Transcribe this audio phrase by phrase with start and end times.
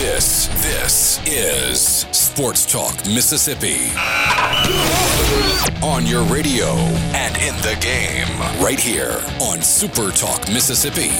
[0.00, 3.90] This, this is Sports Talk Mississippi.
[5.84, 6.68] On your radio
[7.12, 11.10] and in the game, right here on Super Talk Mississippi.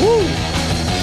[0.00, 0.24] Woo!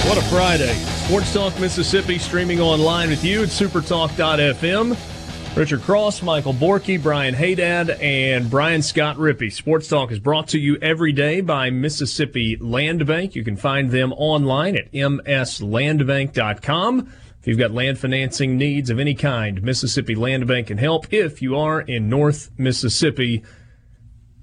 [0.10, 0.74] What a Friday.
[1.06, 5.15] Sports Talk Mississippi streaming online with you at supertalk.fm.
[5.56, 9.50] Richard Cross, Michael Borky, Brian Haydad, and Brian Scott Rippey.
[9.50, 13.36] Sports Talk is brought to you every day by Mississippi Land Bank.
[13.36, 17.14] You can find them online at mslandbank.com.
[17.40, 21.42] If you've got land financing needs of any kind, Mississippi Land Bank can help if
[21.42, 23.42] you are in North Mississippi.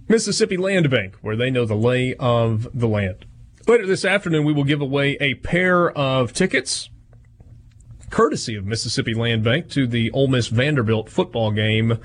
[0.09, 3.27] Mississippi Land Bank, where they know the lay of the land.
[3.69, 6.89] Later this afternoon, we will give away a pair of tickets,
[8.13, 11.99] courtesy of Mississippi Land Bank, to the Ole Miss Vanderbilt football game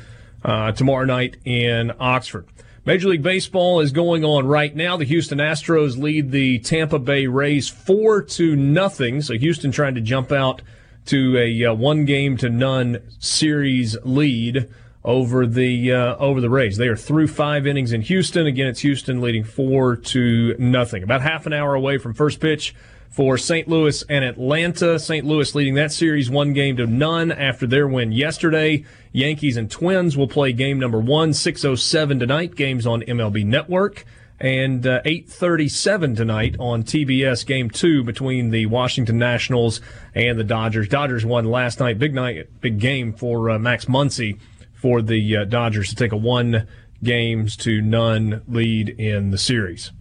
[0.44, 2.47] uh, tomorrow night in Oxford.
[2.86, 4.95] Major League Baseball is going on right now.
[4.95, 9.22] The Houston Astros lead the Tampa Bay Rays four to nothing.
[9.22, 10.61] So Houston trying to jump out
[11.08, 14.69] to a uh, one game to none series lead
[15.03, 16.77] over the uh, over the Rays.
[16.77, 18.47] They are through five innings in Houston.
[18.47, 21.03] Again, it's Houston leading four to nothing.
[21.03, 22.73] About half an hour away from first pitch
[23.09, 23.67] for St.
[23.67, 25.00] Louis and Atlanta.
[25.00, 25.25] St.
[25.25, 28.86] Louis leading that series one game to none after their win yesterday.
[29.11, 32.55] Yankees and Twins will play game number one, 6.07 tonight.
[32.55, 34.05] Games on MLB Network.
[34.39, 39.81] And uh, 8:37 tonight on TBS, Game Two between the Washington Nationals
[40.14, 40.88] and the Dodgers.
[40.88, 44.38] Dodgers won last night, big night, big game for uh, Max Muncy
[44.75, 46.67] for the uh, Dodgers to take a one
[47.03, 49.92] games to none lead in the series.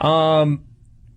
[0.00, 0.64] Um,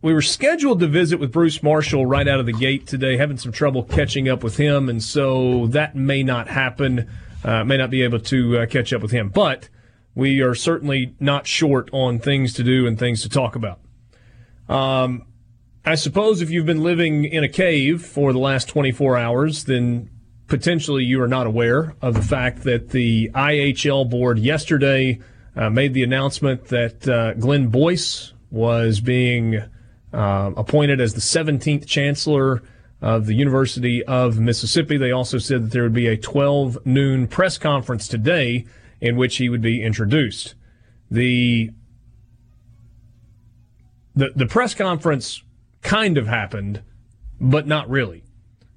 [0.01, 3.37] we were scheduled to visit with Bruce Marshall right out of the gate today, having
[3.37, 7.09] some trouble catching up with him, and so that may not happen.
[7.43, 9.69] Uh, may not be able to uh, catch up with him, but
[10.13, 13.79] we are certainly not short on things to do and things to talk about.
[14.67, 15.25] Um,
[15.85, 20.09] I suppose if you've been living in a cave for the last 24 hours, then
[20.47, 25.19] potentially you are not aware of the fact that the IHL board yesterday
[25.55, 29.63] uh, made the announcement that uh, Glenn Boyce was being
[30.13, 32.63] uh, appointed as the 17th chancellor
[33.01, 34.97] of the University of Mississippi.
[34.97, 38.65] They also said that there would be a 12 noon press conference today
[38.99, 40.55] in which he would be introduced.
[41.09, 41.71] The
[44.15, 45.43] the, the press conference
[45.81, 46.81] kind of happened,
[47.39, 48.23] but not really.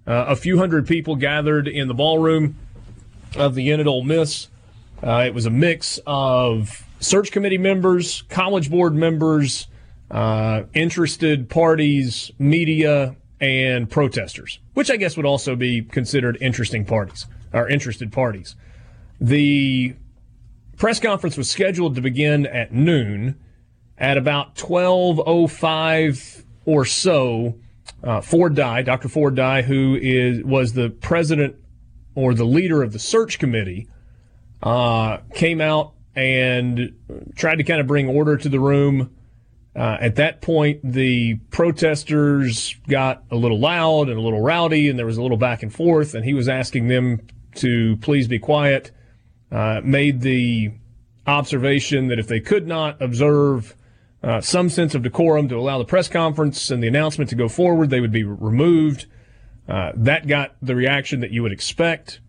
[0.06, 2.56] Uh, a few hundred people gathered in the ballroom
[3.36, 4.48] of the Inn at Ole Miss.
[5.02, 9.66] Uh, it was a mix of search committee members, college board members,
[10.12, 17.26] uh, interested parties, media, and protesters, which I guess would also be considered interesting parties
[17.52, 18.54] or interested parties.
[19.20, 19.96] The
[20.76, 23.36] press conference was scheduled to begin at noon.
[23.98, 27.56] At about 12:05 or so,
[28.02, 29.08] uh, Ford Dye, Dr.
[29.08, 31.56] Ford Dye, who is was the president
[32.14, 33.86] or the leader of the search committee,
[34.62, 36.94] uh, came out and
[37.36, 39.10] tried to kind of bring order to the room.
[39.74, 44.98] Uh, at that point, the protesters got a little loud and a little rowdy, and
[44.98, 46.14] there was a little back and forth.
[46.14, 48.90] And he was asking them to please be quiet.
[49.50, 50.72] Uh, made the
[51.26, 53.74] observation that if they could not observe
[54.22, 57.48] uh, some sense of decorum to allow the press conference and the announcement to go
[57.48, 59.06] forward, they would be removed.
[59.68, 62.20] Uh, that got the reaction that you would expect.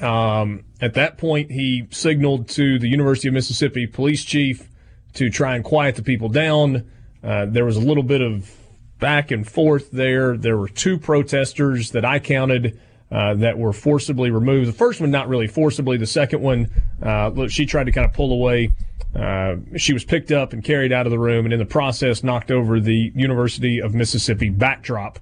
[0.00, 4.68] Um, at that point, he signaled to the University of Mississippi police chief
[5.16, 6.90] to try and quiet the people down.
[7.22, 8.50] Uh, there was a little bit of
[8.98, 10.36] back and forth there.
[10.36, 12.80] There were two protesters that I counted
[13.10, 14.68] uh, that were forcibly removed.
[14.68, 15.96] The first one, not really forcibly.
[15.96, 16.70] The second one,
[17.02, 18.70] uh, she tried to kind of pull away.
[19.14, 22.22] Uh, she was picked up and carried out of the room, and in the process,
[22.22, 25.18] knocked over the University of Mississippi backdrop.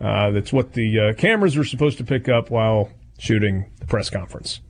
[0.00, 4.10] Uh, that's what the uh, cameras were supposed to pick up while shooting the press
[4.10, 4.60] conference.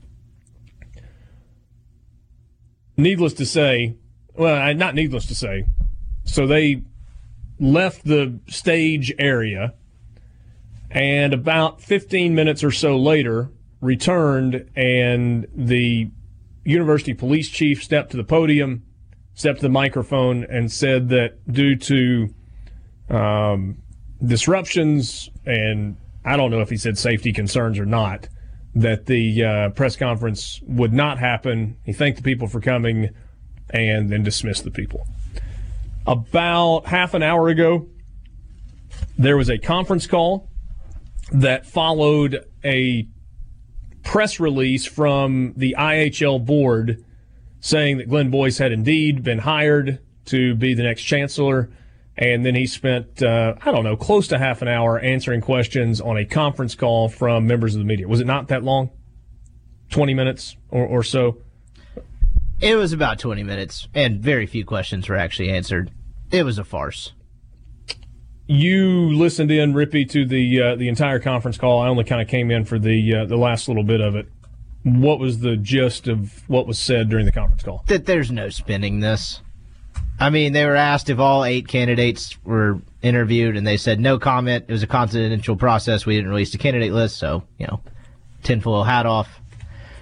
[2.97, 3.97] Needless to say,
[4.39, 5.65] well, not needless to say,
[6.25, 6.83] so they
[7.61, 9.75] left the stage area
[10.91, 13.51] and about 15 minutes or so later
[13.81, 16.09] returned and the
[16.65, 18.85] university police chief stepped to the podium
[19.39, 22.29] stepped to the microphone and said that due to
[23.09, 23.81] um,
[24.25, 28.29] disruptions, and I don't know if he said safety concerns or not,
[28.75, 31.77] that the uh, press conference would not happen.
[31.85, 33.11] He thanked the people for coming
[33.71, 35.07] and then dismissed the people.
[36.07, 37.89] About half an hour ago,
[39.19, 40.49] there was a conference call
[41.33, 43.07] that followed a
[44.03, 47.05] press release from the IHL board
[47.61, 51.71] saying that Glenn Boyce had indeed been hired to be the next chancellor.
[52.17, 56.01] And then he spent, uh, I don't know, close to half an hour answering questions
[56.01, 58.09] on a conference call from members of the media.
[58.09, 58.91] Was it not that long?
[59.91, 61.39] 20 minutes or, or so?
[62.61, 65.93] It was about 20 minutes, and very few questions were actually answered.
[66.33, 67.13] It was a farce.
[68.49, 71.81] You listened in, Rippey, to the uh, the entire conference call.
[71.81, 74.27] I only kind of came in for the uh, the last little bit of it.
[74.83, 77.85] What was the gist of what was said during the conference call?
[77.89, 79.43] That there's no spinning this.
[80.19, 84.19] I mean, they were asked if all eight candidates were interviewed, and they said no
[84.19, 84.65] comment.
[84.67, 86.07] It was a confidential process.
[86.07, 87.81] We didn't release the candidate list, so you know,
[88.43, 89.41] tinfoil hat off.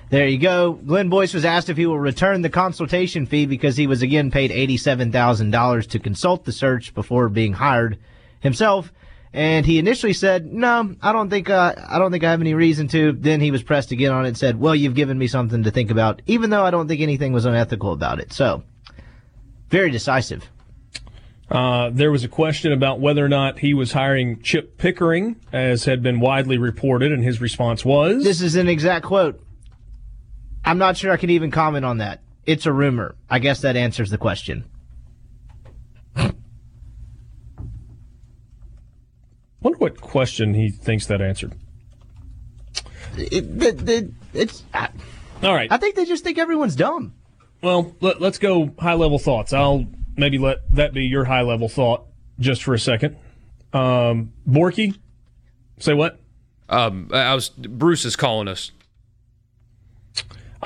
[0.09, 0.75] There you go.
[0.75, 4.31] Glenn Boyce was asked if he will return the consultation fee because he was again
[4.31, 7.99] paid $87,000 to consult the search before being hired
[8.39, 8.93] himself.
[9.33, 12.55] And he initially said, "No, I don't think uh, I don't think I have any
[12.55, 15.27] reason to." Then he was pressed again on it and said, "Well, you've given me
[15.27, 18.63] something to think about, even though I don't think anything was unethical about it." So,
[19.69, 20.49] very decisive.
[21.51, 25.85] Uh, there was a question about whether or not he was hiring Chip Pickering, as
[25.85, 29.39] had been widely reported, and his response was, "This is an exact quote."
[30.67, 32.21] I'm not sure I can even comment on that.
[32.45, 33.15] It's a rumor.
[33.31, 34.65] I guess that answers the question.
[39.61, 41.55] Wonder what question he thinks that answered.
[43.17, 44.65] It, it, it, it's.
[44.75, 44.89] I,
[45.43, 45.71] All right.
[45.73, 47.15] I think they just think everyone's dumb.
[47.63, 49.53] Well, let, us go high level thoughts.
[49.53, 49.87] I'll
[50.17, 52.07] maybe let that be your high level thought
[52.39, 53.17] just for a second.
[53.73, 54.99] Um, Borky,
[55.79, 56.21] say what?
[56.69, 58.73] Um, I was Bruce is calling us.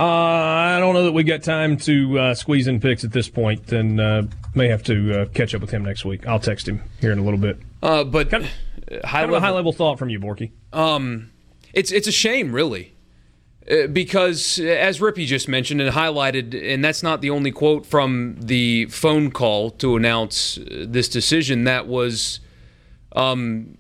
[0.01, 3.29] Uh, I don't know that we got time to uh, squeeze in picks at this
[3.29, 4.23] point, and uh,
[4.55, 6.27] may have to uh, catch up with him next week.
[6.27, 7.59] I'll text him here in a little bit.
[7.83, 8.47] Uh, but kind
[8.91, 10.53] of, high, level, high level thought from you, Borky.
[10.73, 11.33] Um,
[11.75, 12.95] it's it's a shame, really,
[13.71, 18.37] uh, because as Rippey just mentioned and highlighted, and that's not the only quote from
[18.39, 21.65] the phone call to announce this decision.
[21.65, 22.41] That was,
[23.13, 23.77] um,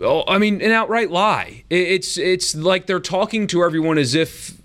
[0.00, 1.64] oh, I mean, an outright lie.
[1.70, 4.60] It's it's like they're talking to everyone as if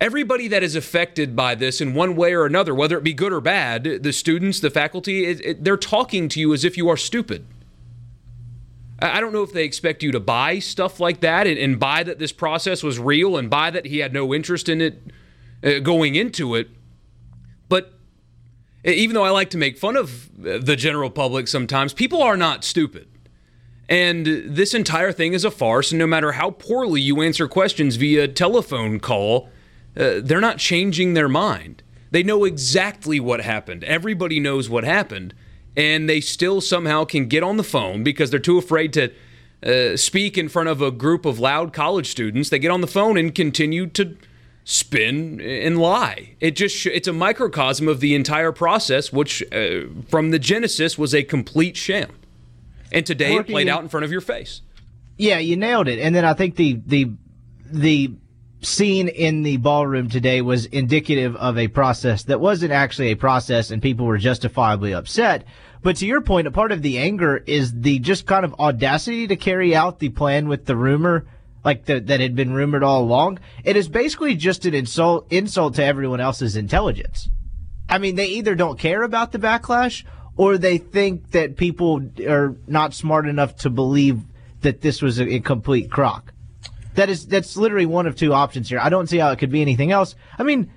[0.00, 3.32] everybody that is affected by this in one way or another, whether it be good
[3.32, 6.88] or bad, the students, the faculty, it, it, they're talking to you as if you
[6.88, 7.46] are stupid.
[9.00, 12.02] I don't know if they expect you to buy stuff like that and, and buy
[12.04, 15.02] that this process was real and buy that he had no interest in it
[15.62, 16.68] uh, going into it.
[17.68, 17.94] But
[18.84, 22.62] even though I like to make fun of the general public sometimes, people are not
[22.62, 23.08] stupid.
[23.88, 25.92] And this entire thing is a farce.
[25.92, 29.50] And no matter how poorly you answer questions via telephone call,
[29.96, 31.82] uh, they're not changing their mind.
[32.10, 33.84] They know exactly what happened.
[33.84, 35.34] Everybody knows what happened.
[35.76, 39.12] And they still somehow can get on the phone because they're too afraid to
[39.64, 42.50] uh, speak in front of a group of loud college students.
[42.50, 44.16] They get on the phone and continue to
[44.64, 46.36] spin and lie.
[46.40, 50.96] It just sh- it's a microcosm of the entire process, which uh, from the genesis
[50.96, 52.10] was a complete sham.
[52.92, 54.62] And today it played out in front of your face.
[55.16, 55.98] Yeah, you nailed it.
[55.98, 57.12] And then I think the the
[57.66, 58.12] the
[58.60, 63.70] scene in the ballroom today was indicative of a process that wasn't actually a process
[63.70, 65.44] and people were justifiably upset.
[65.82, 69.26] But to your point, a part of the anger is the just kind of audacity
[69.26, 71.26] to carry out the plan with the rumor,
[71.62, 73.38] like the, that had been rumored all along.
[73.64, 77.28] It is basically just an insult, insult to everyone else's intelligence.
[77.86, 80.04] I mean, they either don't care about the backlash
[80.36, 84.20] or they think that people are not smart enough to believe
[84.62, 86.32] that this was a, a complete crock.
[86.94, 88.78] That is that's literally one of two options here.
[88.78, 90.14] I don't see how it could be anything else.
[90.38, 90.70] I mean,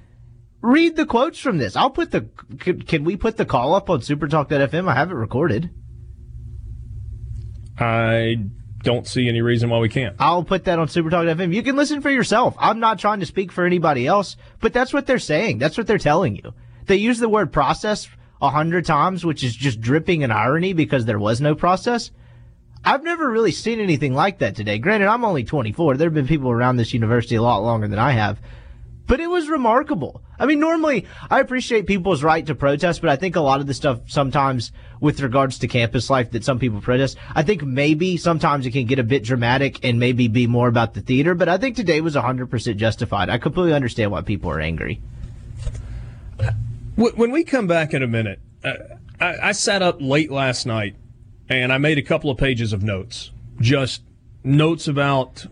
[0.62, 1.76] read the quotes from this.
[1.76, 2.28] I'll put the
[2.60, 4.90] can, can we put the call up on supertalk.fm?
[4.90, 5.70] I have it recorded.
[7.80, 8.38] I
[8.84, 10.16] don't see any reason why we can't.
[10.20, 11.54] I'll put that on supertalk.fm.
[11.54, 12.56] You can listen for yourself.
[12.58, 15.60] I'm not trying to speak for anybody else, but that's what they're saying.
[15.60, 16.54] That's what they're telling you.
[16.86, 18.08] They use the word process
[18.42, 22.12] a hundred times, which is just dripping in irony because there was no process.
[22.86, 24.78] I've never really seen anything like that today.
[24.78, 25.98] Granted, I'm only 24.
[25.98, 28.40] There have been people around this university a lot longer than I have.
[29.08, 30.22] But it was remarkable.
[30.38, 33.68] I mean, normally I appreciate people's right to protest, but I think a lot of
[33.68, 38.18] the stuff sometimes with regards to campus life that some people protest, I think maybe
[38.18, 41.48] sometimes it can get a bit dramatic and maybe be more about the theater, but
[41.48, 43.30] I think today was 100% justified.
[43.30, 45.02] I completely understand why people are angry.
[46.98, 48.74] When we come back in a minute, uh,
[49.20, 50.96] I, I sat up late last night
[51.48, 53.30] and I made a couple of pages of notes,
[53.62, 54.02] just
[54.44, 55.46] notes about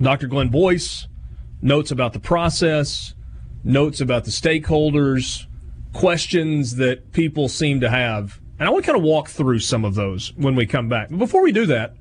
[0.00, 0.26] Dr.
[0.26, 1.06] Glenn Boyce,
[1.62, 3.14] notes about the process,
[3.62, 5.46] notes about the stakeholders,
[5.92, 8.40] questions that people seem to have.
[8.58, 11.08] And I want to kind of walk through some of those when we come back.
[11.08, 11.94] But before we do that,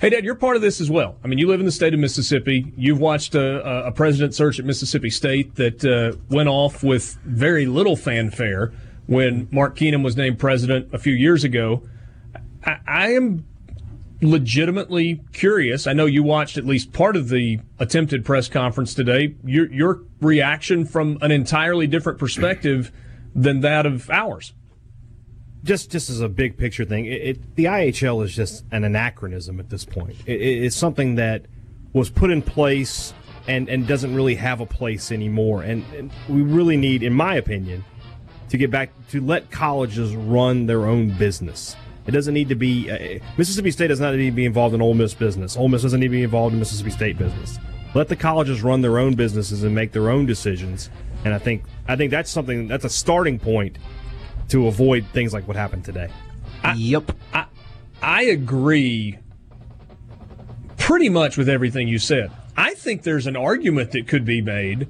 [0.00, 1.16] hey, Dad, you're part of this as well.
[1.24, 2.72] I mean, you live in the state of Mississippi.
[2.76, 7.66] You've watched a, a president search at Mississippi State that uh, went off with very
[7.66, 8.72] little fanfare
[9.06, 11.82] when Mark Keenum was named president a few years ago.
[12.64, 13.46] I, I am
[14.20, 15.86] legitimately curious.
[15.86, 19.34] I know you watched at least part of the attempted press conference today.
[19.44, 22.90] Your, your reaction from an entirely different perspective
[23.34, 24.54] than that of ours.
[25.64, 29.58] Just, just as a big picture thing, it, it, the IHL is just an anachronism
[29.58, 30.16] at this point.
[30.26, 31.46] It, it's something that
[31.92, 33.14] was put in place
[33.46, 35.62] and, and doesn't really have a place anymore.
[35.62, 37.84] And, and we really need, in my opinion,
[38.50, 41.76] to get back to let colleges run their own business.
[42.06, 44.82] It doesn't need to be uh, Mississippi State does not need to be involved in
[44.82, 45.56] Ole Miss business.
[45.56, 47.58] Ole Miss doesn't need to be involved in Mississippi State business.
[47.94, 50.90] Let the colleges run their own businesses and make their own decisions.
[51.24, 53.78] And I think I think that's something that's a starting point
[54.48, 56.08] to avoid things like what happened today.
[56.62, 57.12] I, yep.
[57.32, 57.46] I
[58.02, 59.18] I agree
[60.76, 62.30] pretty much with everything you said.
[62.56, 64.88] I think there's an argument that could be made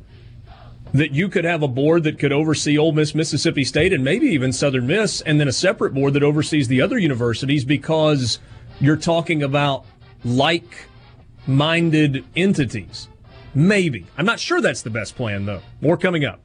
[0.93, 4.27] that you could have a board that could oversee Ole Miss, Mississippi State, and maybe
[4.27, 8.39] even Southern Miss, and then a separate board that oversees the other universities because
[8.81, 9.85] you're talking about
[10.25, 10.87] like
[11.47, 13.09] minded entities.
[13.55, 14.07] Maybe.
[14.17, 15.63] I'm not sure that's the best plan, though.
[15.81, 16.41] More coming up.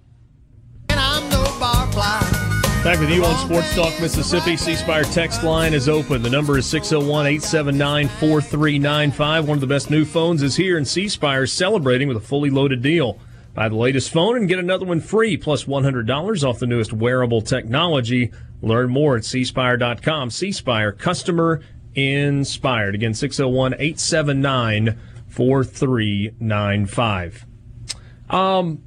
[2.83, 4.55] Back with you on Sports Talk Mississippi.
[4.55, 6.21] C Spire text line is open.
[6.21, 9.47] The number is 601 879 4395.
[9.49, 12.21] One of the best new phones is here, and C Spire is celebrating with a
[12.21, 13.19] fully loaded deal.
[13.53, 17.41] Buy the latest phone and get another one free, plus $100 off the newest wearable
[17.41, 18.31] technology.
[18.61, 20.29] Learn more at cspire.com.
[20.29, 21.59] Cspire, customer
[21.95, 22.95] inspired.
[22.95, 27.45] Again, 601 879 4395.
[28.29, 28.83] Um,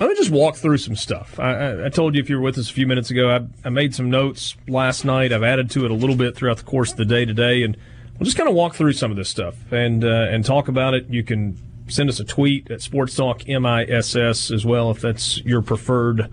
[0.00, 1.38] let me just walk through some stuff.
[1.40, 3.66] I, I, I, told you if you were with us a few minutes ago, I,
[3.66, 5.32] I, made some notes last night.
[5.32, 7.76] I've added to it a little bit throughout the course of the day today, and
[8.18, 10.94] we'll just kind of walk through some of this stuff and uh, and talk about
[10.94, 11.08] it.
[11.08, 15.62] You can send us a tweet at Sports Talk MISS as well if that's your
[15.62, 16.30] preferred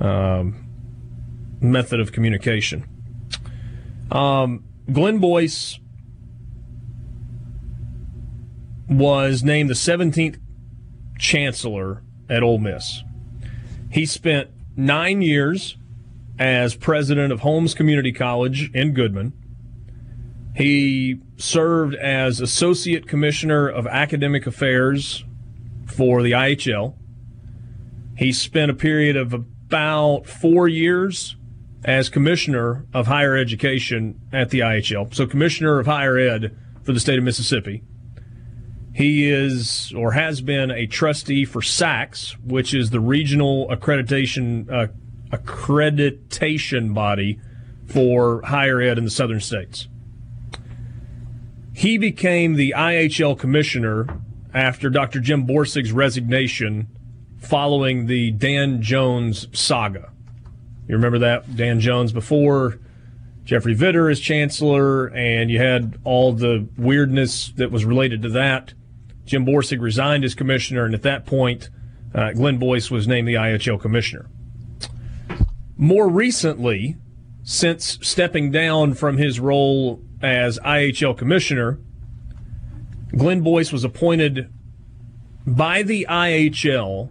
[0.00, 0.66] um,
[1.60, 2.84] method of communication.
[4.10, 5.78] Um, Glenn Boyce
[8.88, 10.38] was named the 17th
[11.18, 13.02] chancellor at Ole Miss.
[13.90, 15.76] He spent nine years
[16.38, 19.32] as president of Holmes Community College in Goodman.
[20.54, 25.24] He served as Associate Commissioner of Academic Affairs
[25.86, 26.94] for the IHL.
[28.16, 31.36] He spent a period of about four years
[31.84, 35.14] as Commissioner of Higher Education at the IHL.
[35.14, 37.82] So, Commissioner of Higher Ed for the state of Mississippi.
[38.94, 44.86] He is or has been a trustee for SACS, which is the regional accreditation uh,
[45.32, 47.40] accreditation body
[47.86, 49.88] for higher ed in the southern states.
[51.72, 54.06] He became the IHL commissioner
[54.54, 55.18] after Dr.
[55.18, 56.86] Jim Borsig's resignation
[57.40, 60.12] following the Dan Jones saga.
[60.86, 61.56] You remember that?
[61.56, 62.78] Dan Jones before
[63.44, 68.72] Jeffrey Vitter as chancellor, and you had all the weirdness that was related to that.
[69.24, 71.70] Jim Borsig resigned as commissioner, and at that point,
[72.14, 74.26] uh, Glenn Boyce was named the IHL commissioner.
[75.76, 76.96] More recently,
[77.44, 81.78] since stepping down from his role as IHL commissioner.
[83.14, 84.50] Glenn Boyce was appointed
[85.46, 87.10] by the IHL,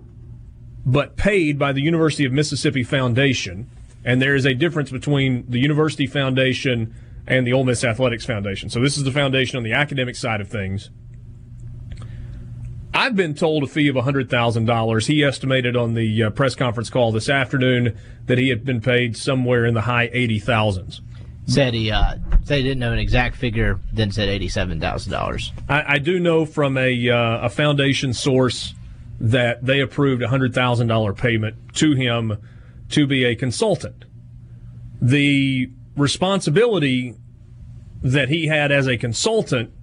[0.86, 3.70] but paid by the University of Mississippi Foundation.
[4.04, 6.94] And there is a difference between the University Foundation
[7.28, 8.70] and the Ole Miss Athletics Foundation.
[8.70, 10.90] So this is the foundation on the academic side of things.
[12.94, 15.08] I've been told a fee of $100,000.
[15.08, 17.98] He estimated on the uh, press conference call this afternoon
[18.28, 21.02] that he had been paid somewhere in the high 80,000s.
[21.46, 25.52] Said he uh, said he didn't know an exact figure, then said eighty-seven thousand dollars.
[25.68, 28.74] I, I, do know from a uh, a foundation source
[29.20, 32.38] that they approved a hundred thousand dollar payment to him
[32.92, 34.06] to be a consultant.
[35.02, 37.16] The responsibility
[38.02, 39.74] that he had as a consultant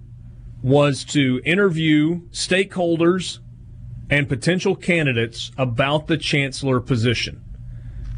[0.61, 3.39] was to interview stakeholders
[4.09, 7.43] and potential candidates about the chancellor position.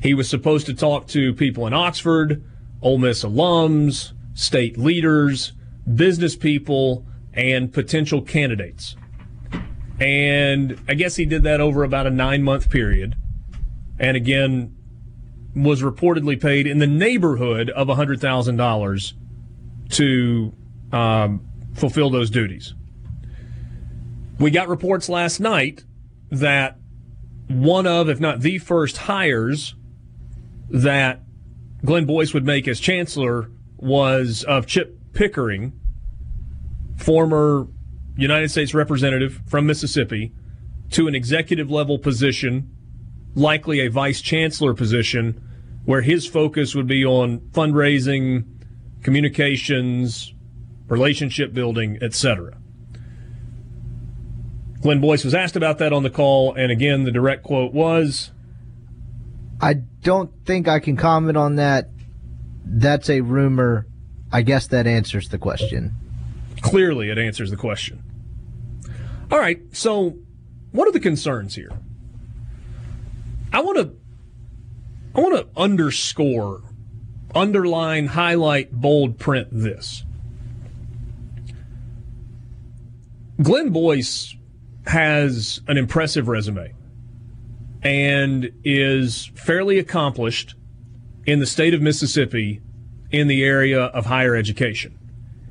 [0.01, 2.43] He was supposed to talk to people in Oxford
[2.81, 5.53] Ole Miss alums, state leaders,
[5.95, 8.97] business people, and potential candidates.
[10.00, 13.15] And I guess he did that over about a nine month period.
[13.97, 14.75] And again,
[15.55, 19.13] was reportedly paid in the neighborhood of $100,000
[19.91, 20.53] to
[20.91, 22.74] um, fulfill those duties.
[24.39, 25.84] We got reports last night
[26.30, 26.77] that
[27.48, 29.75] one of, if not the first hires
[30.70, 31.22] that
[31.86, 35.80] Glenn Boyce would make as chancellor was of Chip Pickering,
[36.98, 37.68] former
[38.15, 40.32] United States representative from Mississippi,
[40.92, 42.70] to an executive level position,
[43.36, 45.42] likely a vice chancellor position,
[45.86, 48.46] where his focus would be on fundraising,
[49.03, 50.33] communications,
[50.88, 52.58] relationship building, etc.
[54.82, 58.32] Glenn Boyce was asked about that on the call, and again, the direct quote was
[59.62, 61.90] I don't think I can comment on that.
[62.66, 63.88] That's a rumor.
[64.32, 65.94] I guess that answers the question.
[66.62, 68.04] Clearly, it answers the question.
[69.32, 70.18] All right, so
[70.72, 71.72] what are the concerns here?
[73.54, 73.96] I want to
[75.16, 76.63] I want to underscore,
[77.36, 80.04] underline, highlight, bold print this.
[83.42, 84.36] Glenn Boyce
[84.86, 86.74] has an impressive resume
[87.82, 90.56] and is fairly accomplished
[91.25, 92.62] in the state of Mississippi
[93.12, 94.98] in the area of higher education.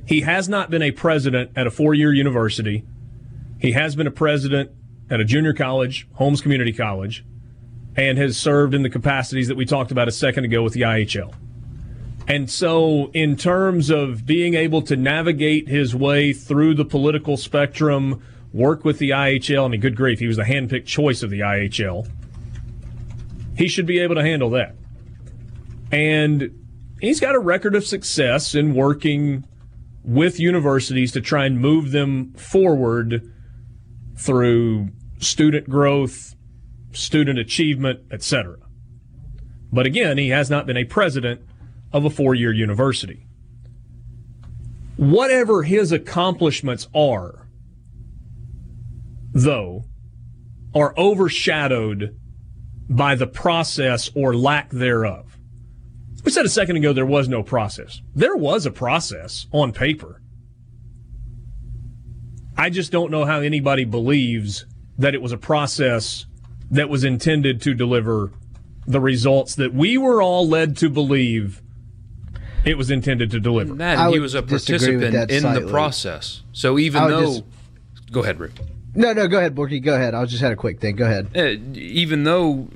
[0.07, 2.85] He has not been a president at a four year university.
[3.59, 4.71] He has been a president
[5.11, 7.25] at a junior college, Holmes Community College,
[7.97, 10.83] and has served in the capacities that we talked about a second ago with the
[10.83, 11.35] IHL.
[12.33, 18.23] And so, in terms of being able to navigate his way through the political spectrum,
[18.55, 21.41] work with the IHL, I mean, good grief, he was the handpicked choice of the
[21.41, 22.11] IHL.
[23.55, 24.77] He should be able to handle that.
[25.93, 26.59] And
[27.03, 29.45] he's got a record of success in working
[30.03, 33.31] with universities to try and move them forward
[34.17, 36.35] through student growth,
[36.93, 38.57] student achievement, etc.
[39.71, 41.43] But again, he has not been a president
[41.93, 43.27] of a four year university.
[44.97, 47.49] Whatever his accomplishments are,
[49.33, 49.85] though,
[50.75, 52.17] are overshadowed
[52.89, 55.39] by the process or lack thereof.
[56.25, 58.01] We said a second ago there was no process.
[58.15, 60.21] There was a process on paper.
[62.57, 64.67] I just don't know how anybody believes
[64.99, 66.27] that it was a process
[66.71, 68.33] that was intended to deliver
[68.87, 71.62] the results that we were all led to believe
[72.65, 73.75] it was intended to deliver.
[73.75, 75.65] That he was a participant in slightly.
[75.65, 76.43] the process.
[76.53, 78.53] So even though, just, go ahead, Rick.
[78.95, 79.83] No, no, go ahead, Borky.
[79.83, 80.15] Go ahead.
[80.15, 80.97] I just had a quick thing.
[80.97, 81.29] Go ahead.
[81.35, 82.69] Uh, even though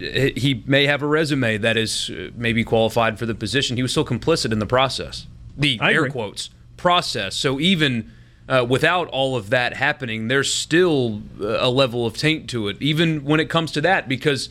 [0.00, 3.82] uh, he may have a resume that is uh, maybe qualified for the position, he
[3.82, 5.26] was still complicit in the process.
[5.56, 6.10] The I air agree.
[6.10, 7.36] quotes process.
[7.36, 8.10] So even
[8.48, 13.24] uh, without all of that happening, there's still a level of taint to it, even
[13.24, 14.48] when it comes to that, because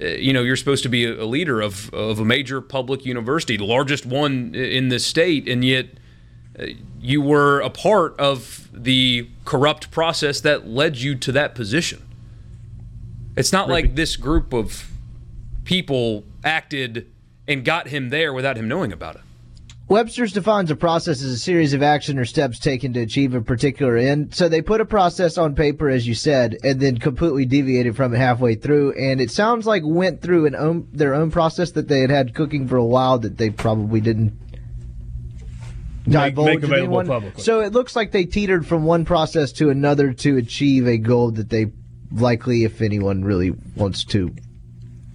[0.00, 3.64] you know you're supposed to be a leader of of a major public university, the
[3.64, 5.86] largest one in the state, and yet
[6.58, 6.66] uh,
[7.00, 12.02] you were a part of the corrupt process that led you to that position.
[13.36, 14.90] It's not like this group of
[15.64, 17.06] people acted
[17.46, 19.22] and got him there without him knowing about it.
[19.90, 23.40] Webster's defines a process as a series of action or steps taken to achieve a
[23.40, 24.32] particular end.
[24.32, 28.14] So they put a process on paper, as you said, and then completely deviated from
[28.14, 28.92] it halfway through.
[28.92, 32.36] And it sounds like went through an own, their own process that they had had
[32.36, 34.38] cooking for a while that they probably didn't
[36.04, 37.08] divulge make, make anyone.
[37.08, 37.42] Publicly.
[37.42, 41.32] So it looks like they teetered from one process to another to achieve a goal
[41.32, 41.66] that they
[42.12, 44.32] likely, if anyone really wants to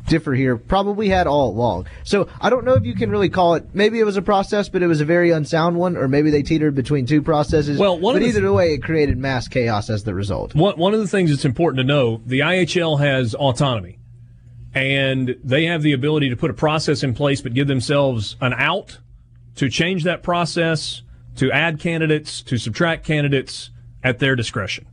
[0.08, 1.88] differ here, probably had all along.
[2.04, 3.74] So I don't know if you can really call it.
[3.74, 6.44] Maybe it was a process, but it was a very unsound one, or maybe they
[6.44, 7.80] teetered between two processes.
[7.80, 10.56] Well, one but either th- way, it created mass chaos as the result.
[10.56, 14.00] One, one of the things that's important to know: the IHL has autonomy,
[14.74, 18.54] and they have the ability to put a process in place, but give themselves an
[18.54, 19.00] out
[19.56, 21.02] to change that process,
[21.38, 23.72] to add candidates, to subtract candidates
[24.04, 24.86] at their discretion.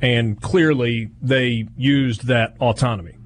[0.00, 3.16] And clearly, they used that autonomy.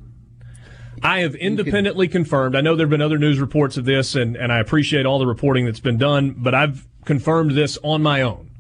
[1.03, 2.57] I have independently confirmed.
[2.57, 5.19] I know there have been other news reports of this, and, and I appreciate all
[5.19, 8.51] the reporting that's been done, but I've confirmed this on my own.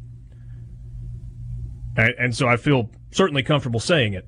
[1.96, 4.26] And, and so I feel certainly comfortable saying it.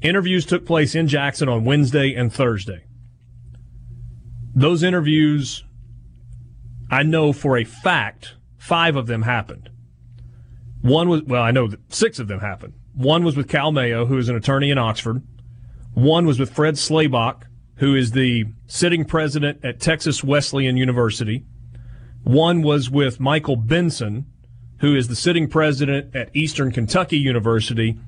[0.00, 2.84] Interviews took place in Jackson on Wednesday and Thursday.
[4.54, 5.64] Those interviews,
[6.90, 9.70] I know for a fact, five of them happened.
[10.80, 12.74] One was, well, I know that six of them happened.
[12.94, 15.22] One was with Cal Mayo, who is an attorney in Oxford.
[15.94, 17.42] One was with Fred Slabach,
[17.76, 21.44] who is the sitting president at Texas Wesleyan University.
[22.24, 24.26] One was with Michael Benson,
[24.78, 27.98] who is the sitting president at Eastern Kentucky University.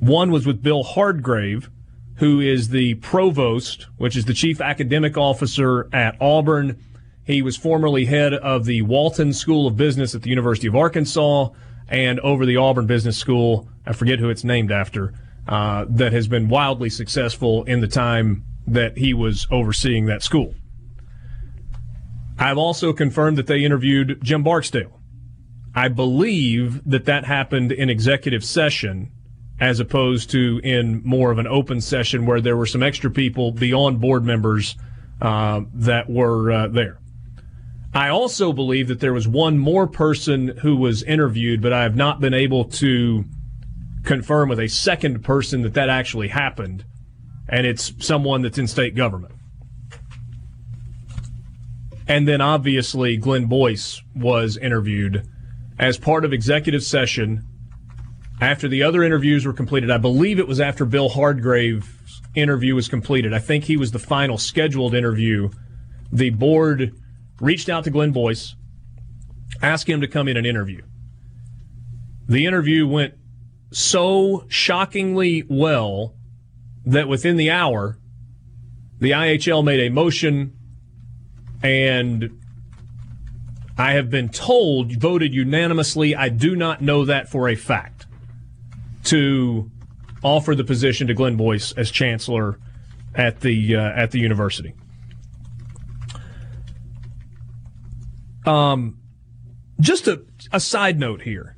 [0.00, 1.70] One was with Bill Hardgrave,
[2.16, 6.78] who is the provost, which is the chief academic officer at Auburn.
[7.24, 11.50] He was formerly head of the Walton School of Business at the University of Arkansas
[11.88, 13.68] and over the Auburn Business School.
[13.86, 15.12] I forget who it's named after.
[15.46, 20.54] Uh, that has been wildly successful in the time that he was overseeing that school.
[22.38, 25.00] I've also confirmed that they interviewed Jim Barksdale.
[25.74, 29.10] I believe that that happened in executive session
[29.60, 33.52] as opposed to in more of an open session where there were some extra people
[33.52, 34.76] beyond board members
[35.20, 36.98] uh, that were uh, there.
[37.92, 41.94] I also believe that there was one more person who was interviewed, but I have
[41.94, 43.24] not been able to
[44.04, 46.84] confirm with a second person that that actually happened,
[47.48, 49.34] and it's someone that's in state government.
[52.06, 55.26] And then obviously, Glenn Boyce was interviewed
[55.78, 57.44] as part of executive session
[58.40, 59.90] after the other interviews were completed.
[59.90, 63.32] I believe it was after Bill Hardgrave's interview was completed.
[63.32, 65.50] I think he was the final scheduled interview.
[66.12, 66.94] The board
[67.40, 68.54] reached out to Glenn Boyce,
[69.62, 70.82] asked him to come in and interview.
[72.28, 73.14] The interview went
[73.74, 76.14] so shockingly well
[76.86, 77.98] that within the hour,
[79.00, 80.56] the IHL made a motion
[81.62, 82.40] and
[83.76, 86.14] I have been told voted unanimously.
[86.14, 88.06] I do not know that for a fact
[89.04, 89.70] to
[90.22, 92.58] offer the position to Glenn Boyce as chancellor
[93.14, 94.74] at the uh, at the university.
[98.46, 98.98] Um,
[99.80, 101.56] just a, a side note here.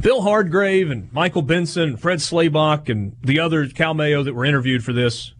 [0.00, 4.44] Bill Hardgrave and Michael Benson and Fred Slabach and the other Cal Mayo that were
[4.44, 5.34] interviewed for this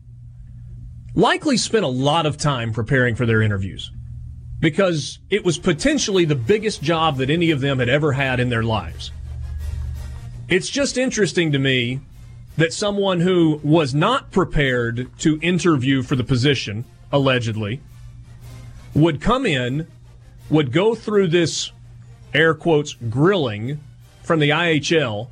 [1.15, 3.91] likely spent a lot of time preparing for their interviews
[4.61, 8.51] because it was potentially the biggest job that any of them had ever had in
[8.51, 9.11] their lives.
[10.49, 12.01] It's just interesting to me
[12.59, 17.81] that someone who was not prepared to interview for the position allegedly,
[18.95, 19.87] would come in,
[20.49, 21.73] would go through this
[22.35, 23.81] air quotes grilling
[24.31, 25.27] from the IHL,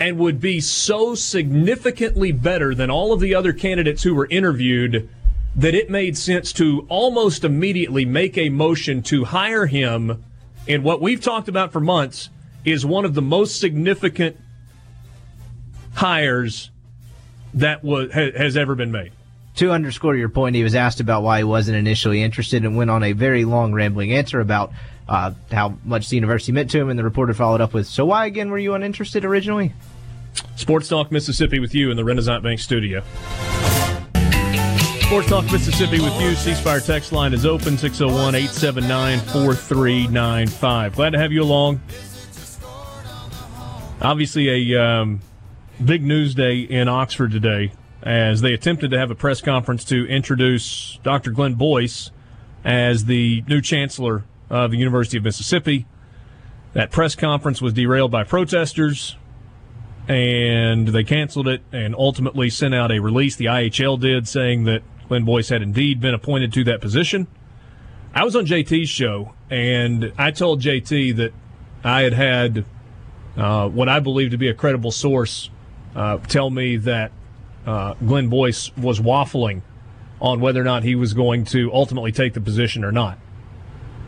[0.00, 5.06] and would be so significantly better than all of the other candidates who were interviewed
[5.54, 10.24] that it made sense to almost immediately make a motion to hire him.
[10.66, 12.30] In what we've talked about for months
[12.64, 14.38] is one of the most significant
[15.96, 16.70] hires
[17.52, 19.12] that was has ever been made.
[19.56, 22.88] To underscore your point, he was asked about why he wasn't initially interested and went
[22.88, 24.72] on a very long, rambling answer about
[25.10, 26.88] uh, how much the university meant to him.
[26.88, 29.74] And the reporter followed up with, So, why again were you uninterested originally?
[30.54, 33.02] Sports Talk Mississippi with you in the Renaissance Bank studio.
[35.00, 36.34] Sports Talk Mississippi with you.
[36.36, 40.94] C Spire text line is open 601 879 4395.
[40.94, 41.80] Glad to have you along.
[44.00, 45.20] Obviously, a um,
[45.84, 50.06] big news day in Oxford today as they attempted to have a press conference to
[50.06, 51.32] introduce Dr.
[51.32, 52.12] Glenn Boyce
[52.64, 55.86] as the new chancellor of the University of Mississippi.
[56.72, 59.16] That press conference was derailed by protesters,
[60.06, 63.36] and they canceled it and ultimately sent out a release.
[63.36, 67.26] The IHL did saying that Glenn Boyce had indeed been appointed to that position.
[68.14, 71.32] I was on JT's show, and I told JT that
[71.82, 72.64] I had had
[73.36, 75.50] uh, what I believe to be a credible source
[75.94, 77.12] uh, tell me that
[77.66, 79.62] uh, Glenn Boyce was waffling
[80.20, 83.18] on whether or not he was going to ultimately take the position or not.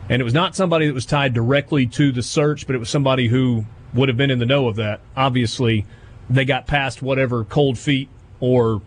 [0.09, 2.89] And it was not somebody that was tied directly to the search, but it was
[2.89, 4.99] somebody who would have been in the know of that.
[5.15, 5.85] Obviously,
[6.29, 8.81] they got past whatever cold feet or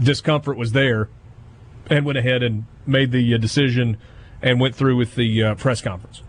[0.00, 1.08] discomfort was there
[1.90, 3.96] and went ahead and made the uh, decision
[4.42, 6.22] and went through with the uh, press conference.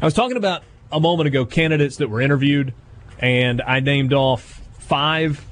[0.00, 2.74] I was talking about a moment ago candidates that were interviewed,
[3.18, 5.44] and I named off five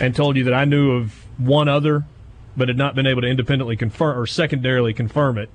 [0.00, 2.04] and told you that I knew of one other,
[2.56, 5.50] but had not been able to independently confirm or secondarily confirm it.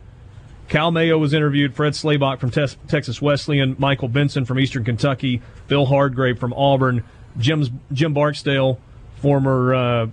[0.70, 5.42] Cal Mayo was interviewed, Fred Slabach from Te- Texas Wesleyan, Michael Benson from Eastern Kentucky,
[5.68, 7.04] Bill Hardgrave from Auburn,
[7.38, 8.80] Jim's, Jim Barksdale,
[9.22, 10.08] former uh,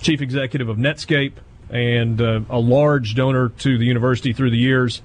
[0.00, 1.32] chief executive of Netscape
[1.70, 5.00] and uh, a large donor to the university through the years.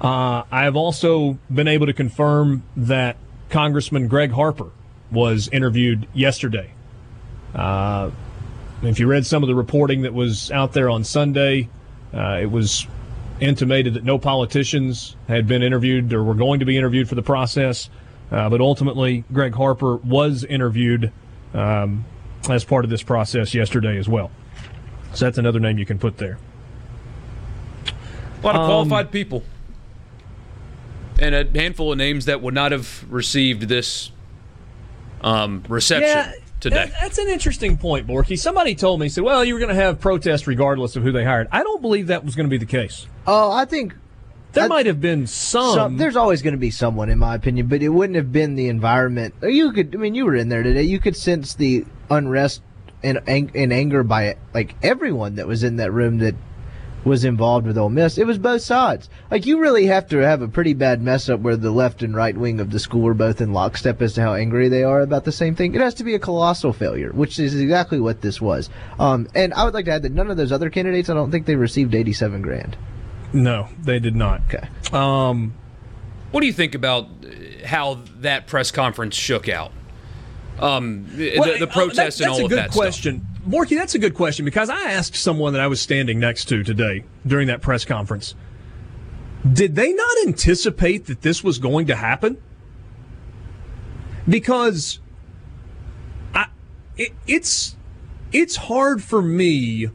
[0.00, 3.16] Uh, I have also been able to confirm that
[3.50, 4.70] Congressman Greg Harper
[5.10, 6.70] was interviewed yesterday.
[7.52, 8.10] Uh,
[8.82, 11.68] if you read some of the reporting that was out there on Sunday,
[12.14, 12.86] uh, it was
[13.40, 17.22] intimated that no politicians had been interviewed or were going to be interviewed for the
[17.22, 17.90] process.
[18.30, 21.12] Uh, but ultimately, Greg Harper was interviewed
[21.54, 22.04] um,
[22.50, 24.30] as part of this process yesterday as well.
[25.14, 26.38] So that's another name you can put there.
[28.42, 29.42] A lot of qualified um, people.
[31.20, 34.12] And a handful of names that would not have received this
[35.22, 36.76] um, reception Yeah, today.
[36.76, 38.38] that- that's an interesting point, Borky.
[38.38, 41.24] Somebody told me, said, well, you were going to have protests regardless of who they
[41.24, 41.48] hired.
[41.52, 43.06] I don't believe that was going to be the case.
[43.26, 43.94] Oh, I think
[44.52, 45.74] There I- might have been some.
[45.74, 48.54] some, there's always going to be someone, in my opinion, but it wouldn't have been
[48.54, 49.34] the environment.
[49.42, 50.82] You could, I mean, you were in there today.
[50.82, 52.62] You could sense the unrest
[53.02, 56.34] and, ang- and anger by like everyone that was in that room that
[57.04, 58.18] was involved with Ole Miss.
[58.18, 59.08] It was both sides.
[59.30, 62.14] Like you really have to have a pretty bad mess up where the left and
[62.14, 65.00] right wing of the school are both in lockstep as to how angry they are
[65.00, 65.74] about the same thing.
[65.74, 68.68] It has to be a colossal failure, which is exactly what this was.
[68.98, 71.30] Um, and I would like to add that none of those other candidates, I don't
[71.30, 72.76] think they received 87 grand.
[73.32, 74.42] no, they did not.
[74.52, 74.68] Okay.
[74.92, 75.54] Um,
[76.32, 79.72] What do you think about uh, how that press conference shook out?
[80.58, 82.56] Um, the, Well, the uh, protest that- and all of that.
[82.56, 83.26] that's a good that question.
[83.46, 86.62] Borky, that's a good question because I asked someone that I was standing next to
[86.62, 88.34] today during that press conference.
[89.50, 92.42] Did they not anticipate that this was going to happen?
[94.28, 94.98] Because
[96.34, 96.48] I,
[96.96, 97.76] it, it's
[98.32, 99.88] it's hard for me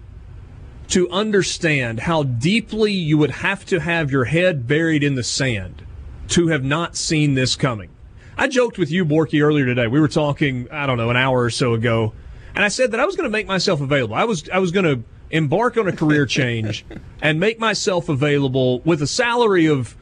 [0.88, 5.86] to understand how deeply you would have to have your head buried in the sand
[6.30, 7.90] to have not seen this coming.
[8.38, 9.88] I joked with you, Borky, earlier today.
[9.88, 12.14] We were talking, I don't know, an hour or so ago,
[12.56, 14.16] and I said that I was going to make myself available.
[14.16, 16.86] I was I was going to embark on a career change
[17.22, 19.96] and make myself available with a salary of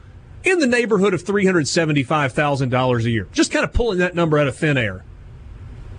[0.44, 3.28] in the neighborhood of three hundred seventy five thousand dollars a year.
[3.32, 5.04] Just kind of pulling that number out of thin air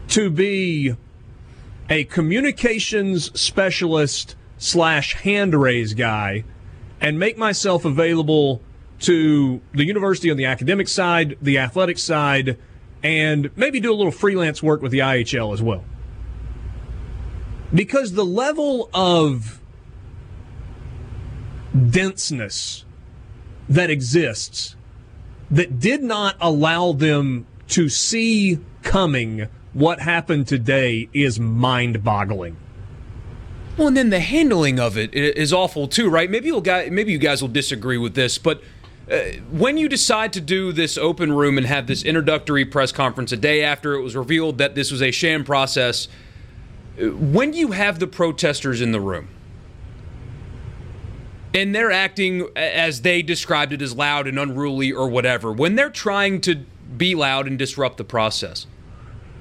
[0.09, 0.95] to be
[1.89, 6.43] a communications specialist slash hand raise guy
[7.01, 8.61] and make myself available
[8.99, 12.57] to the university on the academic side, the athletic side,
[13.03, 15.83] and maybe do a little freelance work with the IHL as well.
[17.73, 19.59] Because the level of
[21.89, 22.85] denseness
[23.67, 24.75] that exists
[25.49, 32.57] that did not allow them to see coming what happened today is mind boggling.
[33.77, 36.29] Well, and then the handling of it is awful too, right?
[36.29, 38.61] Maybe you'll guys, maybe you guys will disagree with this, but
[39.11, 39.19] uh,
[39.51, 43.37] when you decide to do this open room and have this introductory press conference a
[43.37, 46.07] day after it was revealed that this was a sham process,
[46.97, 49.27] when you have the protesters in the room
[51.53, 55.89] and they're acting as they described it as loud and unruly or whatever, when they're
[55.89, 56.55] trying to
[56.97, 58.67] be loud and disrupt the process,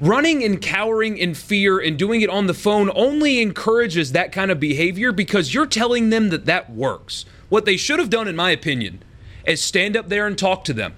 [0.00, 4.50] running and cowering in fear and doing it on the phone only encourages that kind
[4.50, 7.24] of behavior because you're telling them that that works.
[7.48, 9.02] What they should have done, in my opinion,
[9.46, 10.94] is stand up there and talk to them.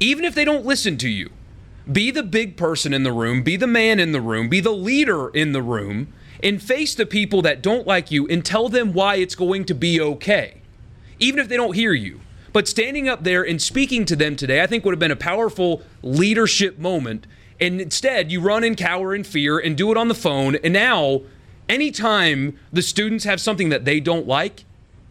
[0.00, 1.30] Even if they don't listen to you,
[1.90, 4.72] be the big person in the room, be the man in the room, be the
[4.72, 8.92] leader in the room, and face the people that don't like you and tell them
[8.92, 10.62] why it's going to be okay
[11.18, 12.20] even if they don't hear you.
[12.52, 15.16] But standing up there and speaking to them today, I think would have been a
[15.16, 17.26] powerful leadership moment.
[17.60, 20.56] And instead, you run and cower in fear and do it on the phone.
[20.56, 21.22] And now,
[21.68, 24.64] anytime the students have something that they don't like,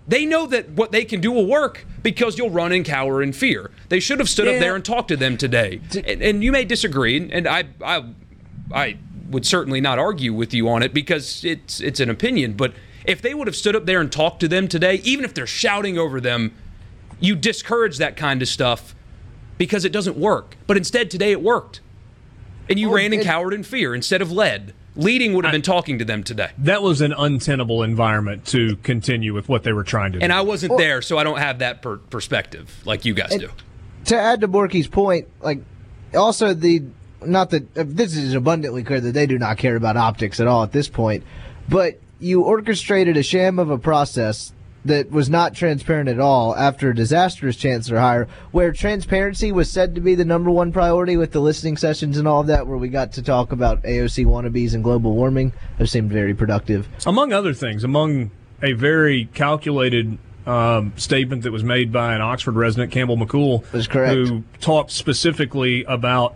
[0.08, 3.32] they know that what they can do will work because you'll run and cower in
[3.34, 3.72] fear.
[3.90, 5.80] They should have stood up there and talked to them today.
[6.06, 8.04] And, and you may disagree, and I, I,
[8.74, 8.98] I
[9.30, 12.54] would certainly not argue with you on it because it's it's an opinion.
[12.54, 12.74] But
[13.06, 15.48] if they would have stood up there and talked to them today, even if they're
[15.48, 16.54] shouting over them,
[17.20, 18.94] you discourage that kind of stuff
[19.58, 20.58] because it doesn't work.
[20.68, 21.80] But instead, today it worked,
[22.70, 24.74] and you Well, ran and it- cowered in fear instead of led.
[24.96, 26.52] Leading would have been talking to them today.
[26.60, 30.24] That was an untenable environment to continue with what they were trying to do.
[30.24, 33.50] And I wasn't there, so I don't have that per- perspective like you guys do.
[34.06, 35.62] to add to Borky's point, like
[36.14, 36.84] also the
[37.26, 40.48] not that uh, this is abundantly clear that they do not care about optics at
[40.48, 41.24] all at this point,
[41.70, 44.54] but you orchestrated a sham of a process
[44.86, 49.96] that was not transparent at all after a disastrous chancellor hire, where transparency was said
[49.96, 52.78] to be the number one priority with the listening sessions and all of that, where
[52.78, 55.54] we got to talk about AOC wannabes and global warming.
[55.80, 56.88] It seemed very productive.
[57.06, 62.56] among other things, among a very calculated um, statement that was made by an Oxford
[62.56, 66.36] resident, Campbell McCool, who talked specifically about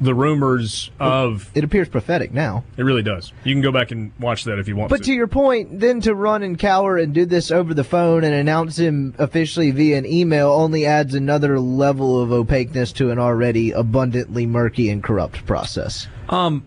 [0.00, 1.50] the rumors of.
[1.54, 2.64] It appears prophetic now.
[2.76, 3.32] It really does.
[3.44, 5.12] You can go back and watch that if you want But to to.
[5.12, 8.78] your point, then to run and cower and do this over the phone and announce
[8.78, 14.46] him officially via an email only adds another level of opaqueness to an already abundantly
[14.46, 16.06] murky and corrupt process.
[16.30, 16.64] Um,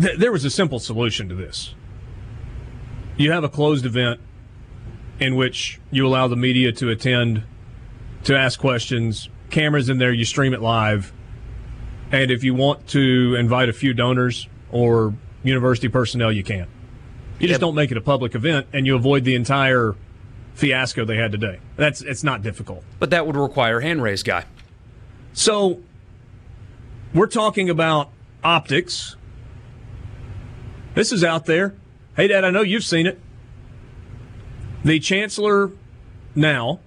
[0.00, 1.74] th- there was a simple solution to this.
[3.16, 4.20] You have a closed event
[5.20, 7.42] in which you allow the media to attend,
[8.24, 11.12] to ask questions, cameras in there, you stream it live.
[12.10, 16.66] And if you want to invite a few donors or university personnel, you can.
[17.38, 19.94] You just don't make it a public event and you avoid the entire
[20.54, 21.60] fiasco they had today.
[21.76, 22.84] That's it's not difficult.
[22.98, 24.44] But that would require hand raise guy.
[25.32, 25.80] So
[27.14, 28.10] we're talking about
[28.44, 29.16] optics.
[30.94, 31.74] This is out there.
[32.14, 33.18] Hey, Dad, I know you've seen it.
[34.84, 35.70] The chancellor
[36.34, 36.80] now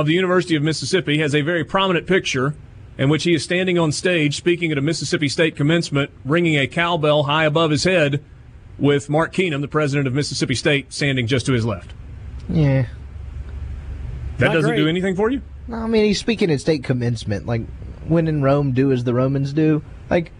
[0.00, 2.54] of the University of Mississippi has a very prominent picture
[2.98, 6.66] in which he is standing on stage speaking at a Mississippi State commencement, ringing a
[6.66, 8.22] cowbell high above his head,
[8.78, 11.92] with Mark Keenum, the president of Mississippi State, standing just to his left.
[12.48, 12.86] Yeah.
[14.38, 14.76] That Not doesn't great.
[14.76, 15.40] do anything for you?
[15.68, 17.46] No, I mean, he's speaking at state commencement.
[17.46, 17.62] Like,
[18.06, 19.82] when in Rome, do as the Romans do.
[20.10, 20.30] Like,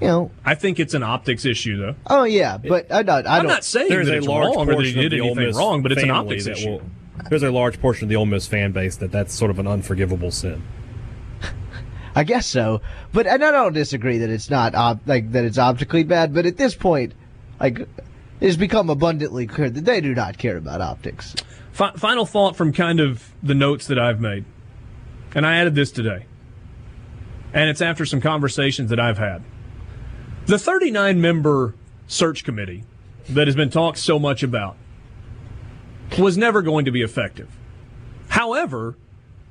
[0.00, 1.94] you know, I think it's an optics issue, though.
[2.06, 3.52] oh, yeah, but I, don't- I I'm don't.
[3.52, 5.20] not saying There's that a it's large wrong or that portion he of did the
[5.22, 6.70] Ole anything Miss wrong, but it's an family optics that issue.
[6.70, 6.82] will-
[7.28, 9.66] there's a large portion of the Ole Miss fan base that that's sort of an
[9.66, 10.62] unforgivable sin.
[12.16, 12.80] I guess so,
[13.12, 16.32] but and I don't disagree that it's not op- like that it's optically bad.
[16.32, 17.12] But at this point,
[17.58, 17.88] like,
[18.40, 21.34] it's become abundantly clear that they do not care about optics.
[21.72, 24.44] Fi- final thought from kind of the notes that I've made,
[25.34, 26.26] and I added this today,
[27.52, 29.42] and it's after some conversations that I've had.
[30.46, 31.74] The 39 member
[32.06, 32.84] search committee
[33.28, 34.76] that has been talked so much about
[36.18, 37.48] was never going to be effective.
[38.28, 38.96] However,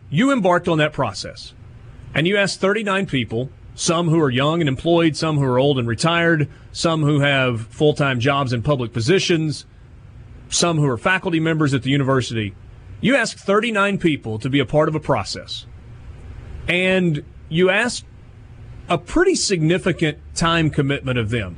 [0.10, 1.54] you embarked on that process
[2.14, 5.80] and you asked 39 people, some who are young and employed, some who are old
[5.80, 9.66] and retired, some who have full time jobs in public positions,
[10.50, 12.54] some who are faculty members at the university.
[13.02, 15.66] You asked 39 people to be a part of a process.
[16.68, 18.06] And you asked
[18.88, 21.58] a pretty significant time commitment of them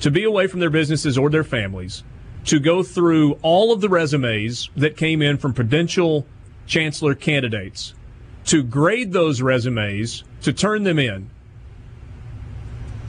[0.00, 2.02] to be away from their businesses or their families,
[2.46, 6.26] to go through all of the resumes that came in from potential
[6.66, 7.94] chancellor candidates,
[8.46, 11.30] to grade those resumes, to turn them in.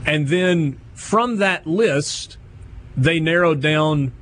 [0.06, 2.36] And then from that list,
[2.96, 4.12] they narrowed down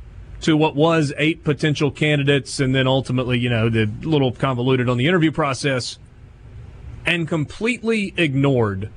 [0.42, 4.96] to what was eight potential candidates, and then ultimately, you know, the little convoluted on
[4.96, 5.98] the interview process,
[7.04, 8.90] and completely ignored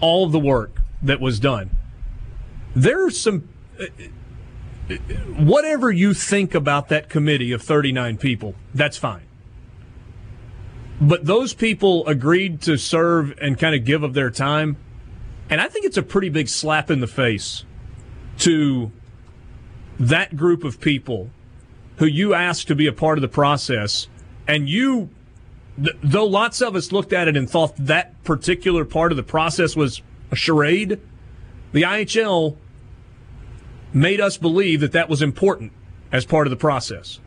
[0.00, 1.70] all of the work that was done.
[2.74, 3.48] There's some.
[5.36, 9.22] Whatever you think about that committee of 39 people, that's fine.
[11.00, 14.76] But those people agreed to serve and kind of give of their time.
[15.50, 17.64] And I think it's a pretty big slap in the face
[18.38, 18.90] to
[19.98, 21.30] that group of people
[21.96, 24.06] who you asked to be a part of the process,
[24.46, 25.10] and you,
[25.76, 29.22] th- though lots of us looked at it and thought that particular part of the
[29.22, 31.00] process was a charade,
[31.72, 32.56] the IHL
[33.92, 35.72] made us believe that that was important
[36.12, 37.20] as part of the process.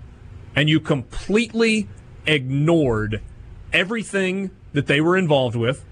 [0.55, 1.87] And you completely
[2.25, 3.21] ignored
[3.73, 5.83] everything that they were involved with.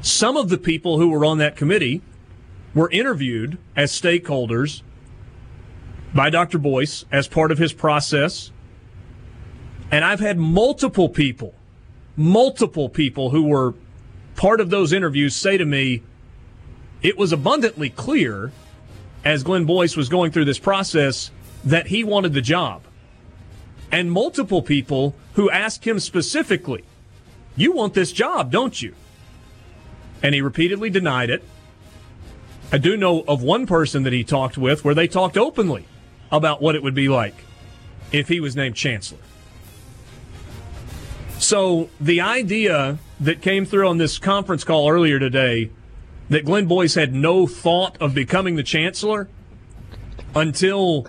[0.00, 2.02] Some of the people who were on that committee
[2.74, 4.82] were interviewed as stakeholders
[6.14, 6.58] by Dr.
[6.58, 8.50] Boyce as part of his process.
[9.90, 11.54] And I've had multiple people,
[12.16, 13.74] multiple people who were
[14.36, 16.02] part of those interviews say to me,
[17.02, 18.52] it was abundantly clear
[19.24, 21.30] as Glenn Boyce was going through this process
[21.64, 22.82] that he wanted the job.
[23.90, 26.84] And multiple people who asked him specifically,
[27.56, 28.94] You want this job, don't you?
[30.22, 31.42] And he repeatedly denied it.
[32.72, 35.84] I do know of one person that he talked with where they talked openly
[36.30, 37.34] about what it would be like
[38.12, 39.18] if he was named chancellor.
[41.38, 45.70] So the idea that came through on this conference call earlier today
[46.32, 49.28] that Glenn Boyce had no thought of becoming the chancellor
[50.34, 51.06] until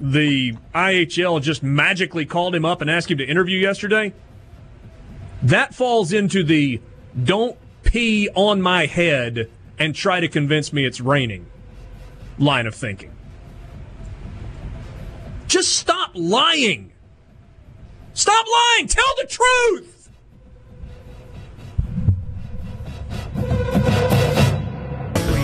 [0.00, 4.14] the IHL just magically called him up and asked him to interview yesterday,
[5.42, 6.80] that falls into the
[7.22, 11.46] don't pee on my head and try to convince me it's raining
[12.38, 13.10] line of thinking.
[15.48, 16.92] Just stop lying.
[18.14, 18.88] Stop lying.
[18.88, 19.91] Tell the truth.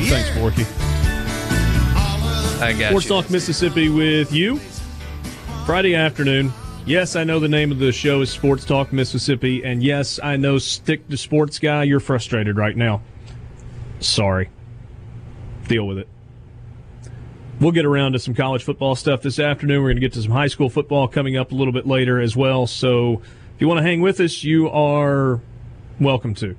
[0.08, 0.64] Thanks, Borky.
[2.62, 3.10] I got Sports you.
[3.10, 4.58] Talk Mississippi with you.
[5.66, 6.50] Friday afternoon.
[6.86, 10.36] Yes, I know the name of the show is Sports Talk Mississippi, and yes, I
[10.36, 13.02] know stick to sports guy, you're frustrated right now.
[14.00, 14.48] Sorry.
[15.66, 16.08] Deal with it.
[17.60, 19.82] We'll get around to some college football stuff this afternoon.
[19.82, 22.18] We're going to get to some high school football coming up a little bit later
[22.18, 22.66] as well.
[22.66, 23.20] So
[23.54, 25.42] if you want to hang with us, you are
[26.00, 26.56] welcome to.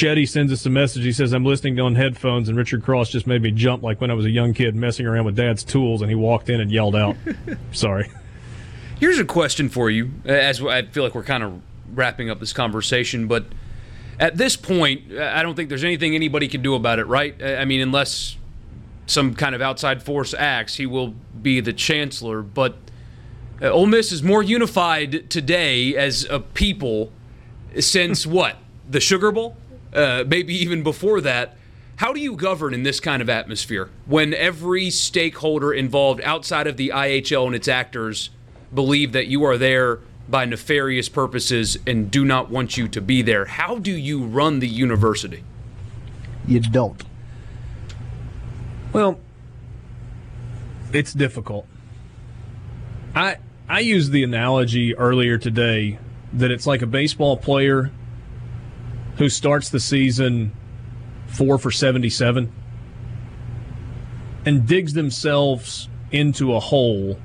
[0.00, 1.04] Shetty sends us a message.
[1.04, 4.10] He says, I'm listening on headphones, and Richard Cross just made me jump like when
[4.10, 6.72] I was a young kid messing around with dad's tools, and he walked in and
[6.72, 7.16] yelled out.
[7.72, 8.10] Sorry.
[8.98, 11.60] Here's a question for you, as I feel like we're kind of
[11.92, 13.44] wrapping up this conversation, but
[14.18, 17.34] at this point, I don't think there's anything anybody can do about it, right?
[17.42, 18.38] I mean, unless
[19.06, 21.08] some kind of outside force acts, he will
[21.42, 22.40] be the chancellor.
[22.40, 22.76] But
[23.60, 27.12] uh, Ole Miss is more unified today as a people
[27.78, 28.56] since what?
[28.90, 29.56] the Sugar Bowl,
[29.92, 31.56] uh, maybe even before that.
[31.96, 36.78] How do you govern in this kind of atmosphere when every stakeholder involved outside of
[36.78, 38.30] the IHL and its actors
[38.74, 43.20] believe that you are there by nefarious purposes and do not want you to be
[43.20, 43.44] there?
[43.44, 45.44] How do you run the university?
[46.46, 47.02] You don't.
[48.92, 49.20] Well,
[50.92, 51.66] it's difficult.
[53.14, 53.36] I
[53.68, 55.98] I used the analogy earlier today
[56.32, 57.90] that it's like a baseball player
[59.20, 60.50] who starts the season
[61.26, 62.50] four for 77
[64.46, 67.20] and digs themselves into a hole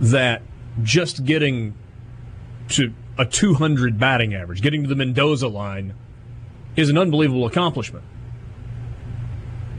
[0.00, 0.42] that
[0.82, 1.72] just getting
[2.66, 5.94] to a 200 batting average, getting to the Mendoza line,
[6.74, 8.04] is an unbelievable accomplishment.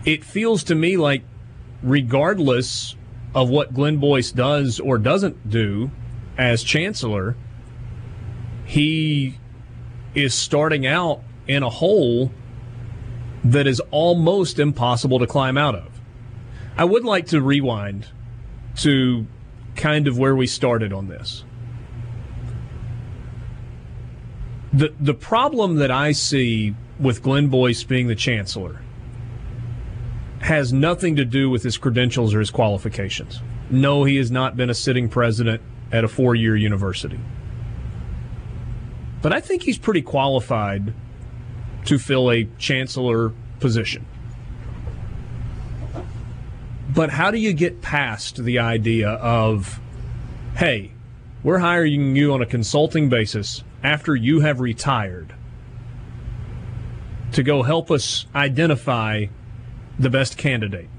[0.06, 1.24] It feels to me like,
[1.84, 2.96] regardless
[3.34, 5.92] of what Glenn Boyce does or doesn't do
[6.38, 7.36] as chancellor,
[8.66, 9.38] he
[10.16, 12.32] is starting out in a hole
[13.44, 16.00] that is almost impossible to climb out of.
[16.78, 18.08] I would like to rewind
[18.78, 19.28] to
[19.76, 21.44] kind of where we started on this.
[24.74, 28.82] The the problem that I see with Glenn Boyce being the chancellor
[30.40, 33.42] has nothing to do with his credentials or his qualifications.
[33.70, 35.62] No, he has not been a sitting president
[35.92, 37.20] at a four-year university.
[39.26, 40.94] But I think he's pretty qualified
[41.86, 44.06] to fill a chancellor position.
[46.94, 49.80] But how do you get past the idea of,
[50.58, 50.92] hey,
[51.42, 55.34] we're hiring you on a consulting basis after you have retired
[57.32, 59.26] to go help us identify
[59.98, 60.90] the best candidate?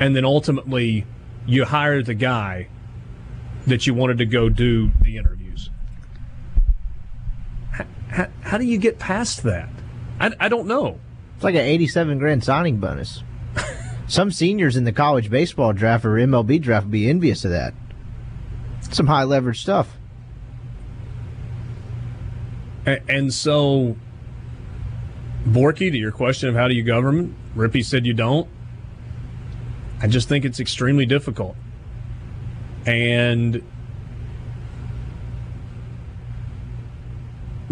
[0.00, 1.06] And then ultimately,
[1.46, 2.66] you hire the guy
[3.68, 5.43] that you wanted to go do the interviews.
[8.14, 9.68] How, how, do you get past that?
[10.20, 11.00] I, I don't know.
[11.34, 13.24] It's like an 87 grand signing bonus.
[14.06, 17.74] Some seniors in the college baseball draft or MLB draft would be envious of that.
[18.92, 19.96] Some high leverage stuff.
[22.86, 23.96] And, and so,
[25.44, 28.48] Borky, to your question of how do you govern, Rippey said you don't.
[30.00, 31.56] I just think it's extremely difficult.
[32.86, 33.60] And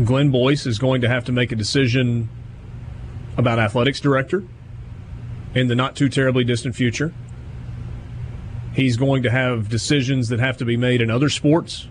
[0.05, 2.28] Glenn Boyce is going to have to make a decision
[3.36, 4.44] about athletics director
[5.55, 7.12] in the not too terribly distant future.
[8.74, 11.88] He's going to have decisions that have to be made in other sports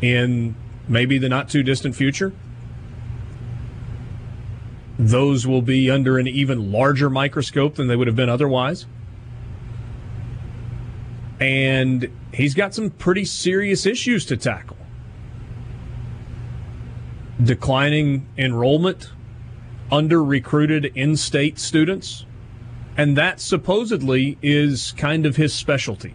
[0.00, 0.54] in
[0.88, 2.32] maybe the not too distant future.
[4.98, 8.86] Those will be under an even larger microscope than they would have been otherwise.
[11.40, 14.76] And he's got some pretty serious issues to tackle
[17.42, 19.10] declining enrollment,
[19.90, 22.24] under recruited in state students,
[22.96, 26.14] and that supposedly is kind of his specialty.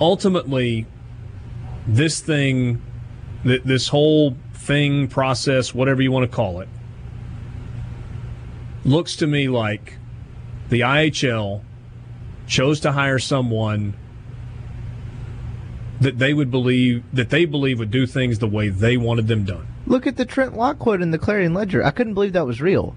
[0.00, 0.86] Ultimately,
[1.86, 2.82] this thing,
[3.44, 6.68] this whole thing, process, whatever you want to call it,
[8.84, 9.98] looks to me like
[10.68, 11.62] the IHL
[12.46, 13.94] chose to hire someone
[16.02, 19.44] that they would believe that they believe would do things the way they wanted them
[19.44, 19.66] done.
[19.86, 21.84] Look at the Trent Lott quote in the Clarion Ledger.
[21.84, 22.96] I couldn't believe that was real.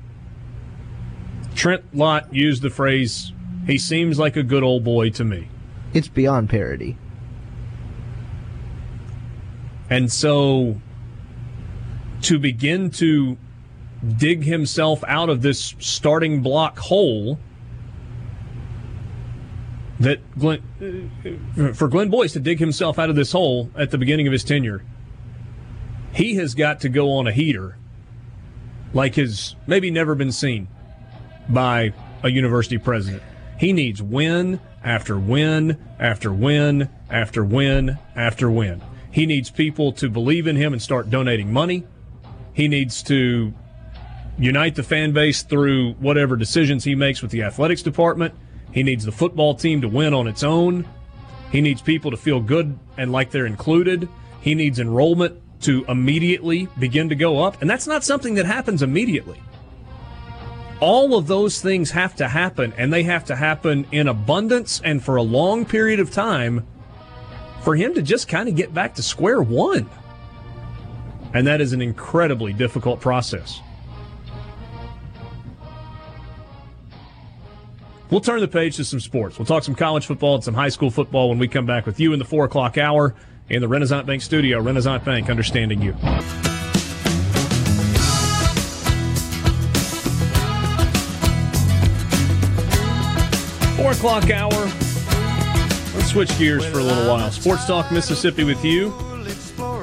[1.55, 3.31] Trent Lott used the phrase,
[3.65, 5.47] "He seems like a good old boy to me."
[5.93, 6.97] It's beyond parody.
[9.89, 10.81] And so
[12.21, 13.37] to begin to
[14.17, 17.39] dig himself out of this starting block hole
[19.99, 24.27] that Glenn, for Glenn Boyce to dig himself out of this hole at the beginning
[24.27, 24.83] of his tenure,
[26.13, 27.77] he has got to go on a heater
[28.93, 30.67] like has maybe never been seen
[31.49, 31.93] by
[32.23, 33.21] a university president.
[33.59, 38.81] He needs win after win after win after win after win.
[39.11, 41.83] He needs people to believe in him and start donating money.
[42.53, 43.53] He needs to
[44.37, 48.33] unite the fan base through whatever decisions he makes with the athletics department.
[48.75, 50.85] He needs the football team to win on its own.
[51.49, 54.09] He needs people to feel good and like they're included.
[54.41, 57.61] He needs enrollment to immediately begin to go up.
[57.61, 59.41] And that's not something that happens immediately.
[60.81, 65.01] All of those things have to happen, and they have to happen in abundance and
[65.01, 66.67] for a long period of time
[67.61, 69.89] for him to just kind of get back to square one.
[71.33, 73.61] And that is an incredibly difficult process.
[78.15, 79.37] We'll turn the page to some sports.
[79.37, 81.99] We'll talk some college football and some high school football when we come back with
[81.99, 83.13] you in the four o'clock hour.
[83.49, 84.61] in the Renaissance Bank studio.
[84.61, 85.91] Renaissance Bank, understanding you.
[93.75, 94.71] Four o'clock hour.
[95.93, 97.29] Let's switch gears for a little while.
[97.31, 98.93] Sports Talk Mississippi with you.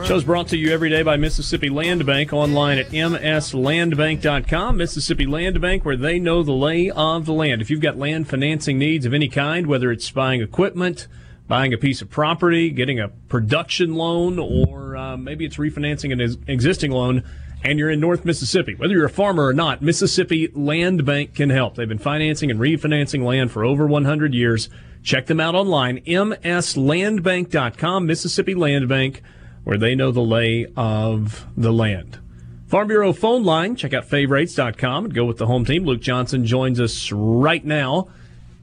[0.05, 4.76] Show's brought to you every day by Mississippi Land Bank online at mslandbank.com.
[4.76, 7.62] Mississippi Land Bank, where they know the lay of the land.
[7.62, 11.07] If you've got land financing needs of any kind, whether it's buying equipment,
[11.46, 16.20] buying a piece of property, getting a production loan, or uh, maybe it's refinancing an
[16.48, 17.22] existing loan,
[17.62, 21.50] and you're in North Mississippi, whether you're a farmer or not, Mississippi Land Bank can
[21.50, 21.76] help.
[21.76, 24.68] They've been financing and refinancing land for over 100 years.
[25.05, 29.22] Check them out online, mslandbank.com, Mississippi Land Bank
[29.65, 32.19] where they know the lay of the land.
[32.67, 35.85] Farm Bureau phone line, check out favorites.com and go with the home team.
[35.85, 38.09] Luke Johnson joins us right now.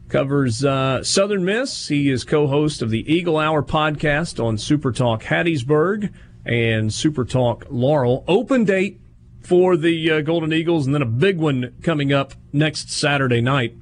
[0.09, 1.87] Covers uh, Southern Miss.
[1.87, 6.11] He is co host of the Eagle Hour podcast on Super Talk Hattiesburg
[6.43, 8.23] and Super Talk Laurel.
[8.27, 8.99] Open date
[9.41, 13.75] for the uh, Golden Eagles, and then a big one coming up next Saturday night.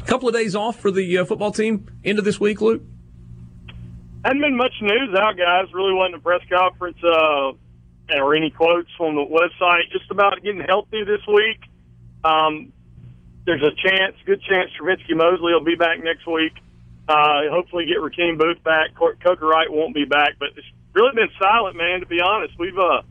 [0.00, 2.82] A couple of days off for the uh, football team into this week, Luke?
[4.24, 5.72] Hadn't been much news out, guys.
[5.74, 7.52] Really wasn't a press conference uh,
[8.16, 9.92] or any quotes from the website.
[9.92, 11.60] Just about getting healthy this week.
[12.24, 12.72] Um,
[13.44, 16.54] there's a chance, good chance, Trivenskey Mosley will be back next week.
[17.06, 18.94] Uh, hopefully, get Rakeem Booth back.
[18.96, 22.00] Coker Wright won't be back, but it's really been silent, man.
[22.00, 23.02] To be honest, we've uh,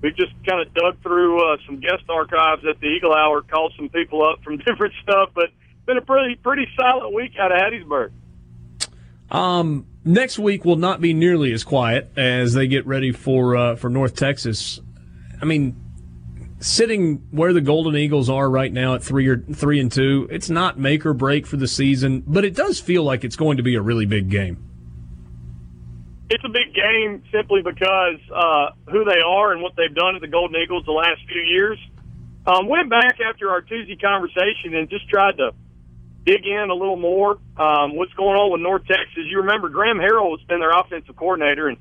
[0.00, 3.72] we've just kind of dug through uh, some guest archives at the Eagle Hour, called
[3.76, 5.50] some people up from different stuff, but
[5.84, 8.12] been a pretty pretty silent week out of Hattiesburg.
[9.32, 13.76] Um, next week will not be nearly as quiet as they get ready for uh,
[13.76, 14.80] for North Texas.
[15.40, 15.76] I mean,
[16.60, 20.50] sitting where the Golden Eagles are right now at three or three and two, it's
[20.50, 23.62] not make or break for the season, but it does feel like it's going to
[23.62, 24.62] be a really big game.
[26.30, 30.22] It's a big game simply because uh, who they are and what they've done at
[30.22, 31.78] the Golden Eagles the last few years.
[32.46, 35.52] Um, went back after our Tuesday conversation and just tried to
[36.24, 37.38] dig in a little more.
[37.56, 39.24] Um, what's going on with North Texas?
[39.28, 41.78] You remember Graham Harrell has been their offensive coordinator, and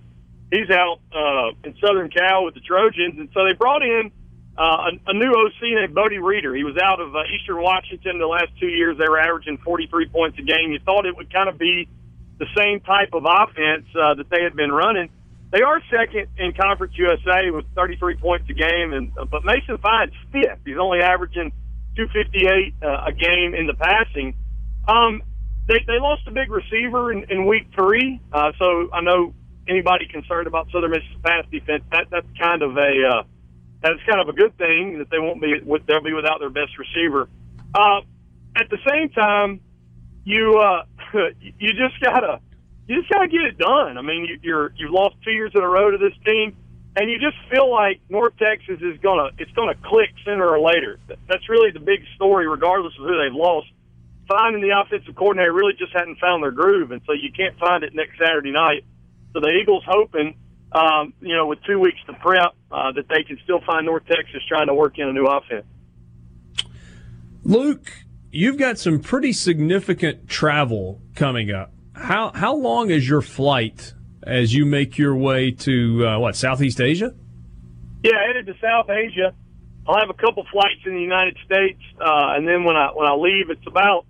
[0.51, 4.11] he's out uh, in Southern Cal with the Trojans, and so they brought in
[4.57, 6.53] uh, a, a new OC named Bodie Reeder.
[6.53, 8.97] He was out of uh, Eastern Washington the last two years.
[8.97, 10.71] They were averaging 43 points a game.
[10.71, 11.87] You thought it would kind of be
[12.37, 15.09] the same type of offense uh, that they had been running.
[15.51, 19.77] They are second in Conference USA with 33 points a game, and uh, but Mason
[19.77, 20.59] Fine's fifth.
[20.65, 21.51] He's only averaging
[21.95, 24.35] 258 uh, a game in the passing.
[24.87, 25.21] Um,
[25.67, 29.33] they they lost a big receiver in, in week three, uh, so I know
[29.67, 31.83] anybody concerned about Southern Miss's pass defense.
[31.91, 33.23] That that's kind of a uh,
[33.81, 36.49] that's kind of a good thing that they won't be with they'll be without their
[36.49, 37.29] best receiver.
[37.73, 38.01] Uh,
[38.55, 39.61] at the same time,
[40.25, 40.83] you uh,
[41.59, 42.39] you just gotta
[42.87, 43.97] you just gotta get it done.
[43.97, 46.57] I mean, you, you're you've lost two years in a row to this team
[46.95, 50.99] and you just feel like North Texas is gonna it's gonna click sooner or later.
[51.27, 53.67] That's really the big story, regardless of who they've lost.
[54.27, 57.83] Finding the offensive coordinator really just hadn't found their groove, and so you can't find
[57.83, 58.85] it next Saturday night.
[59.33, 60.35] So the Eagles hoping,
[60.71, 64.05] um, you know, with two weeks to prep, uh, that they can still find North
[64.05, 65.65] Texas trying to work in a new offense.
[67.43, 67.91] Luke,
[68.31, 71.73] you've got some pretty significant travel coming up.
[71.95, 73.93] How how long is your flight
[74.25, 77.13] as you make your way to uh, what Southeast Asia?
[78.03, 79.33] Yeah, headed to South Asia.
[79.87, 83.07] I'll have a couple flights in the United States, uh, and then when I when
[83.07, 84.05] I leave, it's about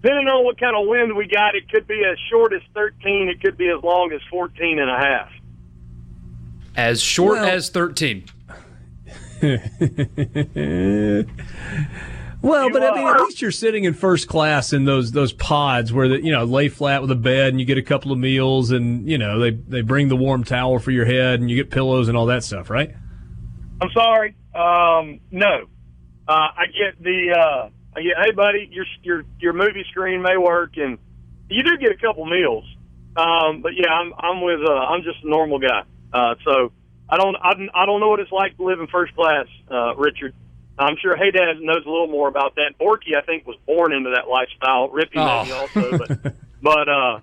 [0.00, 1.54] depending on what kind of wind we got.
[1.54, 3.28] It could be as short as 13.
[3.28, 5.30] It could be as long as 14 and a half.
[6.74, 8.24] As short well, as 13.
[12.42, 15.92] Well, but I mean, at least you're sitting in first class in those those pods
[15.92, 18.18] where the, you know lay flat with a bed and you get a couple of
[18.18, 21.54] meals and you know they they bring the warm towel for your head and you
[21.54, 22.90] get pillows and all that stuff, right?
[23.80, 25.68] I'm sorry, um, no.
[26.26, 30.36] Uh, I get the uh, I get hey buddy, your your your movie screen may
[30.36, 30.98] work and
[31.48, 32.64] you do get a couple meals,
[33.16, 35.82] um, but yeah, I'm I'm with uh, I'm just a normal guy,
[36.12, 36.72] uh, so
[37.08, 39.94] I don't I, I don't know what it's like to live in first class, uh,
[39.94, 40.34] Richard.
[40.82, 42.74] I'm sure Hey Dad knows a little more about that.
[42.80, 44.88] Borky, I think, was born into that lifestyle.
[44.88, 45.42] Rippey oh.
[45.42, 47.20] maybe also, but but uh,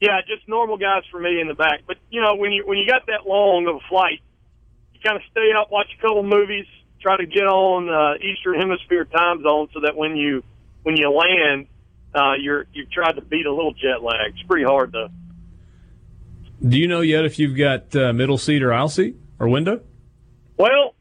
[0.00, 1.82] yeah, just normal guys for me in the back.
[1.86, 4.20] But you know, when you when you got that long of a flight,
[4.94, 6.66] you kind of stay up, watch a couple movies,
[7.00, 10.42] try to get on uh, Eastern Hemisphere time zone, so that when you
[10.82, 11.66] when you land,
[12.14, 14.32] uh, you're you've tried to beat a little jet lag.
[14.34, 15.08] It's pretty hard though.
[16.66, 19.82] Do you know yet if you've got uh, middle seat or aisle seat or window?
[20.56, 20.94] Well,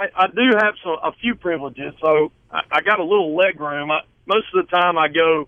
[0.00, 3.60] I, I do have some a few privileges, so I, I got a little leg
[3.60, 3.90] room.
[3.90, 5.46] I, most of the time, I go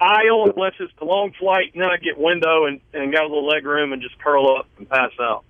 [0.00, 3.26] aisle unless it's a long flight, and then I get window and, and got a
[3.26, 5.44] little leg room and just curl up and pass out.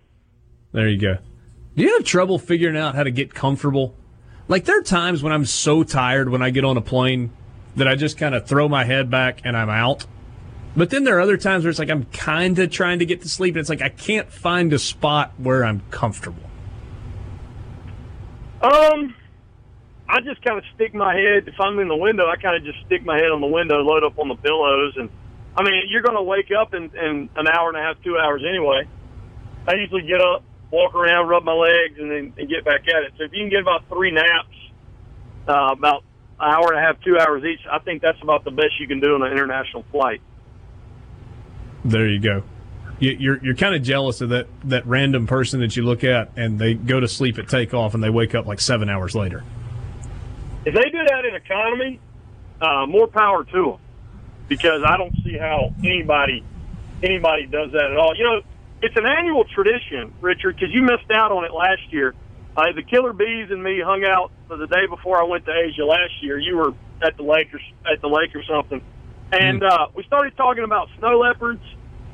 [0.72, 1.18] There you go.
[1.76, 3.95] Do you have trouble figuring out how to get comfortable?
[4.49, 7.32] Like there are times when I'm so tired when I get on a plane
[7.76, 10.07] that I just kind of throw my head back and I'm out.
[10.74, 13.22] But then there are other times where it's like I'm kind of trying to get
[13.22, 16.49] to sleep and it's like I can't find a spot where I'm comfortable.
[18.61, 19.14] Um,
[20.08, 21.48] I just kind of stick my head.
[21.48, 23.76] If I'm in the window, I kind of just stick my head on the window,
[23.78, 25.08] load up on the pillows, and
[25.56, 28.16] I mean, you're going to wake up in, in an hour and a half, two
[28.18, 28.86] hours anyway.
[29.66, 33.02] I usually get up, walk around, rub my legs, and then and get back at
[33.04, 33.12] it.
[33.18, 34.56] So if you can get about three naps,
[35.48, 36.04] uh, about
[36.38, 38.86] an hour and a half, two hours each, I think that's about the best you
[38.86, 40.20] can do on an international flight.
[41.84, 42.42] There you go.
[43.01, 46.30] You- You're you're kind of jealous of that that random person that you look at
[46.36, 49.42] and they go to sleep at takeoff and they wake up like seven hours later.
[50.64, 51.98] If they do that in economy,
[52.61, 53.78] uh, more power to them,
[54.48, 56.44] because I don't see how anybody
[57.03, 58.14] anybody does that at all.
[58.14, 58.40] You know,
[58.82, 62.14] it's an annual tradition, Richard, because you missed out on it last year.
[62.57, 65.53] Uh, the Killer Bees and me hung out for the day before I went to
[65.53, 66.38] Asia last year.
[66.38, 68.82] You were at the lake or at the lake or something,
[69.32, 71.62] and uh, we started talking about snow leopards.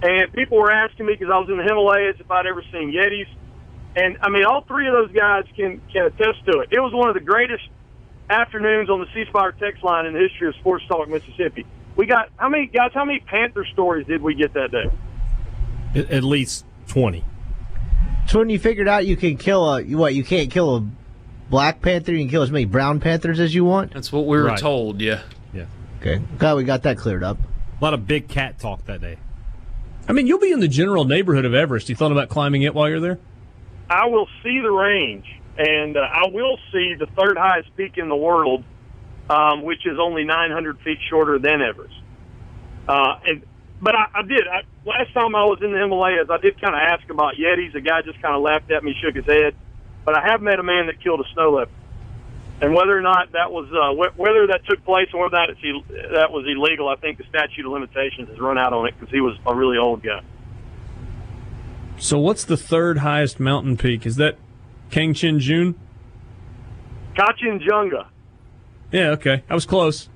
[0.03, 2.93] And people were asking me because I was in the Himalayas if I'd ever seen
[2.93, 3.27] Yetis.
[3.97, 6.69] And I mean, all three of those guys can can attest to it.
[6.71, 7.65] It was one of the greatest
[8.29, 11.65] afternoons on the ceasefire Spire text line in the history of Sports Talk Mississippi.
[11.97, 12.91] We got how many guys?
[12.93, 14.91] How many Panther stories did we get that day?
[15.99, 17.25] At, at least twenty.
[18.27, 20.87] So when you figured out you can kill a what you can't kill a
[21.49, 23.95] black panther, you can kill as many brown panthers as you want.
[23.95, 24.59] That's what we were Right.
[24.59, 25.01] told.
[25.01, 25.21] Yeah.
[25.55, 25.67] Yeah,
[26.01, 27.39] Okay, glad we got that cleared up.
[27.81, 29.17] a lot of big cat talk that day.
[30.09, 31.89] I mean, you'll be in the general neighborhood of Everest.
[31.89, 33.19] You thought about climbing it while you're there?
[33.91, 35.27] I will see the range,
[35.59, 38.65] and uh, I will see the third highest peak in the world,
[39.29, 41.95] um, which is only 900 feet shorter than Everest.
[42.89, 43.43] Uh, and
[43.81, 44.47] but I, I did.
[44.49, 47.73] I, last time I was in the Himalayas, I did kind of ask about Yetis.
[47.73, 49.55] The guy just kind of laughed at me, shook his head.
[50.05, 51.75] But I have met a man that killed a snow leopard,
[52.61, 55.51] and whether or not that was uh, wh- whether that took place or whether not
[55.51, 55.61] it's
[56.13, 59.13] that was illegal, I think the statute of limitations has run out on it because
[59.13, 60.21] he was a really old guy.
[61.99, 64.07] So what's the third highest mountain peak?
[64.07, 64.37] Is that
[64.91, 65.75] Kangchin Jun?
[67.15, 68.07] Kanchenjunga.
[68.93, 69.43] Yeah, okay.
[69.49, 70.09] I was close.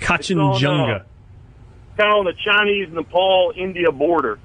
[0.00, 1.04] Kachinjunga.
[1.96, 4.38] kind of on the Chinese Nepal India border.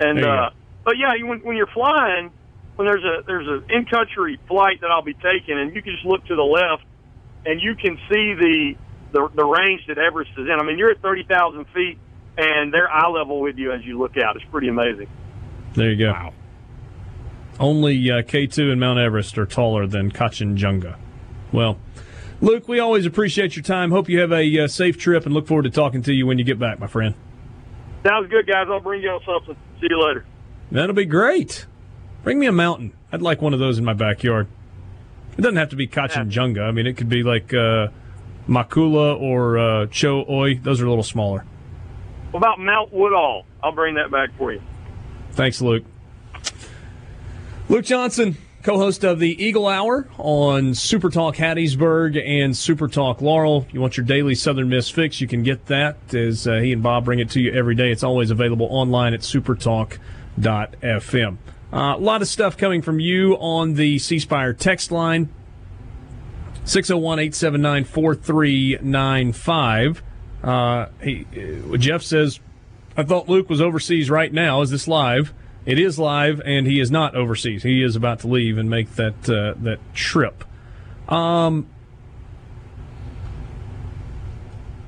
[0.00, 0.50] And uh,
[0.84, 2.30] but yeah, when, when you're flying,
[2.82, 5.92] when there's a there's an in country flight that I'll be taking, and you can
[5.92, 6.84] just look to the left,
[7.46, 8.74] and you can see the
[9.12, 10.56] the, the range that Everest is in.
[10.58, 11.98] I mean, you're at thirty thousand feet,
[12.36, 14.36] and they're eye level with you as you look out.
[14.36, 15.08] It's pretty amazing.
[15.74, 16.30] There you go.
[17.60, 20.96] Only uh, K2 and Mount Everest are taller than Kachinjunga.
[21.52, 21.78] Well,
[22.40, 23.90] Luke, we always appreciate your time.
[23.90, 26.38] Hope you have a uh, safe trip and look forward to talking to you when
[26.38, 27.14] you get back, my friend.
[28.06, 28.66] Sounds good, guys.
[28.68, 29.54] I'll bring you on something.
[29.80, 30.24] See you later.
[30.70, 31.66] That'll be great.
[32.22, 32.92] Bring me a mountain.
[33.10, 34.46] I'd like one of those in my backyard.
[35.36, 36.62] It doesn't have to be Kachinjunga.
[36.62, 37.88] I mean, it could be like uh,
[38.48, 40.62] Makula or uh, Cho Oyu.
[40.62, 41.44] Those are a little smaller.
[42.30, 43.44] What about Mount Woodall?
[43.62, 44.62] I'll bring that back for you.
[45.32, 45.84] Thanks, Luke.
[47.68, 53.20] Luke Johnson, co host of the Eagle Hour on Super Talk Hattiesburg and Super Talk
[53.20, 53.66] Laurel.
[53.72, 55.20] You want your daily Southern Miss fix?
[55.20, 57.90] You can get that as uh, he and Bob bring it to you every day.
[57.90, 61.38] It's always available online at supertalk.fm.
[61.72, 65.30] Uh, a lot of stuff coming from you on the C Spire text line
[66.64, 70.02] 601 879 4395.
[70.44, 70.86] Uh,
[71.78, 72.40] Jeff says,
[72.96, 74.60] I thought Luke was overseas right now.
[74.62, 75.32] Is this live?
[75.64, 77.62] It is live, and he is not overseas.
[77.62, 80.44] He is about to leave and make that uh, that trip.
[81.08, 81.68] Um,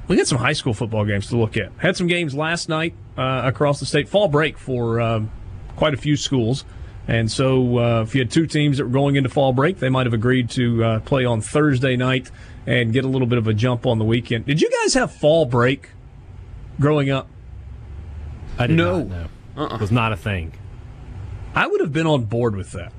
[0.08, 1.70] we got some high school football games to look at.
[1.78, 4.08] Had some games last night uh, across the state.
[4.08, 5.30] Fall break for um,
[5.76, 6.64] quite a few schools,
[7.08, 9.88] and so uh, if you had two teams that were going into fall break, they
[9.90, 12.30] might have agreed to uh, play on Thursday night
[12.66, 14.46] and get a little bit of a jump on the weekend.
[14.46, 15.90] Did you guys have fall break
[16.80, 17.28] growing up?
[18.58, 19.02] I did No.
[19.04, 19.08] not
[19.56, 19.66] know.
[19.74, 20.52] It was not a thing.
[21.54, 22.92] I would have been on board with that.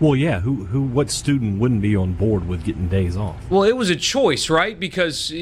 [0.00, 0.40] Well, yeah.
[0.40, 3.50] Who, who, what student wouldn't be on board with getting days off?
[3.50, 4.78] Well, it was a choice, right?
[4.78, 5.32] Because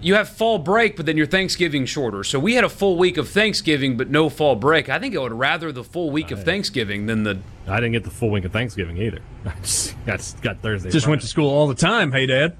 [0.00, 2.22] you have fall break, but then your Thanksgiving shorter.
[2.24, 4.88] So we had a full week of Thanksgiving, but no fall break.
[4.88, 7.38] I think I would rather the full week of Thanksgiving than the.
[7.66, 9.20] I didn't get the full week of Thanksgiving either.
[9.46, 10.90] I just got, got Thursday.
[10.90, 12.12] Just went to school all the time.
[12.12, 12.56] Hey, Dad.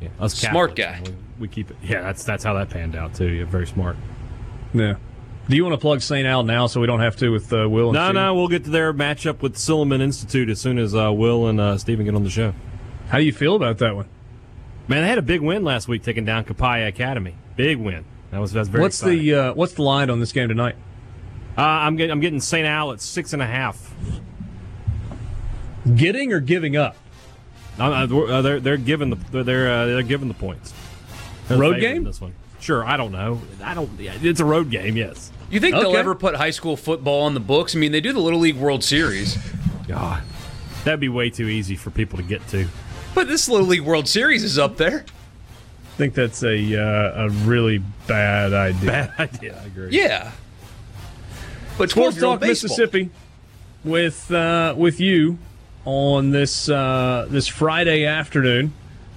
[0.00, 1.02] Yeah, us Smart guy.
[1.04, 1.76] We, we keep it.
[1.82, 3.28] Yeah, that's that's how that panned out too.
[3.28, 3.96] Yeah, very smart.
[4.72, 4.94] Yeah.
[5.48, 6.26] Do you want to plug St.
[6.26, 8.14] Al now so we don't have to with uh, Will and No, Steve?
[8.16, 11.58] no, we'll get to their matchup with Silliman Institute as soon as uh, Will and
[11.58, 12.52] uh, Stephen get on the show.
[13.08, 14.06] How do you feel about that one?
[14.88, 17.34] Man, they had a big win last week taking down Copiah Academy.
[17.56, 18.04] Big win.
[18.30, 18.82] That was that's very.
[18.82, 19.18] What's exciting.
[19.18, 20.76] the uh, what's the line on this game tonight?
[21.56, 22.66] Uh, I'm getting I'm getting St.
[22.66, 23.94] Al at six and a half.
[25.94, 26.96] Getting or giving up?
[27.78, 30.72] Uh, uh, they're they're giving the they're uh, they're giving the points.
[31.48, 32.04] They're Road game?
[32.04, 32.34] This one.
[32.60, 33.40] Sure, I don't know.
[33.62, 33.88] I don't.
[34.00, 34.96] yeah, It's a road game.
[34.96, 35.30] Yes.
[35.50, 37.74] You think they'll ever put high school football on the books?
[37.74, 39.38] I mean, they do the Little League World Series,
[39.86, 40.22] God,
[40.84, 42.66] that'd be way too easy for people to get to.
[43.14, 45.04] But this Little League World Series is up there.
[45.04, 49.12] I think that's a uh, a really bad idea.
[49.18, 49.60] Bad idea.
[49.62, 49.90] I agree.
[49.90, 50.32] Yeah.
[51.76, 53.10] But Sports 12 year Talk Mississippi
[53.84, 55.38] with uh, with you
[55.84, 58.72] on this uh, this Friday afternoon.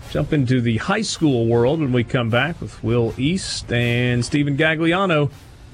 [0.10, 4.58] Jump into the high school world when we come back with Will East and Stephen
[4.58, 5.32] Gagliano.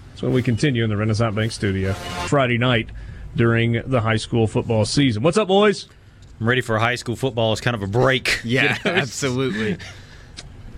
[0.09, 2.89] That's when we continue in the Renaissance Bank studio Friday night
[3.35, 5.23] during the high school football season.
[5.23, 5.87] What's up, boys?
[6.39, 8.41] I'm ready for high school football as kind of a break.
[8.43, 9.77] Yeah, absolutely.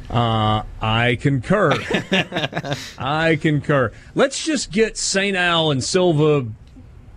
[0.10, 1.72] Uh, I concur.
[2.97, 3.91] I concur.
[4.16, 5.38] Let's just get St.
[5.38, 6.47] Al and Silva.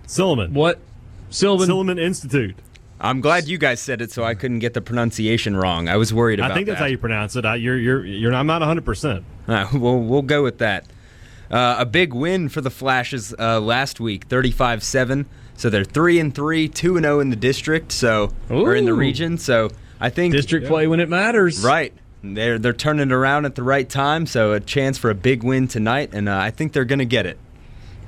[0.07, 0.51] Silliman.
[0.53, 0.79] What?
[1.31, 1.71] Sylvan.
[1.71, 2.55] Silliman Institute.
[3.01, 5.89] I'm glad you guys said it so I couldn't get the pronunciation wrong.
[5.89, 6.85] I was worried about I think that's that.
[6.85, 7.47] how you pronounce it.
[7.47, 8.35] I, you're you're you're.
[8.35, 8.85] I'm not 100.
[8.85, 10.85] percent Uh, we'll, we'll go with that.
[11.51, 15.25] Uh, a big win for the Flashes uh, last week, 35-7.
[15.63, 17.93] So they're three and three, two and zero in the district.
[17.93, 19.39] So or in the region.
[19.39, 21.63] So I think District play when it matters.
[21.63, 21.93] right.
[22.25, 24.27] They're they're turning it around at the right time.
[24.27, 27.05] So a chance for a big win tonight, and uh, I think they're going to
[27.05, 27.39] get it.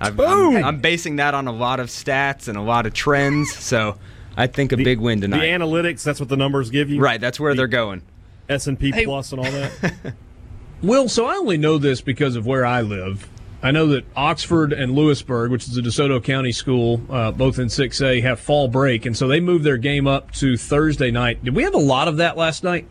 [0.01, 3.55] I've, I'm, I'm basing that on a lot of stats and a lot of trends.
[3.55, 3.99] So
[4.37, 5.39] I think a big win tonight.
[5.39, 6.03] The analytics.
[6.03, 7.01] That's what the numbers give you.
[7.01, 7.21] right.
[7.21, 8.03] That's where they're going.
[8.49, 10.15] S and P plus and all that.
[10.83, 13.29] Will, so I only know this because of where I live.
[13.65, 17.67] I know that Oxford and Lewisburg, which is a DeSoto County school, uh, both in
[17.69, 21.43] 6A, have fall break, and so they moved their game up to Thursday night.
[21.43, 22.87] Did we have a lot of that last night?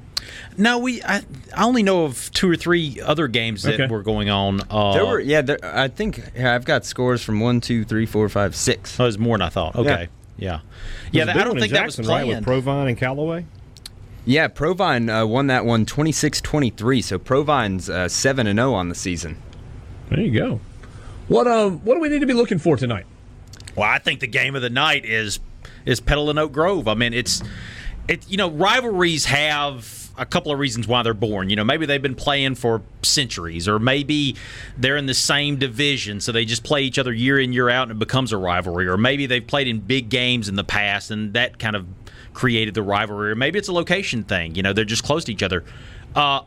[0.58, 1.04] No, we.
[1.04, 1.22] I,
[1.56, 3.88] I only know of two or three other games that Okay.
[3.88, 4.62] were going on.
[4.70, 5.42] Uh, There were yeah.
[5.42, 9.00] There, I think yeah, I've got scores from one, two, three, four, five, six.
[9.00, 9.76] Oh, it was more than I thought.
[9.76, 10.08] Okay.
[10.38, 10.62] Yeah.
[11.12, 11.26] Yeah.
[11.26, 12.38] There's a that, I don't one in think that was Jackson, right, planned.
[12.40, 13.46] with Provine and Callaway.
[14.26, 17.04] Yeah, Provine uh, won that one 26-23.
[17.04, 19.38] So Provine's uh, seven and zero on the season.
[20.14, 20.60] There you go.
[21.28, 23.08] What um what do we need to be looking for tonight?
[23.76, 25.40] Well, I think the game of the night is
[25.88, 26.88] is Petal and Oak Grove.
[26.88, 27.42] I mean, it's
[28.08, 28.30] it.
[28.30, 31.50] You know, rivalries have a couple of reasons why they're born.
[31.50, 34.36] You know, maybe they've been playing for centuries, or maybe
[34.78, 37.90] they're in the same division, so they just play each other year in year out,
[37.90, 38.88] and it becomes a rivalry.
[38.88, 41.88] Or maybe they've played in big games in the past, and that kind of
[42.34, 43.32] created the rivalry.
[43.32, 44.54] Or maybe it's a location thing.
[44.54, 45.64] You know, they're just close to each other.
[46.16, 46.42] Uh,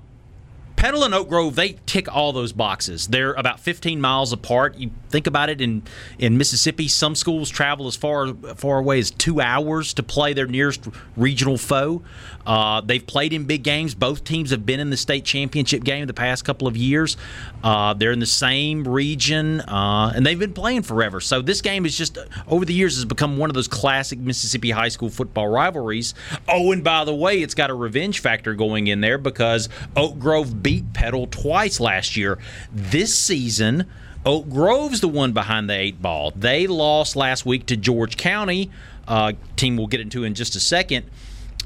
[0.76, 3.08] Petal and Oak Grove, they tick all those boxes.
[3.08, 4.76] They're about 15 miles apart.
[4.76, 5.82] You think about it in
[6.18, 10.46] in Mississippi, some schools travel as far far away as two hours to play their
[10.46, 12.02] nearest regional foe.
[12.46, 13.94] Uh, they've played in big games.
[13.94, 17.16] Both teams have been in the state championship game the past couple of years.
[17.64, 21.20] Uh, they're in the same region, uh, and they've been playing forever.
[21.20, 24.70] So this game is just over the years has become one of those classic Mississippi
[24.70, 26.14] high school football rivalries.
[26.48, 30.18] Oh, and by the way, it's got a revenge factor going in there because Oak
[30.18, 32.38] Grove beat Petal twice last year.
[32.72, 33.86] This season,
[34.24, 36.32] Oak Grove's the one behind the eight ball.
[36.34, 38.72] They lost last week to George County.
[39.06, 41.08] Uh, team we'll get into in just a second.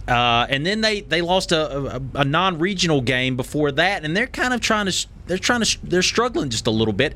[0.06, 4.26] Uh, and then they, they lost a, a, a non-regional game before that, and they're
[4.26, 7.14] kind of trying to they're trying to they're struggling just a little bit.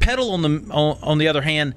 [0.00, 1.74] Petal on the on, on the other hand,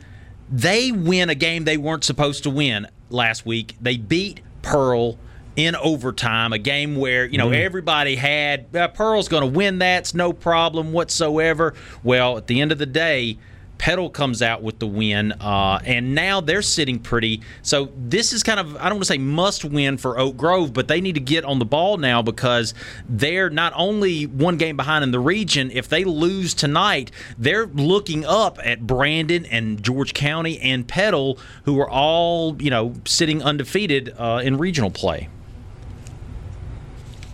[0.51, 3.77] they win a game they weren't supposed to win last week.
[3.79, 5.17] They beat Pearl
[5.55, 10.13] in overtime, a game where you know everybody had uh, Pearl's going to win That's
[10.13, 11.73] no problem whatsoever.
[12.03, 13.37] Well, at the end of the day.
[13.79, 17.41] Petal comes out with the win, uh, and now they're sitting pretty.
[17.63, 20.71] So this is kind of I don't want to say must win for Oak Grove,
[20.71, 22.73] but they need to get on the ball now because
[23.09, 25.69] they're not only one game behind in the region.
[25.69, 31.77] If they lose tonight, they're looking up at Brandon and George County and Petal, who
[31.81, 35.27] are all you know sitting undefeated uh, in regional play.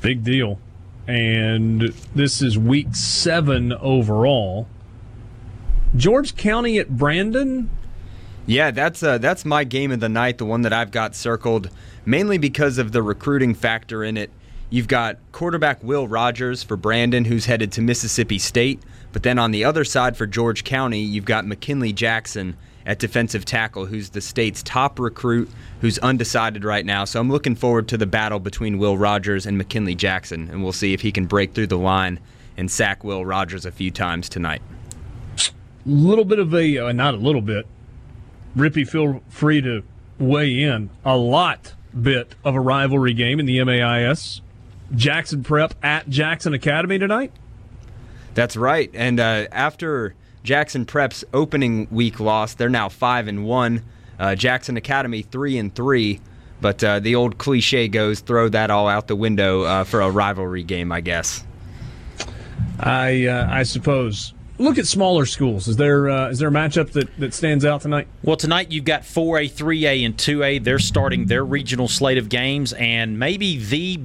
[0.02, 0.60] Big deal.
[1.08, 4.68] And this is week seven overall.
[5.96, 7.70] George County at Brandon.
[8.46, 11.70] Yeah, that's uh, that's my game of the night, the one that I've got circled,
[12.06, 14.32] mainly because of the recruiting factor in it.
[14.70, 18.82] You've got quarterback Will Rogers for Brandon, who's headed to Mississippi State.
[19.12, 22.56] But then on the other side for George County, you've got McKinley Jackson
[22.86, 25.50] at defensive tackle, who's the state's top recruit,
[25.82, 27.06] who's undecided right now.
[27.06, 30.74] So I'm looking forward to the battle between Will Rogers and McKinley Jackson, and we'll
[30.74, 32.20] see if he can break through the line
[32.58, 34.62] and sack Will Rogers a few times tonight.
[35.38, 35.50] A
[35.86, 37.66] little bit of a uh, not a little bit.
[38.56, 39.84] Rippey, feel free to
[40.18, 40.90] weigh in.
[41.06, 44.42] A lot bit of a rivalry game in the MAIS.
[44.96, 47.32] Jackson Prep at Jackson Academy tonight.
[48.34, 48.90] That's right.
[48.94, 50.16] And uh, after
[50.50, 53.84] Jackson Prep's opening week loss, they're now five and one.
[54.18, 56.20] Uh, Jackson Academy three and three.
[56.60, 60.10] But uh, the old cliche goes, throw that all out the window uh, for a
[60.10, 61.46] rivalry game, I guess.
[62.80, 64.34] I uh, I suppose.
[64.58, 65.68] Look at smaller schools.
[65.68, 68.08] Is there uh, is there a matchup that, that stands out tonight?
[68.24, 70.64] Well, tonight you've got 4A, 3A, and 2A.
[70.64, 74.02] They're starting their regional slate of games, and maybe the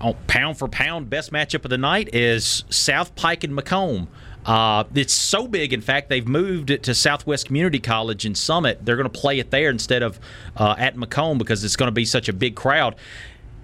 [0.00, 4.06] oh, pound for pound best matchup of the night is South Pike and McComb.
[4.44, 8.84] Uh, it's so big, in fact, they've moved it to Southwest Community College in Summit.
[8.84, 10.20] They're going to play it there instead of
[10.56, 12.96] uh, at McComb because it's going to be such a big crowd.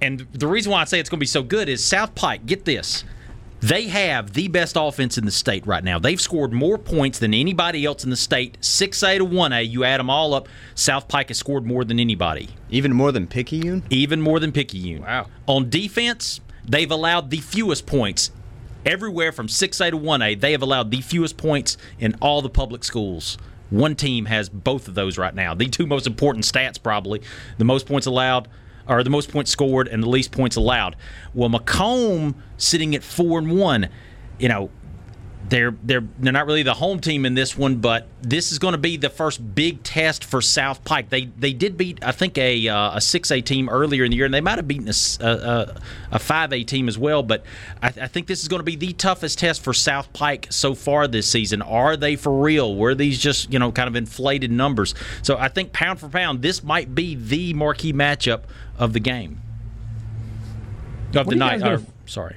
[0.01, 2.47] And the reason why I say it's going to be so good is South Pike,
[2.47, 3.05] get this.
[3.61, 5.99] They have the best offense in the state right now.
[5.99, 8.59] They've scored more points than anybody else in the state.
[8.63, 12.49] 6A to 1A, you add them all up, South Pike has scored more than anybody.
[12.71, 13.83] Even more than Picayune?
[13.91, 15.03] Even more than Picayune.
[15.03, 15.27] Wow.
[15.47, 18.31] On defense, they've allowed the fewest points
[18.85, 22.85] everywhere from 6A to 1A, they have allowed the fewest points in all the public
[22.85, 23.39] schools.
[23.71, 25.55] One team has both of those right now.
[25.55, 27.23] The two most important stats, probably
[27.59, 28.49] the most points allowed,
[28.89, 30.97] or the most points scored, and the least points allowed.
[31.33, 33.89] Well, McComb sitting at four and one.
[34.39, 34.71] You know,
[35.51, 38.73] they're they're they're not really the home team in this one, but this is going
[38.73, 41.11] to be the first big test for South Pike.
[41.11, 44.17] They they did beat I think a uh, a six A team earlier in the
[44.17, 47.25] year, and they might have beaten a five A team as well.
[47.25, 47.45] But
[47.83, 50.75] I, I think this is going to be the toughest test for South Pike so
[50.75, 51.63] far this season.
[51.63, 52.77] Are they for real?
[52.77, 54.95] Were these just you know kind of inflated numbers?
[55.23, 58.43] So I think pound for pound, this might be the marquee matchup
[58.79, 59.43] of the game
[61.17, 61.61] of the night.
[61.61, 62.37] Or, sorry,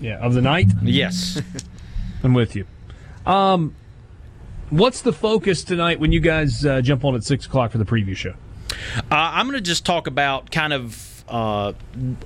[0.00, 0.68] yeah, of the night.
[0.82, 1.42] Yes.
[2.24, 2.66] I'm with you.
[3.26, 3.74] Um,
[4.70, 7.84] what's the focus tonight when you guys uh, jump on at six o'clock for the
[7.84, 8.34] preview show?
[8.98, 11.72] Uh, I'm going to just talk about kind of uh,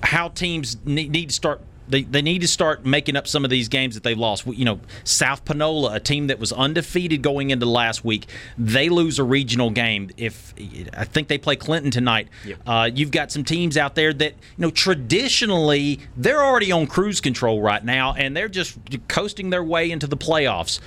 [0.03, 3.51] how teams need, need to start they, they need to start making up some of
[3.51, 4.47] these games that they've lost.
[4.47, 8.27] You know, South Panola, a team that was undefeated going into last week,
[8.57, 10.11] they lose a regional game.
[10.17, 10.55] If
[10.95, 12.59] I think they play Clinton tonight, yep.
[12.67, 17.21] uh, you've got some teams out there that you know traditionally they're already on cruise
[17.21, 18.79] control right now, and they're just
[19.09, 20.81] coasting their way into the playoffs.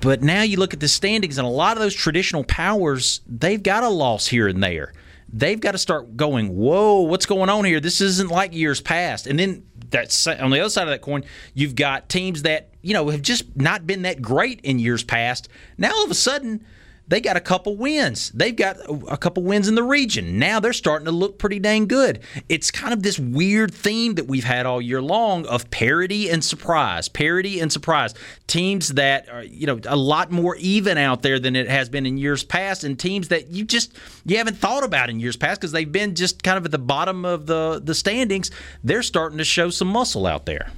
[0.00, 3.62] But now you look at the standings, and a lot of those traditional powers, they've
[3.62, 4.92] got a loss here and there
[5.32, 7.80] they've got to start going, whoa, what's going on here?
[7.80, 9.26] This isn't like years past.
[9.26, 11.24] And then that's on the other side of that coin,
[11.54, 15.48] you've got teams that, you know, have just not been that great in years past.
[15.78, 16.64] Now all of a sudden,
[17.10, 18.30] they got a couple wins.
[18.30, 18.76] They've got
[19.08, 20.38] a couple wins in the region.
[20.38, 22.20] Now they're starting to look pretty dang good.
[22.48, 26.44] It's kind of this weird theme that we've had all year long of parity and
[26.44, 28.14] surprise, parity and surprise.
[28.46, 32.06] Teams that are, you know, a lot more even out there than it has been
[32.06, 33.92] in years past, and teams that you just
[34.24, 36.78] you haven't thought about in years past because they've been just kind of at the
[36.78, 38.52] bottom of the the standings.
[38.84, 40.70] They're starting to show some muscle out there.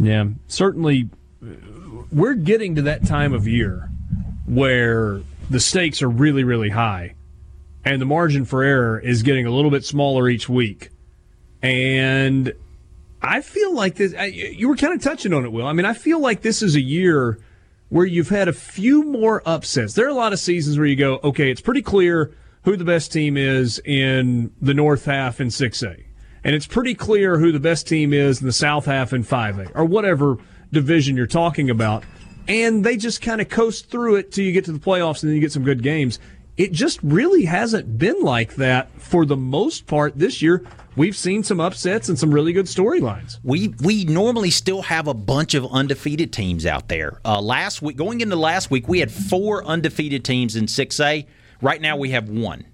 [0.00, 1.10] Yeah, certainly.
[2.10, 3.90] We're getting to that time of year
[4.48, 5.20] where
[5.50, 7.14] the stakes are really, really high
[7.84, 10.90] and the margin for error is getting a little bit smaller each week.
[11.62, 12.52] And
[13.22, 15.66] I feel like this, you were kind of touching on it, Will.
[15.66, 17.38] I mean, I feel like this is a year
[17.88, 19.94] where you've had a few more upsets.
[19.94, 22.32] There are a lot of seasons where you go, okay, it's pretty clear
[22.64, 26.04] who the best team is in the North half in 6A.
[26.44, 29.72] And it's pretty clear who the best team is in the South half in 5A,
[29.74, 30.36] or whatever
[30.70, 32.04] division you're talking about
[32.48, 35.28] and they just kind of coast through it till you get to the playoffs and
[35.28, 36.18] then you get some good games.
[36.56, 40.64] It just really hasn't been like that for the most part this year.
[40.96, 43.38] We've seen some upsets and some really good storylines.
[43.44, 47.20] We we normally still have a bunch of undefeated teams out there.
[47.24, 51.26] Uh, last week, going into last week, we had four undefeated teams in 6A.
[51.62, 52.64] Right now, we have one.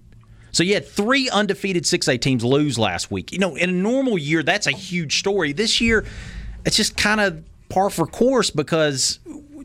[0.51, 3.31] So you had three undefeated 6A teams lose last week.
[3.31, 5.53] You know, in a normal year, that's a huge story.
[5.53, 6.05] This year,
[6.65, 9.19] it's just kind of par for course because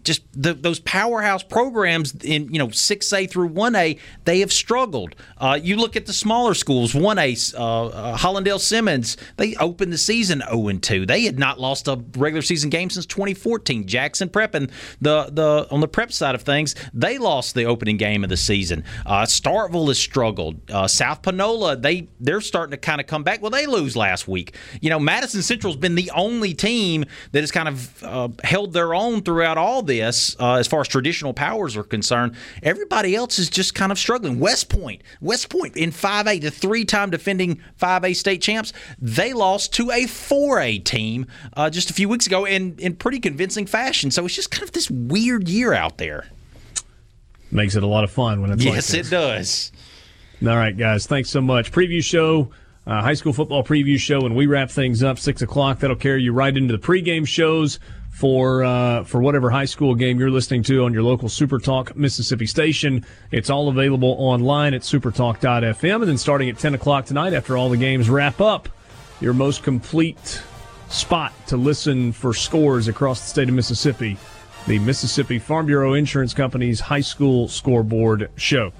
[0.04, 5.14] just the, those powerhouse programs in you know 6A through 1A, they have struggled.
[5.38, 9.98] Uh, you look at the smaller schools, 1A, uh, uh, Hollandale Simmons, they opened the
[9.98, 11.06] season 0 and 2.
[11.06, 13.86] They had not lost a regular season game since 2014.
[13.86, 14.70] Jackson Prep and
[15.00, 18.36] the the on the prep side of things, they lost the opening game of the
[18.36, 18.84] season.
[19.06, 20.58] Uh, Starkville has struggled.
[20.70, 23.42] Uh, South Panola, they they're starting to kind of come back.
[23.42, 24.54] Well, they lose last week.
[24.80, 28.94] You know, Madison Central's been the only team that has kind of uh, held their
[28.94, 32.36] own throughout all this uh, as far as traditional powers are concerned.
[32.62, 34.38] Everybody else is just kind of struggling.
[34.38, 39.90] West Point, West Point in 5A, the three-time defending 5A state champs, they lost to
[39.90, 41.26] a 4A team
[41.56, 44.12] uh, just a few weeks ago in in pretty convincing fashion.
[44.12, 46.28] So it's just kind of this weird year out there.
[47.50, 49.72] Makes it a lot of fun when it's yes, like it does.
[50.40, 51.72] All right, guys, thanks so much.
[51.72, 52.52] Preview show
[52.86, 55.80] uh, high school football preview show, and we wrap things up six o'clock.
[55.80, 57.78] That'll carry you right into the pregame shows
[58.20, 61.96] for uh, for whatever high school game you're listening to on your local Super Talk
[61.96, 63.06] Mississippi station.
[63.30, 67.70] It's all available online at supertalk.fm, and then starting at ten o'clock tonight, after all
[67.70, 68.68] the games wrap up,
[69.22, 70.42] your most complete
[70.90, 74.18] spot to listen for scores across the state of Mississippi,
[74.66, 78.70] the Mississippi Farm Bureau Insurance Company's high school scoreboard show.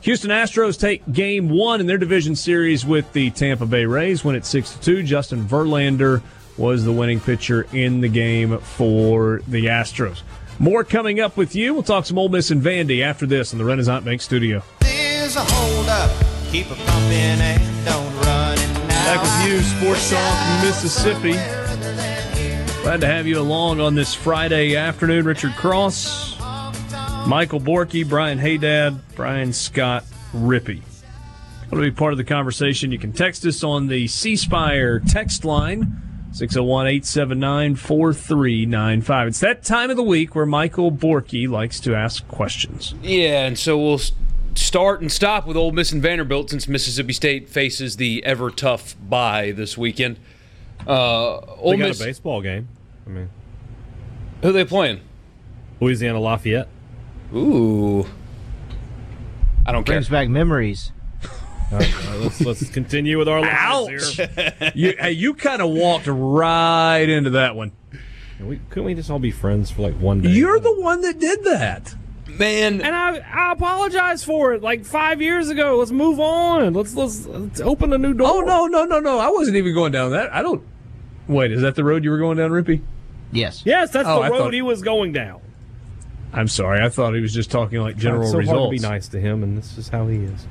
[0.00, 4.34] Houston Astros take game one in their division series with the Tampa Bay Rays, win
[4.34, 5.04] it 6 2.
[5.04, 6.20] Justin Verlander
[6.58, 10.22] was the winning pitcher in the game for the Astros.
[10.58, 11.72] More coming up with you.
[11.72, 14.62] We'll talk some Ole Miss and Vandy after this in the Renaissance Bank studio.
[14.80, 16.10] There's a hold up,
[16.50, 18.56] keep it pumping and don't run
[18.88, 19.04] now.
[19.04, 21.32] Back with you, Sports Talk Mississippi.
[22.82, 25.26] Glad to have you along on this Friday afternoon.
[25.26, 26.38] Richard Cross,
[27.26, 30.04] Michael Borky, Brian Haydad, Brian Scott
[30.34, 30.82] Rippey.
[31.70, 32.90] Want to be part of the conversation?
[32.90, 36.02] You can text us on the C Spire text line.
[36.32, 39.28] 601 879 4395.
[39.28, 42.94] It's that time of the week where Michael Borky likes to ask questions.
[43.02, 44.00] Yeah, and so we'll
[44.54, 48.94] start and stop with Ole Miss and Vanderbilt since Mississippi State faces the ever tough
[49.08, 50.18] bye this weekend.
[50.86, 52.68] Uh, Ole They got Miss, a baseball game.
[53.06, 53.30] I mean,
[54.42, 55.00] who are they playing?
[55.80, 56.68] Louisiana Lafayette.
[57.34, 58.06] Ooh.
[59.66, 59.94] I don't care.
[59.96, 60.92] Brings back memories.
[61.70, 64.16] All right, all right, let's let's continue with our lives Ouch!
[64.16, 64.72] here.
[64.74, 67.72] you, hey, you kind of walked right into that one.
[68.38, 70.30] Can we, couldn't we just all be friends for like one day?
[70.30, 71.94] You're the one that did that.
[72.28, 74.62] Man, and I, I apologize for it.
[74.62, 75.76] Like five years ago.
[75.78, 76.72] Let's move on.
[76.72, 78.28] Let's let's, let's open a new door.
[78.30, 79.18] Oh, no, no, no, no.
[79.18, 80.32] I wasn't even going down that.
[80.32, 80.62] I don't.
[81.26, 82.80] Wait, is that the road you were going down, Rippey?
[83.32, 83.62] Yes.
[83.66, 85.40] Yes, that's Oh, the I road thought- he was going down.
[86.32, 86.80] I'm sorry.
[86.82, 88.58] I thought he was just talking like general it's so results.
[88.58, 90.46] hard to be nice to him, and this is how he is.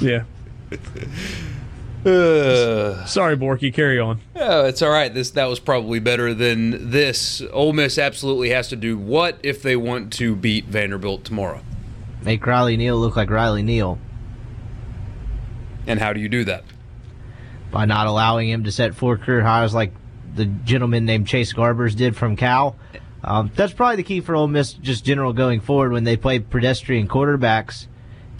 [0.00, 0.24] Yeah.
[2.04, 3.72] uh, Sorry, Borky.
[3.72, 4.20] Carry on.
[4.36, 5.12] oh, it's all right.
[5.12, 7.42] This that was probably better than this.
[7.52, 11.60] Ole Miss absolutely has to do what if they want to beat Vanderbilt tomorrow,
[12.22, 13.98] Make Riley Neal look like Riley Neal
[15.86, 16.64] and how do you do that?
[17.70, 19.92] by not allowing him to set four career highs like
[20.34, 22.76] the gentleman named Chase Garbers did from Cal.
[23.22, 26.40] Um, that's probably the key for Ole Miss, just general going forward when they play
[26.40, 27.86] pedestrian quarterbacks.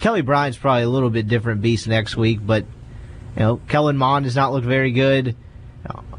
[0.01, 2.65] Kelly Bryant's probably a little bit different beast next week, but
[3.35, 5.35] you know Kellen Mond does not look very good.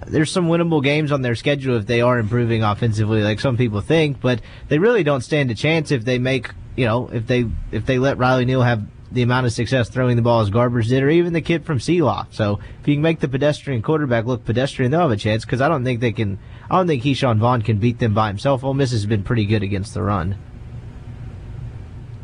[0.06, 3.80] There's some winnable games on their schedule if they are improving offensively, like some people
[3.80, 7.46] think, but they really don't stand a chance if they make you know if they
[7.70, 10.88] if they let Riley Neal have the amount of success throwing the ball as Garbers
[10.88, 12.28] did, or even the kid from Selah.
[12.30, 15.44] So if you can make the pedestrian quarterback look pedestrian, they'll have a chance.
[15.44, 16.38] Because I don't think they can.
[16.70, 18.64] I don't think Ke'Shawn Vaughn can beat them by himself.
[18.64, 20.36] Ole Miss has been pretty good against the run.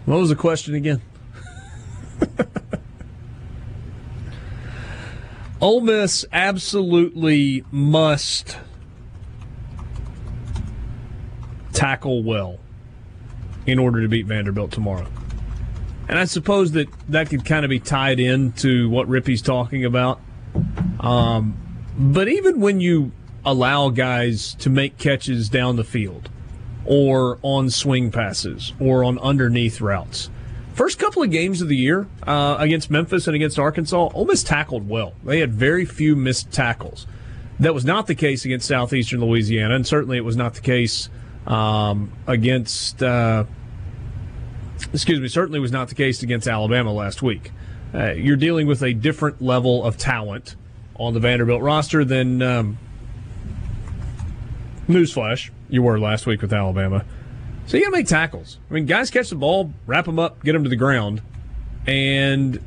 [0.07, 1.03] What was the question again?
[5.61, 8.59] Ole Miss absolutely must
[11.73, 12.59] tackle well
[13.66, 15.07] in order to beat Vanderbilt tomorrow.
[16.09, 20.21] And I suppose that that could kind of be tied into what Rippey's talking about.
[21.01, 21.57] Um,
[21.99, 23.12] but even when you
[23.45, 26.31] allow guys to make catches down the field
[26.87, 30.31] or on swing passes or on underneath routes,
[30.79, 34.45] first couple of games of the year uh, against Memphis and against Arkansas, Ole Miss
[34.45, 35.12] tackled well.
[35.24, 37.05] They had very few missed tackles.
[37.59, 41.09] That was not the case against Southeastern Louisiana, and certainly it was not the case
[41.49, 43.03] um, against.
[43.03, 43.45] Uh,
[44.93, 47.51] excuse me, certainly was not the case against Alabama last week.
[47.93, 50.55] Uh, you're dealing with a different level of talent
[50.95, 52.79] on the Vanderbilt roster than um,
[54.89, 57.05] newsflash you were last week with Alabama.
[57.69, 58.57] So you got to make tackles.
[58.71, 61.21] I mean, guys catch the ball, wrap them up, get them to the ground,
[61.87, 62.59] and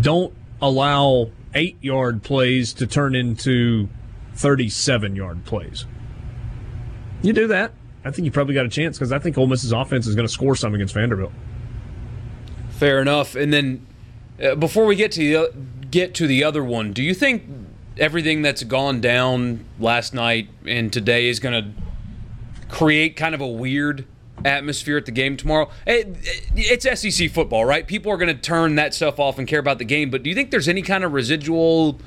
[0.00, 3.88] don't allow eight yard plays to turn into
[4.34, 5.86] 37 yard plays.
[7.22, 7.72] You do that,
[8.04, 10.26] I think you probably got a chance because I think Ole Miss's offense is going
[10.26, 11.32] to score some against Vanderbilt.
[12.72, 13.34] Fair enough.
[13.34, 13.86] And then
[14.42, 17.44] uh, before we get to the, get to the other one, do you think
[17.96, 21.83] everything that's gone down last night and today is going to
[22.68, 24.06] create kind of a weird
[24.44, 25.70] atmosphere at the game tomorrow?
[25.86, 26.16] It,
[26.54, 27.86] it's SEC football, right?
[27.86, 30.10] People are going to turn that stuff off and care about the game.
[30.10, 31.98] But do you think there's any kind of residual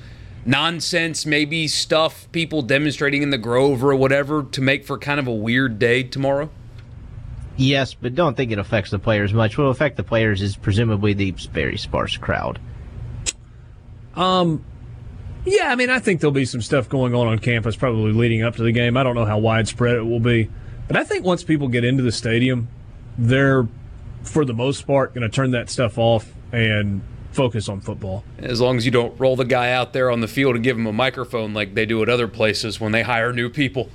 [0.45, 5.27] nonsense, maybe stuff, people demonstrating in the Grove or whatever to make for kind of
[5.27, 6.49] a weird day tomorrow?
[7.57, 9.57] Yes, but don't think it affects the players much.
[9.57, 12.59] What will affect the players is presumably the very sparse crowd.
[14.15, 14.63] Um,
[15.47, 18.43] yeah, I mean, I think there'll be some stuff going on on campus probably leading
[18.43, 18.97] up to the game.
[18.97, 20.49] I don't know how widespread it will be,
[20.87, 22.67] but I think once people get into the stadium,
[23.17, 23.67] they're
[24.23, 28.23] for the most part going to turn that stuff off and focus on football.
[28.39, 30.77] As long as you don't roll the guy out there on the field and give
[30.77, 33.89] him a microphone like they do at other places when they hire new people.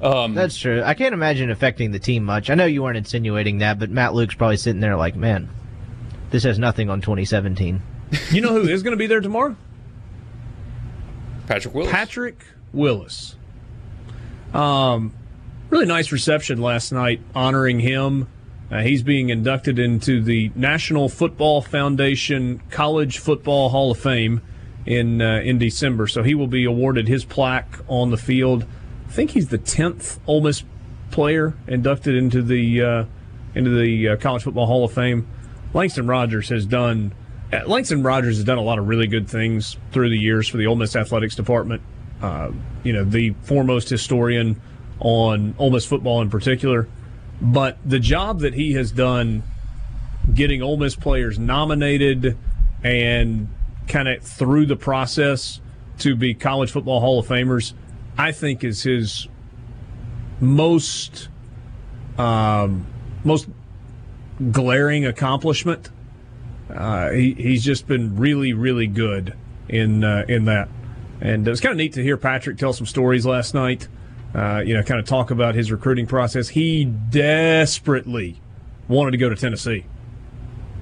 [0.00, 0.82] Um, That's true.
[0.82, 2.50] I can't imagine affecting the team much.
[2.50, 5.48] I know you weren't insinuating that, but Matt Luke's probably sitting there like, man,
[6.30, 7.82] this has nothing on 2017.
[8.30, 9.54] You know who is going to be there tomorrow?
[11.48, 11.90] Patrick Willis.
[11.90, 12.44] Patrick
[12.74, 13.36] Willis.
[14.52, 15.14] Um,
[15.70, 18.28] really nice reception last night honoring him.
[18.70, 24.42] Uh, he's being inducted into the National Football Foundation College Football Hall of Fame
[24.84, 26.06] in uh, in December.
[26.06, 28.66] So he will be awarded his plaque on the field.
[29.08, 30.64] I think he's the tenth Ole Miss
[31.10, 33.04] player inducted into the uh,
[33.54, 35.26] into the uh, College Football Hall of Fame.
[35.72, 37.14] Langston Rogers has done.
[37.52, 40.58] Uh, Langston Rogers has done a lot of really good things through the years for
[40.58, 41.82] the Ole Miss athletics department.
[42.20, 42.50] Uh,
[42.82, 44.60] you know, the foremost historian
[45.00, 46.88] on Ole Miss football in particular.
[47.40, 49.44] But the job that he has done
[50.34, 52.36] getting Ole Miss players nominated
[52.82, 53.48] and
[53.86, 55.60] kind of through the process
[55.98, 57.72] to be college football Hall of Famers,
[58.16, 59.26] I think is his
[60.40, 61.28] most
[62.18, 62.86] um,
[63.24, 63.48] most
[64.52, 65.90] glaring accomplishment.
[66.74, 69.34] Uh, he, he's just been really, really good
[69.68, 70.68] in uh, in that,
[71.20, 73.88] and it was kind of neat to hear Patrick tell some stories last night.
[74.34, 76.48] Uh, you know, kind of talk about his recruiting process.
[76.48, 78.40] He desperately
[78.86, 79.86] wanted to go to Tennessee,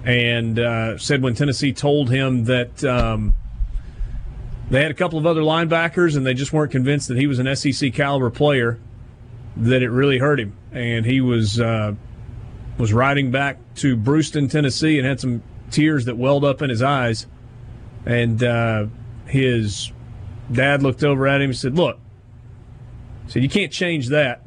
[0.05, 3.34] and uh, said when Tennessee told him that um,
[4.70, 7.39] they had a couple of other linebackers and they just weren't convinced that he was
[7.39, 8.80] an SEC caliber player,
[9.57, 11.95] that it really hurt him, and he was uh,
[12.78, 16.83] was riding back to Bruceton, Tennessee, and had some tears that welled up in his
[16.83, 17.27] eyes,
[18.05, 18.87] and uh,
[19.27, 19.93] his
[20.51, 21.99] dad looked over at him and said, "Look."
[23.29, 24.43] Said, You can't change that.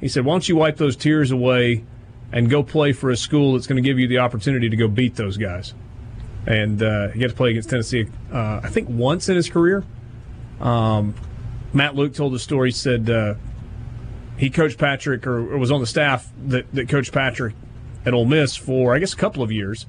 [0.00, 1.84] He said, Why don't you wipe those tears away
[2.32, 4.88] and go play for a school that's going to give you the opportunity to go
[4.88, 5.74] beat those guys?
[6.46, 9.84] And uh, he got to play against Tennessee, uh, I think, once in his career.
[10.60, 11.14] Um,
[11.72, 12.68] Matt Luke told the story.
[12.68, 13.34] He said uh,
[14.36, 17.54] he coached Patrick, or, or was on the staff that, that coached Patrick
[18.04, 19.86] at Ole Miss for, I guess, a couple of years.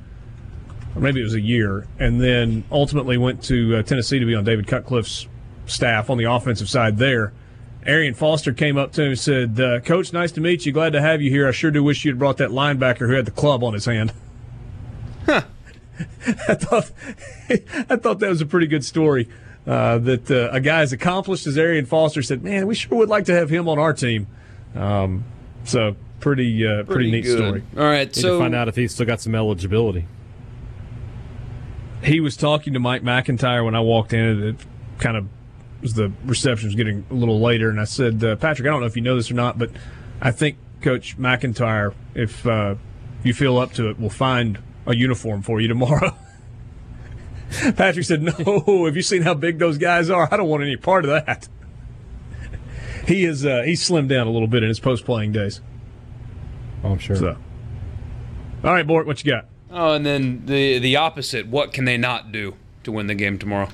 [0.96, 1.86] Or maybe it was a year.
[2.00, 5.28] And then ultimately went to uh, Tennessee to be on David Cutcliffe's
[5.66, 7.34] staff on the offensive side there.
[7.86, 10.72] Arian Foster came up to him and said, uh, Coach, nice to meet you.
[10.72, 11.48] Glad to have you here.
[11.48, 14.12] I sure do wish you'd brought that linebacker who had the club on his hand.
[15.26, 15.42] Huh.
[16.28, 16.92] I thought
[17.90, 19.30] I thought that was a pretty good story.
[19.68, 23.10] Uh, that uh, a guy as accomplished as Arian Foster said, "Man, we sure would
[23.10, 24.28] like to have him on our team."
[24.76, 25.24] Um,
[25.64, 27.38] so pretty uh, pretty, Pretty neat good.
[27.38, 27.64] story.
[27.78, 30.06] All right, Need so to find out if he's still got some eligibility.
[32.06, 34.44] He was talking to Mike McIntyre when I walked in.
[34.44, 34.56] It
[35.00, 35.28] kind of
[35.82, 38.82] was the reception was getting a little later, and I said, uh, Patrick, I don't
[38.82, 39.72] know if you know this or not, but
[40.22, 42.76] I think Coach McIntyre, if uh,
[43.24, 46.16] you feel up to it, will find a uniform for you tomorrow.
[47.76, 48.32] Patrick said, "No,
[48.86, 50.28] have you seen how big those guys are?
[50.32, 51.48] I don't want any part of that."
[53.08, 55.62] He is uh, he's slimmed down a little bit in his post playing days.
[56.84, 57.16] Oh, I'm sure.
[57.16, 57.38] So,
[58.64, 59.46] all right, Bort, what you got?
[59.78, 61.48] Oh, and then the the opposite.
[61.48, 63.68] What can they not do to win the game tomorrow?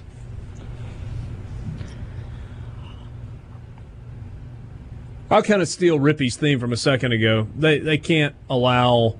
[5.30, 7.47] I'll kind of steal Rippey's theme from a second ago.
[7.56, 9.20] They they can't allow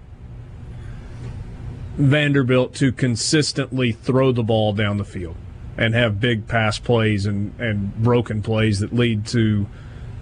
[1.98, 5.36] Vanderbilt to consistently throw the ball down the field
[5.78, 9.68] and have big pass plays and, and broken plays that lead to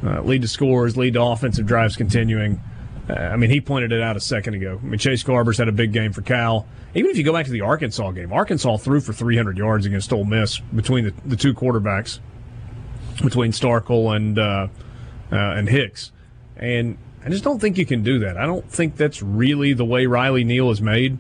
[0.05, 2.59] uh, lead to scores, lead to offensive drives continuing.
[3.09, 4.79] Uh, I mean, he pointed it out a second ago.
[4.81, 6.67] I mean, Chase Garbers had a big game for Cal.
[6.93, 10.13] Even if you go back to the Arkansas game, Arkansas threw for 300 yards against
[10.13, 12.19] Ole Miss between the, the two quarterbacks,
[13.23, 14.67] between Starkel and uh,
[15.31, 16.11] uh, and Hicks.
[16.55, 18.37] And I just don't think you can do that.
[18.37, 21.17] I don't think that's really the way Riley Neal is made.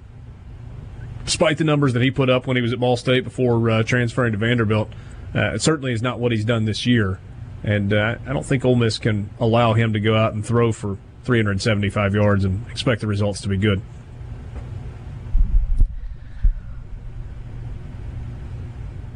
[1.25, 3.83] Despite the numbers that he put up when he was at Ball State before uh,
[3.83, 4.89] transferring to Vanderbilt,
[5.35, 7.19] uh, it certainly is not what he's done this year.
[7.63, 10.71] And uh, I don't think Ole Miss can allow him to go out and throw
[10.71, 10.97] for
[11.29, 13.83] 375 yards and expect the results to be good.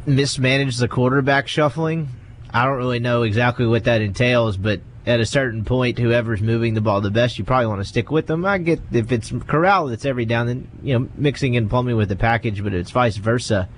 [0.06, 2.08] mismanage the quarterback shuffling.
[2.52, 6.74] I don't really know exactly what that entails, but at a certain point, whoever's moving
[6.74, 8.44] the ball the best, you probably want to stick with them.
[8.44, 12.08] I get if it's Corral that's every down, then you know mixing in Plumlee with
[12.08, 13.68] the package, but it's vice versa,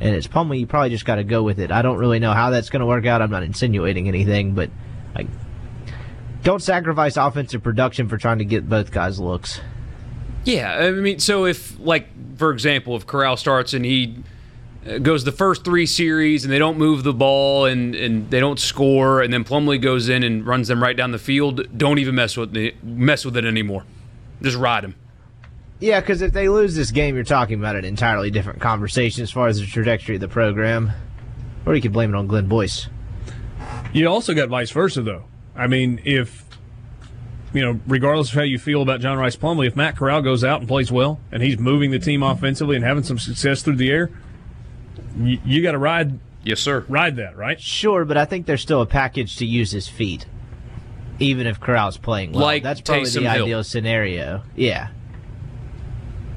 [0.00, 1.70] and it's Plumlee, you probably just got to go with it.
[1.70, 3.22] I don't really know how that's going to work out.
[3.22, 4.70] I'm not insinuating anything, but
[5.14, 5.28] like,
[6.46, 9.60] don't sacrifice offensive production for trying to get both guys looks.
[10.44, 12.06] Yeah, I mean, so if like
[12.38, 14.22] for example, if Corral starts and he
[14.88, 18.38] uh, goes the first three series and they don't move the ball and, and they
[18.38, 21.98] don't score, and then Plumlee goes in and runs them right down the field, don't
[21.98, 23.84] even mess with the, mess with it anymore.
[24.40, 24.94] Just ride him.
[25.80, 29.32] Yeah, because if they lose this game, you're talking about an entirely different conversation as
[29.32, 30.92] far as the trajectory of the program.
[31.66, 32.86] Or you could blame it on Glenn Boyce.
[33.92, 35.24] You also got vice versa, though.
[35.56, 36.44] I mean, if
[37.52, 40.44] you know, regardless of how you feel about John Rice Plumlee, if Matt Corral goes
[40.44, 43.76] out and plays well and he's moving the team offensively and having some success through
[43.76, 44.10] the air,
[45.18, 46.18] you, you got to ride.
[46.44, 46.84] Yes, sir.
[46.88, 47.60] Ride that, right?
[47.60, 50.26] Sure, but I think there's still a package to use his feet,
[51.18, 52.42] even if Corral's playing well.
[52.42, 53.44] Like That's probably Taysom the Hill.
[53.44, 54.42] ideal scenario.
[54.54, 54.88] Yeah.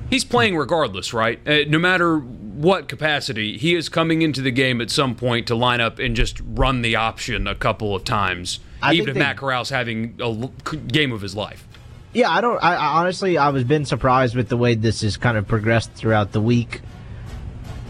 [0.10, 1.40] He's playing regardless, right?
[1.48, 5.56] Uh, no matter what capacity, he is coming into the game at some point to
[5.56, 9.14] line up and just run the option a couple of times, I even think if
[9.16, 10.52] they- Matt Corral's having a l-
[10.88, 11.66] game of his life.
[12.14, 12.58] Yeah, I don't.
[12.64, 15.92] I, I honestly, I was been surprised with the way this has kind of progressed
[15.94, 16.82] throughout the week.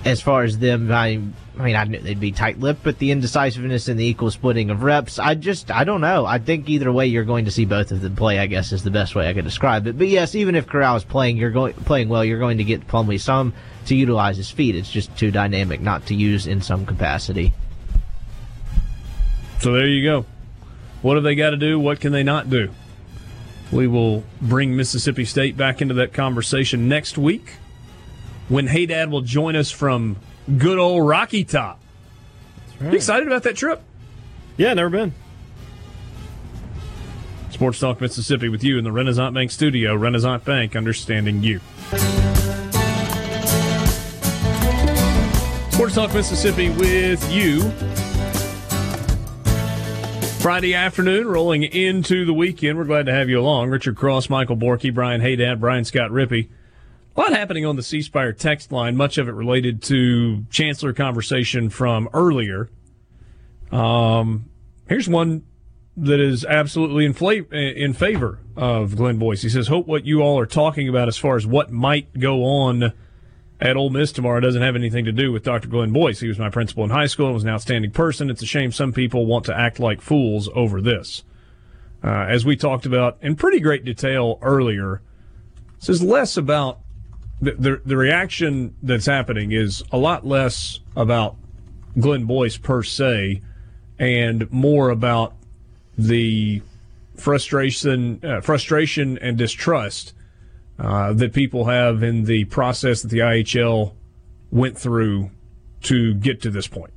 [0.05, 1.19] As far as them, I,
[1.57, 4.81] I mean, I knew they'd be tight-lipped, but the indecisiveness and the equal splitting of
[4.81, 6.25] reps, I just, I don't know.
[6.25, 8.39] I think either way, you're going to see both of them play.
[8.39, 9.97] I guess is the best way I could describe it.
[9.97, 12.23] But yes, even if Corral is playing, you're going playing well.
[12.23, 13.53] You're going to get Plumlee some
[13.87, 14.75] to utilize his feet.
[14.75, 17.51] It's just too dynamic not to use in some capacity.
[19.59, 20.25] So there you go.
[21.01, 21.79] What have they got to do?
[21.79, 22.69] What can they not do?
[23.71, 27.53] We will bring Mississippi State back into that conversation next week
[28.47, 30.17] when Hey Dad will join us from
[30.57, 31.79] good old Rocky Top.
[32.81, 33.81] You excited about that trip?
[34.57, 35.13] Yeah, never been.
[37.51, 39.95] Sports Talk Mississippi with you in the Renaissance Bank studio.
[39.95, 41.59] Renaissance Bank, understanding you.
[45.71, 47.71] Sports Talk Mississippi with you.
[50.39, 52.77] Friday afternoon, rolling into the weekend.
[52.77, 53.69] We're glad to have you along.
[53.69, 56.47] Richard Cross, Michael Borky, Brian Haydad, Brian Scott Rippey.
[57.17, 60.93] A lot happening on the C Spire text line, much of it related to Chancellor
[60.93, 62.69] conversation from earlier.
[63.69, 64.45] Um,
[64.87, 65.43] here's one
[65.97, 69.41] that is absolutely in, fla- in favor of Glenn Boyce.
[69.41, 72.45] He says, Hope what you all are talking about as far as what might go
[72.45, 72.93] on
[73.61, 75.67] at Ole Miss tomorrow doesn't have anything to do with Dr.
[75.67, 76.19] Glenn Boyce.
[76.19, 78.29] He was my principal in high school and was an outstanding person.
[78.29, 81.23] It's a shame some people want to act like fools over this.
[82.01, 85.01] Uh, as we talked about in pretty great detail earlier,
[85.79, 86.79] this is less about
[87.41, 91.35] the, the, the reaction that's happening is a lot less about
[91.99, 93.41] Glenn Boyce per se
[93.97, 95.35] and more about
[95.97, 96.61] the
[97.17, 100.13] frustration, uh, frustration and distrust
[100.79, 103.93] uh, that people have in the process that the IHL
[104.51, 105.31] went through
[105.81, 106.93] to get to this point.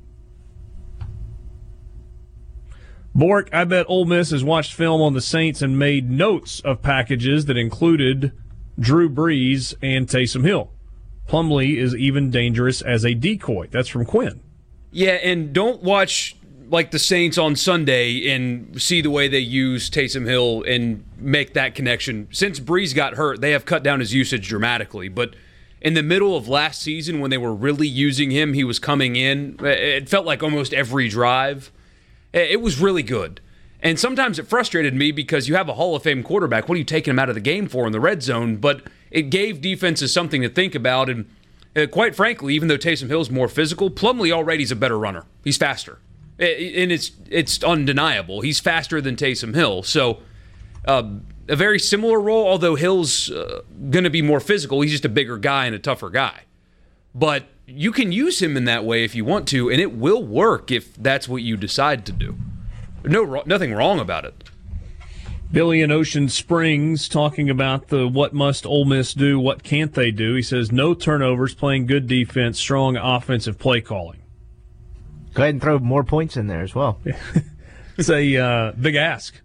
[3.15, 6.81] Bork, I bet Ole Miss has watched film on the Saints and made notes of
[6.81, 8.31] packages that included
[8.79, 10.71] Drew Brees and Taysom Hill.
[11.27, 13.67] Plumlee is even dangerous as a decoy.
[13.67, 14.41] That's from Quinn.
[14.91, 16.35] Yeah, and don't watch
[16.73, 21.53] like the Saints on Sunday and see the way they use Taysom Hill and make
[21.53, 22.27] that connection.
[22.31, 25.07] Since Brees got hurt, they have cut down his usage dramatically.
[25.07, 25.35] But
[25.81, 29.15] in the middle of last season, when they were really using him, he was coming
[29.15, 29.55] in.
[29.61, 31.71] It felt like almost every drive.
[32.33, 33.39] It was really good.
[33.79, 36.67] And sometimes it frustrated me because you have a Hall of Fame quarterback.
[36.67, 38.55] What are you taking him out of the game for in the red zone?
[38.55, 38.81] But
[39.11, 41.07] it gave defenses something to think about.
[41.07, 41.29] And
[41.75, 45.25] uh, quite frankly, even though Taysom Hill's more physical, Plumlee already is a better runner.
[45.43, 45.99] He's faster.
[46.43, 48.41] And it's it's undeniable.
[48.41, 49.83] He's faster than Taysom Hill.
[49.83, 50.19] So
[50.85, 51.03] uh,
[51.47, 54.81] a very similar role, although Hill's uh, going to be more physical.
[54.81, 56.41] He's just a bigger guy and a tougher guy.
[57.15, 60.23] But you can use him in that way if you want to, and it will
[60.23, 62.35] work if that's what you decide to do.
[63.05, 64.43] No, nothing wrong about it.
[65.51, 70.09] Billy in Ocean Springs talking about the what must Ole Miss do, what can't they
[70.09, 70.33] do.
[70.33, 74.22] He says no turnovers, playing good defense, strong offensive play calling.
[75.33, 76.99] Go ahead and throw more points in there as well.
[77.97, 79.35] it's a uh, big ask.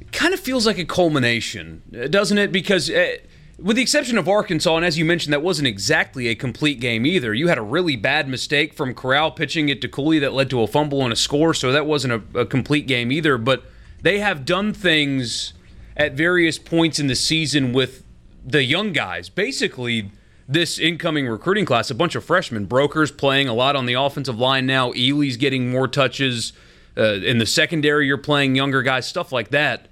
[0.00, 2.50] It kind of feels like a culmination, doesn't it?
[2.50, 3.16] Because uh,
[3.58, 7.04] with the exception of Arkansas, and as you mentioned, that wasn't exactly a complete game
[7.04, 7.34] either.
[7.34, 10.62] You had a really bad mistake from Corral pitching it to Cooley that led to
[10.62, 13.36] a fumble and a score, so that wasn't a, a complete game either.
[13.36, 13.64] But
[14.02, 15.54] they have done things
[15.96, 18.04] at various points in the season with
[18.44, 19.28] the young guys.
[19.28, 20.12] Basically,
[20.48, 24.38] this incoming recruiting class, a bunch of freshmen, Broeker's playing a lot on the offensive
[24.38, 24.92] line now.
[24.92, 26.54] Ealy's getting more touches.
[26.96, 29.86] Uh, in the secondary, you're playing younger guys, stuff like that,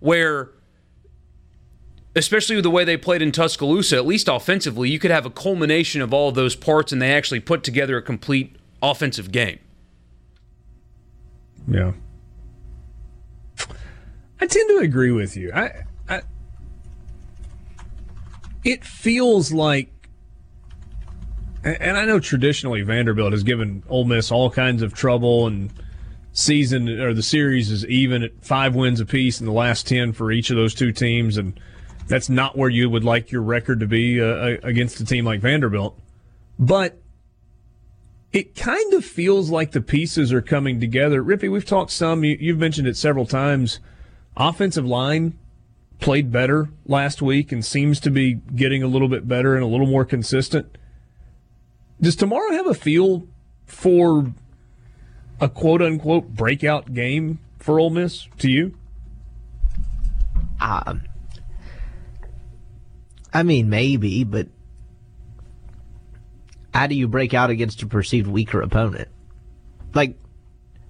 [0.00, 0.50] where
[2.14, 5.30] especially with the way they played in Tuscaloosa, at least offensively, you could have a
[5.30, 9.58] culmination of all of those parts and they actually put together a complete offensive game.
[11.68, 11.92] Yeah.
[14.40, 15.52] I tend to agree with you.
[15.54, 16.22] I, I
[18.64, 19.90] it feels like
[21.64, 25.70] and I know traditionally Vanderbilt has given Ole Miss all kinds of trouble and
[26.32, 30.30] season or the series is even at five wins apiece in the last 10 for
[30.30, 31.58] each of those two teams and
[32.10, 35.40] That's not where you would like your record to be uh, against a team like
[35.40, 35.96] Vanderbilt.
[36.58, 37.00] But
[38.32, 41.22] it kind of feels like the pieces are coming together.
[41.22, 43.78] Rippey, we've talked some, you, you've mentioned it several times.
[44.36, 45.38] Offensive line
[46.00, 49.68] played better last week and seems to be getting a little bit better and a
[49.68, 50.78] little more consistent.
[52.00, 53.26] Does tomorrow have a feel
[53.66, 54.32] for
[55.40, 58.76] a quote unquote breakout game for Ole Miss to you?
[60.60, 61.02] Um,
[63.32, 64.48] I mean, maybe, but
[66.74, 69.08] how do you break out against a perceived weaker opponent?
[69.94, 70.16] Like,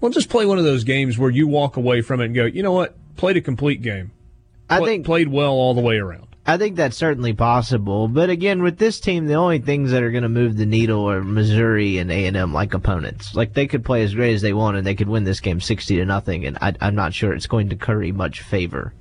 [0.00, 2.44] well, just play one of those games where you walk away from it and go,
[2.44, 4.12] you know what, played a complete game.
[4.68, 6.29] I think played well all the way around.
[6.46, 10.10] I think that's certainly possible, but again, with this team, the only things that are
[10.10, 13.34] going to move the needle are Missouri and A and M like opponents.
[13.34, 15.60] Like they could play as great as they want, and they could win this game
[15.60, 18.94] sixty to nothing, and I, I'm not sure it's going to curry much favor.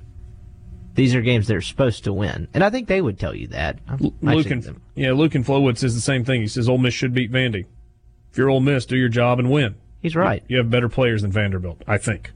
[0.94, 3.78] These are games they're supposed to win, and I think they would tell you that.
[4.20, 6.42] Luke and, yeah, Luke and Flowood says the same thing.
[6.42, 7.64] He says Ole Miss should beat Vandy.
[8.30, 9.76] If you're Ole Miss, do your job and win.
[10.02, 10.42] He's right.
[10.46, 12.32] You, you have better players than Vanderbilt, I think.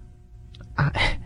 [0.78, 1.18] I,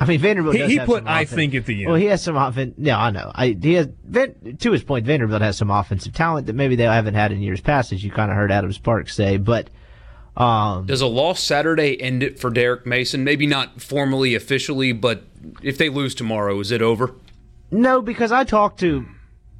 [0.00, 0.54] I mean, Vanderbilt.
[0.54, 1.90] He, he put "I think" at the end.
[1.90, 2.74] Well, he has some offense.
[2.76, 3.32] No, I know.
[3.34, 3.88] I he has.
[4.12, 7.60] To his point, Vanderbilt has some offensive talent that maybe they haven't had in years
[7.60, 9.38] past, as you kind of heard Adam Sparks say.
[9.38, 9.70] But
[10.36, 13.24] um, does a loss Saturday end it for Derek Mason?
[13.24, 15.24] Maybe not formally, officially, but
[15.62, 17.14] if they lose tomorrow, is it over?
[17.72, 19.04] No, because I talked to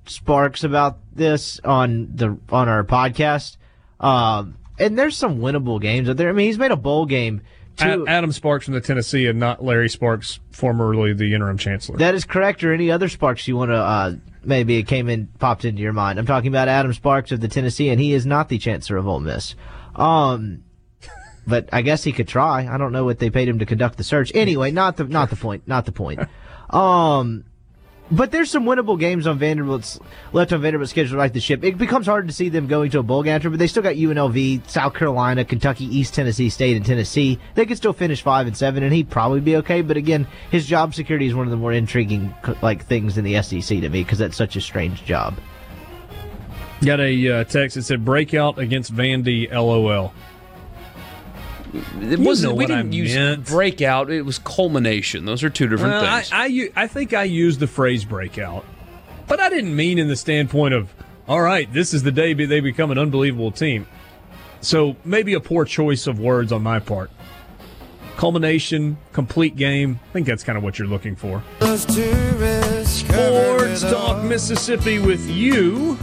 [0.07, 3.57] Sparks about this on the on our podcast,
[3.99, 6.29] um, and there's some winnable games out there.
[6.29, 7.43] I mean, he's made a bowl game
[7.81, 11.99] Adam Sparks from the Tennessean and not Larry Sparks, formerly the interim chancellor.
[11.99, 14.15] That is correct, or any other Sparks you want to, uh,
[14.45, 16.19] maybe it came in, popped into your mind.
[16.19, 19.07] I'm talking about Adam Sparks of the Tennessean, and he is not the chancellor of
[19.07, 19.55] Ole Miss.
[19.95, 20.65] Um,
[21.47, 22.67] but I guess he could try.
[22.73, 24.33] I don't know what they paid him to conduct the search.
[24.35, 26.21] Anyway, not the, not the point, not the point.
[26.71, 27.45] Um,
[28.11, 29.99] but there's some winnable games on Vanderbilt's
[30.33, 31.63] left on Vanderbilt's schedule like the ship.
[31.63, 33.95] It becomes hard to see them going to a bowl game, but they still got
[33.97, 37.39] UNLV, South Carolina, Kentucky, East Tennessee State, and Tennessee.
[37.55, 39.83] They could still finish five and seven, and he'd probably be okay.
[39.83, 43.43] But again, his job security is one of the more intriguing like things in the
[43.43, 45.35] SEC to me because that's such a strange job.
[46.85, 49.51] Got a uh, text that said breakout against Vandy.
[49.51, 50.13] LOL.
[52.01, 52.57] It wasn't.
[52.57, 53.45] we didn't I use meant.
[53.47, 54.11] breakout.
[54.11, 55.25] It was culmination.
[55.25, 56.31] Those are two different uh, things.
[56.33, 58.65] I, I, I think I used the phrase breakout,
[59.27, 60.93] but I didn't mean in the standpoint of
[61.27, 61.71] all right.
[61.73, 63.87] This is the day they become an unbelievable team.
[64.61, 67.11] So maybe a poor choice of words on my part.
[68.17, 70.01] Culmination, complete game.
[70.09, 71.43] I think that's kind of what you're looking for.
[72.85, 75.97] Sports Talk Mississippi with you.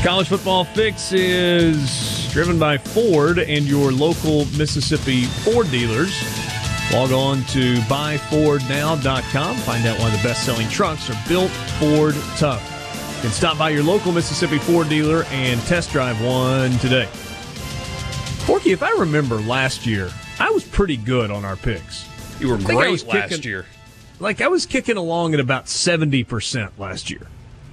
[0.04, 6.12] College Football Fix is driven by Ford and your local Mississippi Ford dealers.
[6.92, 9.56] Log on to buyfordnow.com.
[9.58, 12.68] Find out why the best selling trucks are built Ford tough.
[13.16, 17.06] You can stop by your local Mississippi Ford dealer and test drive one today.
[18.44, 22.08] Forky, if I remember last year, I was pretty good on our picks.
[22.40, 23.66] You were I think I was great last kicking- year.
[24.22, 27.26] Like I was kicking along at about 70% last year.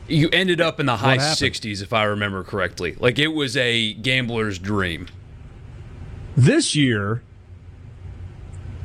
[0.07, 2.95] You ended up in the high 60s, if I remember correctly.
[2.99, 5.07] Like it was a gambler's dream.
[6.35, 7.21] This year,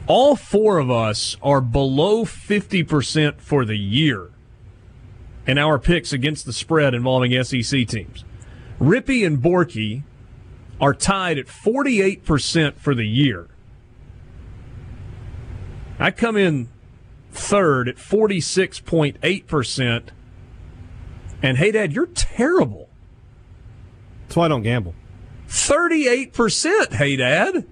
[0.07, 4.31] all four of us are below 50% for the year
[5.47, 8.27] in our picks against the spread involving SEC teams.
[8.79, 10.03] Rippey and Borky
[10.83, 13.49] are tied at 48% for the year.
[15.99, 16.69] I come in
[17.35, 20.09] third at 46.8%.
[21.43, 22.89] And hey, Dad, you're terrible.
[24.23, 24.95] That's why I don't gamble.
[25.49, 27.67] 38%, hey, Dad.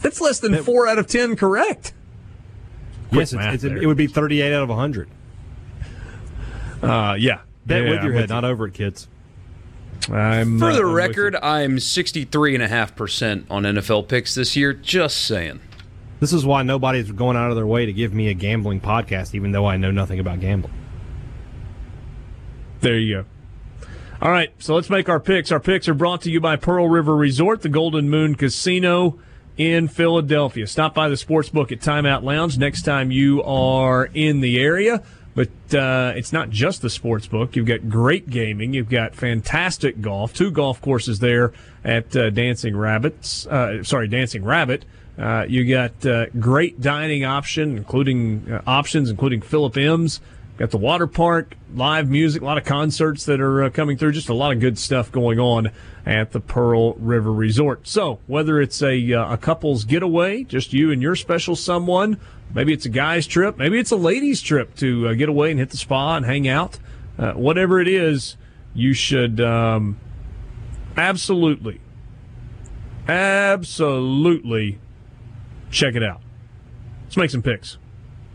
[0.00, 1.94] That's less than four out of 10 correct.
[3.12, 5.08] Yes, it's, it's, it would be 38 out of 100.
[6.82, 7.40] Uh, yeah.
[7.64, 9.08] Bet Yeah, with your head, not over it, kids.
[10.10, 11.40] I'm, For the I'm with record, you.
[11.42, 14.72] I'm 63.5% on NFL picks this year.
[14.72, 15.60] Just saying.
[16.20, 19.34] This is why nobody's going out of their way to give me a gambling podcast,
[19.34, 20.72] even though I know nothing about gambling.
[22.80, 23.24] There you go.
[24.22, 25.52] All right, so let's make our picks.
[25.52, 29.18] Our picks are brought to you by Pearl River Resort, the Golden Moon Casino
[29.58, 30.66] in Philadelphia.
[30.66, 35.02] Stop by the sports book at Timeout Lounge next time you are in the area.
[35.36, 37.56] But uh, it's not just the sports book.
[37.56, 38.72] You've got great gaming.
[38.72, 40.32] You've got fantastic golf.
[40.32, 41.52] Two golf courses there
[41.84, 43.46] at uh, Dancing Rabbits.
[43.46, 44.86] Uh, sorry, Dancing Rabbit.
[45.18, 50.20] Uh, you got uh, great dining option, including uh, options, including Philip M's.
[50.56, 54.12] Got the water park, live music, a lot of concerts that are coming through.
[54.12, 55.70] Just a lot of good stuff going on
[56.06, 57.86] at the Pearl River Resort.
[57.86, 62.18] So whether it's a a couple's getaway, just you and your special someone,
[62.54, 65.58] maybe it's a guy's trip, maybe it's a ladies' trip to uh, get away and
[65.60, 66.78] hit the spa and hang out.
[67.18, 68.36] Uh, whatever it is,
[68.74, 69.98] you should um,
[70.96, 71.80] absolutely,
[73.08, 74.78] absolutely
[75.70, 76.20] check it out.
[77.04, 77.78] Let's make some picks.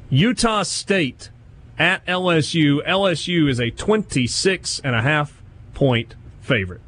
[0.10, 1.30] Utah State
[1.78, 2.86] at LSU.
[2.88, 5.42] LSU is a 26 and a half
[5.74, 6.82] point favorite.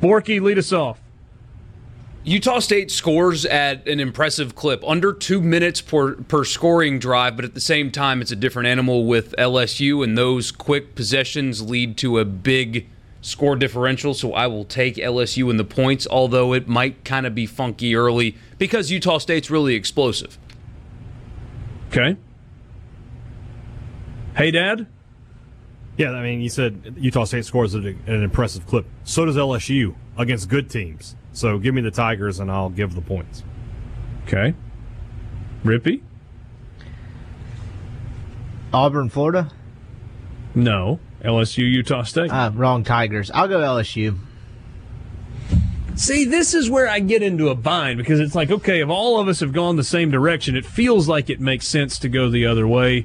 [0.00, 1.01] Borky, lead us off.
[2.24, 7.44] Utah State scores at an impressive clip, under two minutes per, per scoring drive, but
[7.44, 11.96] at the same time, it's a different animal with LSU, and those quick possessions lead
[11.96, 12.86] to a big
[13.22, 14.14] score differential.
[14.14, 17.96] So I will take LSU in the points, although it might kind of be funky
[17.96, 20.38] early because Utah State's really explosive.
[21.88, 22.16] Okay.
[24.36, 24.86] Hey, Dad.
[25.96, 28.86] Yeah, I mean, you said Utah State scores at an impressive clip.
[29.02, 31.16] So does LSU against good teams.
[31.32, 33.42] So give me the Tigers, and I'll give the points.
[34.26, 34.54] Okay.
[35.64, 36.02] Rippey?
[38.72, 39.50] Auburn, Florida.
[40.54, 41.00] No.
[41.22, 42.30] LSU, Utah State.
[42.30, 43.30] Uh, wrong Tigers.
[43.32, 44.18] I'll go LSU.
[45.94, 49.20] See, this is where I get into a bind because it's like, okay, if all
[49.20, 52.30] of us have gone the same direction, it feels like it makes sense to go
[52.30, 53.04] the other way.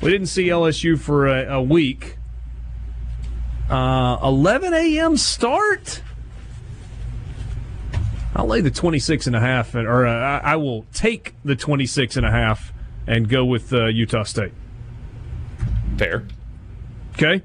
[0.00, 2.16] We didn't see LSU for a, a week.
[3.68, 5.16] Uh, 11 a.m.
[5.16, 6.00] start.
[8.38, 12.16] I'll lay the 26 and a half, or uh, I I will take the 26
[12.16, 12.72] and a half
[13.06, 14.52] and go with uh, Utah State.
[15.96, 16.24] Fair.
[17.14, 17.42] Okay.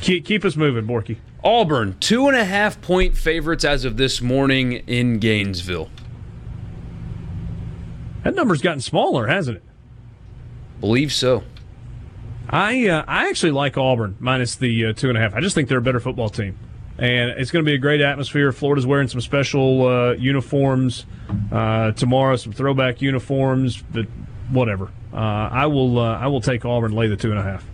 [0.00, 1.18] Keep, keep us moving, Borky.
[1.44, 5.90] Auburn, two and a half point favorites as of this morning in Gainesville.
[8.24, 9.62] That number's gotten smaller, hasn't it?
[10.80, 11.44] Believe so.
[12.48, 15.34] I uh, I actually like Auburn minus the uh, two and a half.
[15.34, 16.58] I just think they're a better football team,
[16.98, 18.52] and it's going to be a great atmosphere.
[18.52, 21.06] Florida's wearing some special uh, uniforms
[21.50, 24.06] uh, tomorrow, some throwback uniforms, but
[24.50, 24.90] whatever.
[25.12, 27.64] Uh, I will uh, I will take Auburn, lay the two and a half.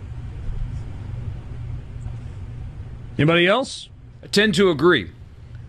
[3.17, 3.89] Anybody else?
[4.23, 5.11] I tend to agree.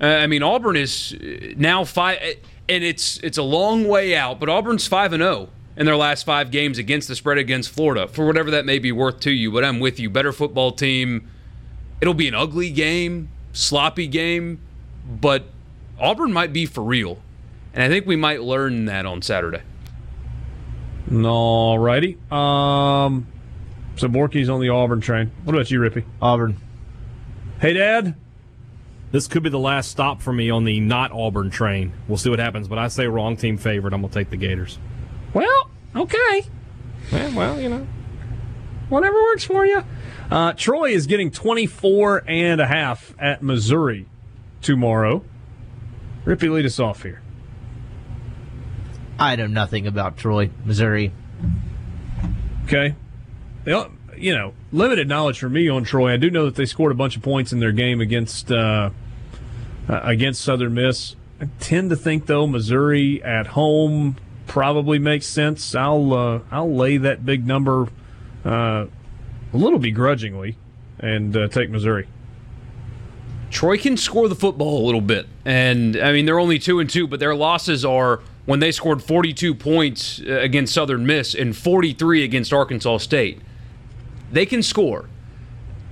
[0.00, 2.18] Uh, I mean, Auburn is uh, now five,
[2.68, 6.24] and it's it's a long way out, but Auburn's five and zero in their last
[6.24, 8.08] five games against the spread against Florida.
[8.08, 10.10] For whatever that may be worth to you, but I'm with you.
[10.10, 11.28] Better football team.
[12.00, 14.60] It'll be an ugly game, sloppy game,
[15.08, 15.44] but
[15.98, 17.18] Auburn might be for real,
[17.74, 19.62] and I think we might learn that on Saturday.
[21.12, 22.18] All righty.
[22.30, 23.26] Um,
[23.96, 25.32] so Borky's on the Auburn train.
[25.44, 26.04] What about you, Rippey?
[26.22, 26.56] Auburn.
[27.60, 28.14] Hey, Dad.
[29.12, 31.92] This could be the last stop for me on the not Auburn train.
[32.06, 33.92] We'll see what happens, but I say wrong team favorite.
[33.92, 34.78] I'm going to take the Gators.
[35.34, 36.46] Well, okay.
[37.10, 37.86] Yeah, well, you know.
[38.88, 39.82] Whatever works for you.
[40.30, 44.06] Uh, Troy is getting 24 and a half at Missouri
[44.62, 45.24] tomorrow.
[46.24, 47.20] Rippey, lead us off here.
[49.18, 51.12] I know nothing about Troy, Missouri.
[52.64, 52.94] Okay.
[53.66, 56.12] You know, limited knowledge for me on Troy.
[56.12, 58.90] I do know that they scored a bunch of points in their game against uh,
[59.88, 61.16] uh, against Southern Miss.
[61.40, 64.16] I tend to think though Missouri at home
[64.46, 65.74] probably makes sense.
[65.74, 67.88] I'll uh, I'll lay that big number
[68.44, 68.86] uh,
[69.52, 70.56] a little begrudgingly
[70.98, 72.06] and uh, take Missouri.
[73.50, 76.88] Troy can score the football a little bit, and I mean they're only two and
[76.88, 81.56] two, but their losses are when they scored 42 points uh, against Southern Miss and
[81.56, 83.40] 43 against Arkansas State.
[84.30, 85.08] They can score.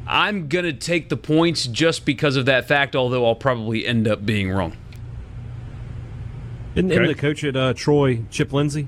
[0.06, 4.24] I'm gonna take the points just because of that fact, although I'll probably end up
[4.24, 4.76] being wrong.
[6.74, 7.06] Isn't, okay.
[7.06, 8.86] the coach at uh, Troy Chip Lindsey?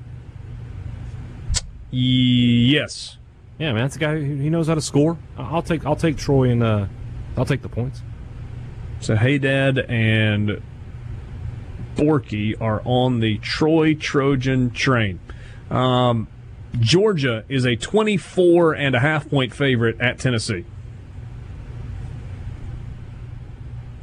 [1.91, 3.17] Yes.
[3.61, 5.19] Yeah, man, that's a guy who he knows how to score.
[5.37, 6.87] I'll take I'll take Troy and uh,
[7.37, 8.01] I'll take the points.
[9.01, 10.63] So Hey Dad and
[11.93, 15.19] Borky are on the Troy Trojan train.
[15.69, 16.27] Um,
[16.79, 20.65] Georgia is a 24 and a half point favorite at Tennessee.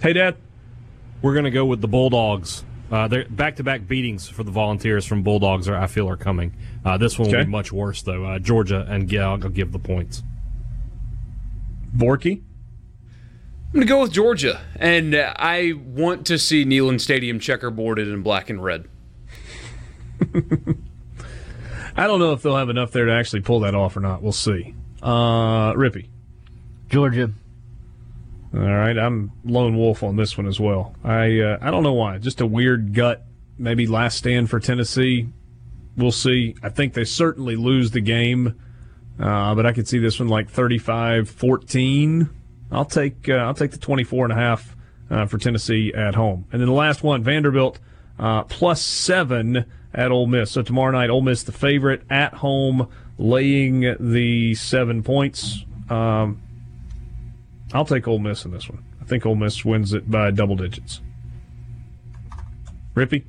[0.01, 0.37] Hey, Dad.
[1.21, 2.65] We're going to go with the Bulldogs.
[2.93, 6.55] Uh, they're back-to-back beatings for the Volunteers from Bulldogs are I feel are coming.
[6.89, 8.25] Uh, this one will be much worse though.
[8.25, 10.23] Uh, Georgia and yeah, I'll give the points.
[11.95, 12.43] Borky.
[13.69, 18.23] I'm going to go with Georgia, and I want to see Neyland Stadium checkerboarded in
[18.23, 18.89] black and red.
[21.95, 24.23] I don't know if they'll have enough there to actually pull that off or not.
[24.23, 24.75] We'll see.
[25.03, 26.09] Uh, Rippey.
[26.89, 27.31] Georgia.
[28.55, 30.95] All right, I'm lone wolf on this one as well.
[31.05, 32.17] I uh, I don't know why.
[32.17, 33.27] Just a weird gut.
[33.59, 35.29] Maybe last stand for Tennessee.
[35.99, 36.55] We'll see.
[36.63, 38.59] I think they certainly lose the game,
[39.21, 42.31] uh, but I could see this one like 35-14
[42.71, 44.77] I'll take uh, I'll take the 24 and a half
[45.11, 46.47] uh, for Tennessee at home.
[46.53, 47.79] And then the last one, Vanderbilt
[48.19, 49.65] uh, plus seven
[49.95, 50.51] at Ole Miss.
[50.51, 55.65] So tomorrow night, Ole Miss the favorite at home, laying the seven points.
[55.89, 56.43] Um,
[57.73, 58.85] I'll take Ole Miss in this one.
[59.01, 61.01] I think Ole Miss wins it by double digits.
[62.95, 63.25] Rippey.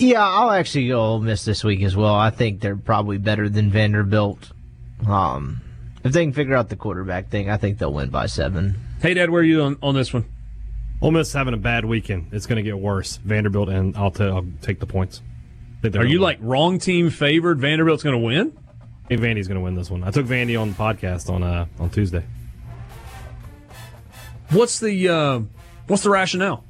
[0.00, 2.14] Yeah, I'll actually go Ole Miss this week as well.
[2.14, 4.50] I think they're probably better than Vanderbilt.
[5.06, 5.60] Um,
[6.02, 8.76] if they can figure out the quarterback thing, I think they'll win by seven.
[9.02, 10.24] Hey, Dad, where are you on, on this one?
[11.02, 12.28] Ole Miss having a bad weekend.
[12.32, 13.18] It's going to get worse.
[13.18, 15.20] Vanderbilt, and I'll, t- I'll take the points.
[15.84, 16.20] Are you win.
[16.22, 17.60] like wrong team favored?
[17.60, 18.56] Vanderbilt's going to win?
[19.04, 20.02] I think Vandy's going to win this one.
[20.02, 22.24] I took Vandy on the podcast on uh, on Tuesday.
[24.50, 25.40] What's the uh,
[25.88, 26.64] what's the rationale?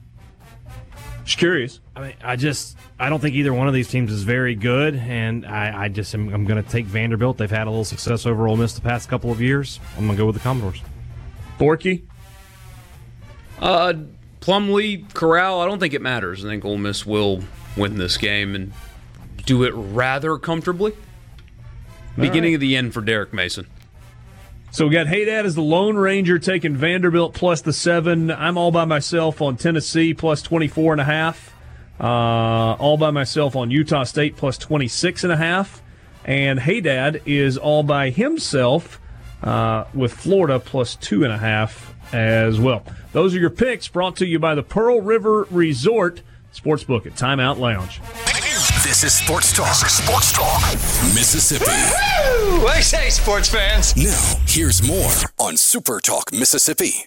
[1.31, 1.79] Just curious.
[1.95, 4.97] I mean, I just I don't think either one of these teams is very good,
[4.97, 7.39] and I, I just am, I'm going to take Vanderbilt.
[7.39, 9.79] They've had a little success over Ole Miss the past couple of years.
[9.97, 10.81] I'm going to go with the Commodores.
[11.57, 12.03] Borky?
[13.61, 13.93] Uh,
[14.41, 16.45] Plumlee, Corral, I don't think it matters.
[16.45, 17.45] I think Ole Miss will
[17.77, 18.73] win this game and
[19.47, 20.91] do it rather comfortably.
[20.91, 20.99] All
[22.25, 22.55] Beginning right.
[22.55, 23.69] of the end for Derek Mason.
[24.73, 28.31] So we got Hey Dad as the Lone Ranger taking Vanderbilt plus the seven.
[28.31, 31.53] I'm all by myself on Tennessee plus 24 and a half.
[31.99, 35.83] Uh, all by myself on Utah State plus 26 and a half.
[36.25, 39.01] And Haydad is all by himself
[39.43, 42.85] uh, with Florida plus two and a half as well.
[43.13, 46.23] Those are your picks brought to you by the Pearl River Resort
[46.55, 48.01] Sportsbook at Timeout Lounge.
[48.91, 49.73] This is Sports Talk.
[49.73, 50.61] Sports Talk.
[51.15, 51.65] Mississippi.
[51.65, 52.67] Woo!
[52.67, 53.97] I say, sports fans.
[53.97, 57.07] Now, here's more on Super Talk Mississippi.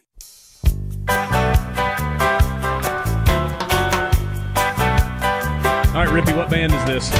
[1.10, 1.16] All
[5.94, 7.12] right, Rippey, what band is this?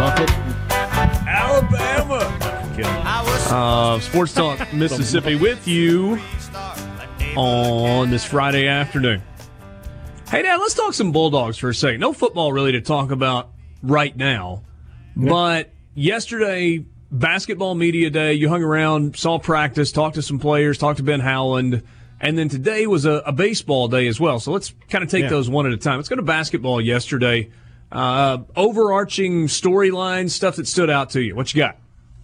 [0.00, 0.30] Bucket.
[1.28, 2.24] Alabama.
[3.54, 6.18] Uh, Sports Talk Mississippi with you
[7.36, 9.22] on this Friday afternoon.
[10.34, 12.00] Hey, Dad, let's talk some Bulldogs for a second.
[12.00, 13.52] No football really to talk about
[13.84, 14.64] right now,
[15.16, 15.28] yeah.
[15.28, 20.96] but yesterday, basketball media day, you hung around, saw practice, talked to some players, talked
[20.96, 21.84] to Ben Howland.
[22.20, 24.40] And then today was a, a baseball day as well.
[24.40, 25.28] So let's kind of take yeah.
[25.28, 25.98] those one at a time.
[25.98, 27.52] Let's go to basketball yesterday.
[27.92, 31.36] Uh, overarching storyline, stuff that stood out to you.
[31.36, 31.78] What you got?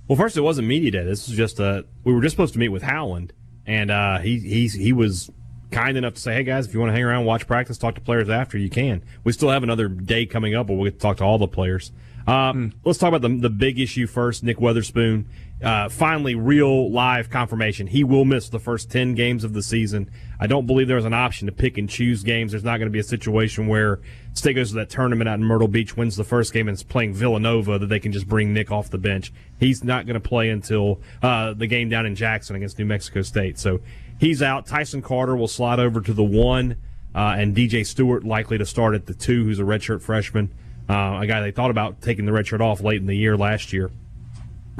[0.08, 1.04] Well, first, it wasn't media day.
[1.04, 3.32] This was just uh, we were just supposed to meet with Howland,
[3.66, 5.30] and uh, he he's, he was
[5.70, 7.94] kind enough to say, "Hey guys, if you want to hang around, watch practice, talk
[7.94, 10.94] to players after, you can." We still have another day coming up, but we'll get
[10.94, 11.92] to talk to all the players.
[12.26, 12.72] Uh, mm.
[12.84, 14.42] Let's talk about the the big issue first.
[14.42, 15.24] Nick Weatherspoon
[15.62, 17.86] uh, finally real live confirmation.
[17.86, 20.10] He will miss the first 10 games of the season.
[20.38, 22.52] I don't believe there's an option to pick and choose games.
[22.52, 24.00] There's not going to be a situation where
[24.32, 26.82] State goes to that tournament out in Myrtle Beach, wins the first game, and is
[26.82, 29.32] playing Villanova that they can just bring Nick off the bench.
[29.58, 33.20] He's not going to play until uh, the game down in Jackson against New Mexico
[33.20, 33.58] State.
[33.58, 33.80] So
[34.20, 34.66] he's out.
[34.66, 36.76] Tyson Carter will slide over to the one.
[37.12, 40.52] uh, and DJ Stewart likely to start at the two, who's a redshirt freshman,
[40.88, 43.72] uh, a guy they thought about taking the redshirt off late in the year last
[43.72, 43.90] year,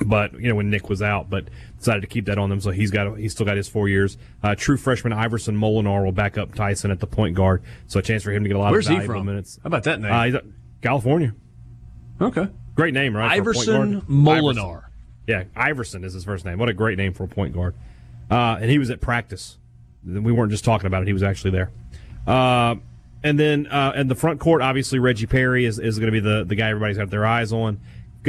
[0.07, 1.47] but you know when Nick was out, but
[1.79, 4.17] decided to keep that on them, so he's got he's still got his four years.
[4.45, 8.03] Uh, true freshman Iverson Molinar will back up Tyson at the point guard, so a
[8.03, 9.27] chance for him to get a lot Where's of he valuable from?
[9.27, 9.59] minutes.
[9.62, 10.12] How about that name?
[10.12, 10.45] Uh, he's at
[10.83, 11.35] California.
[12.21, 12.47] Okay.
[12.77, 13.43] Great name, right?
[13.43, 14.01] for a point Iverson?
[14.03, 14.59] Molinar.
[14.59, 14.83] Iverson.
[15.27, 16.59] Yeah, Iverson is his first name.
[16.59, 17.75] What a great name for a point guard.
[18.31, 19.59] Uh, and he was at practice.
[20.05, 21.70] We weren't just talking about it; he was actually there.
[22.27, 22.77] Uh,
[23.23, 26.20] and then uh, in the front court, obviously Reggie Perry is, is going to be
[26.20, 27.81] the, the guy everybody's got their eyes on.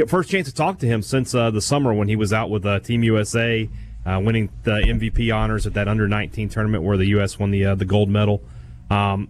[0.06, 2.64] First chance to talk to him since uh, the summer when he was out with
[2.64, 3.68] uh, Team USA,
[4.06, 7.38] uh, winning the MVP honors at that under 19 tournament where the U.S.
[7.38, 8.42] won the uh, the gold medal.
[8.90, 9.28] Um,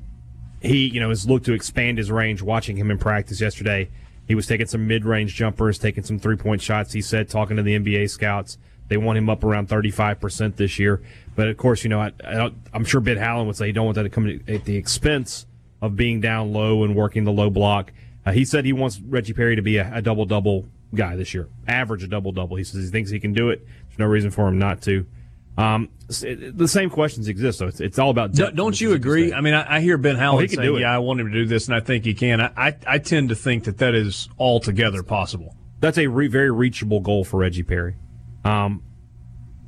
[0.61, 2.43] he, you know, has looked to expand his range.
[2.43, 3.91] Watching him in practice yesterday,
[4.27, 6.93] he was taking some mid-range jumpers, taking some three-point shots.
[6.93, 8.57] He said, talking to the NBA scouts,
[8.93, 11.01] they want him up around 35% this year.
[11.35, 13.87] But of course, you know, I, I am sure Ben Howland would say he don't
[13.87, 15.47] want that to come at the expense
[15.81, 17.91] of being down low and working the low block.
[18.27, 21.49] Uh, he said he wants Reggie Perry to be a, a double-double guy this year,
[21.67, 22.57] average a double-double.
[22.57, 23.67] He says he thinks he can do it.
[23.89, 25.07] There's no reason for him not to.
[25.57, 28.33] Um, the same questions exist, so it's, it's all about.
[28.33, 29.29] Don't, don't you agree?
[29.29, 29.37] State.
[29.37, 31.33] I mean, I, I hear Ben Oh, Howland can saying, "Yeah, I want him to
[31.33, 33.95] do this, and I think he can." I, I, I tend to think that that
[33.95, 35.57] is altogether possible.
[35.81, 37.97] that's a re- very reachable goal for Reggie Perry.
[38.45, 38.83] Um,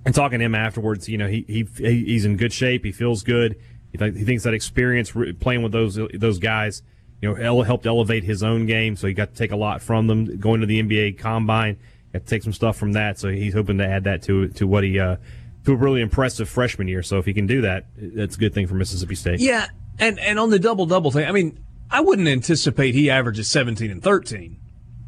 [0.05, 1.64] and talking to him afterwards, you know, he, he
[2.05, 2.84] he's in good shape.
[2.84, 3.56] He feels good.
[3.92, 6.82] He, th- he thinks that experience playing with those those guys,
[7.22, 8.96] you know, ele- helped elevate his own game.
[8.96, 11.78] So he got to take a lot from them going to the NBA Combine.
[12.12, 13.18] Got to take some stuff from that.
[13.18, 15.16] So he's hoping to add that to to what he uh,
[15.64, 17.02] to a really impressive freshman year.
[17.02, 19.40] So if he can do that, that's a good thing for Mississippi State.
[19.40, 19.68] Yeah,
[19.98, 21.59] and and on the double double thing, I mean,
[21.90, 24.59] I wouldn't anticipate he averages seventeen and thirteen,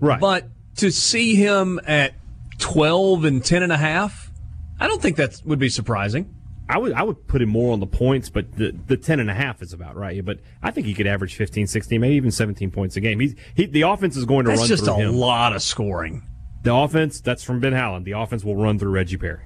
[0.01, 0.21] Right.
[0.21, 2.15] but to see him at
[2.59, 4.31] twelve and ten and a half,
[4.81, 6.35] I don't think that would be surprising.
[6.69, 9.31] I would I would put him more on the points, but the the ten and
[9.31, 10.25] a half is about right.
[10.25, 13.21] But I think he could average 15, 16, maybe even 17 points a game.
[13.21, 15.15] He's he the offense is going to That's run just through a him.
[15.15, 16.29] lot of scoring.
[16.63, 18.05] The offense that's from Ben Howland.
[18.05, 19.45] The offense will run through Reggie Perry.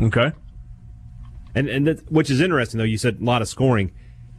[0.00, 0.32] Okay.
[1.54, 2.84] And and that, which is interesting though.
[2.84, 3.92] You said a lot of scoring.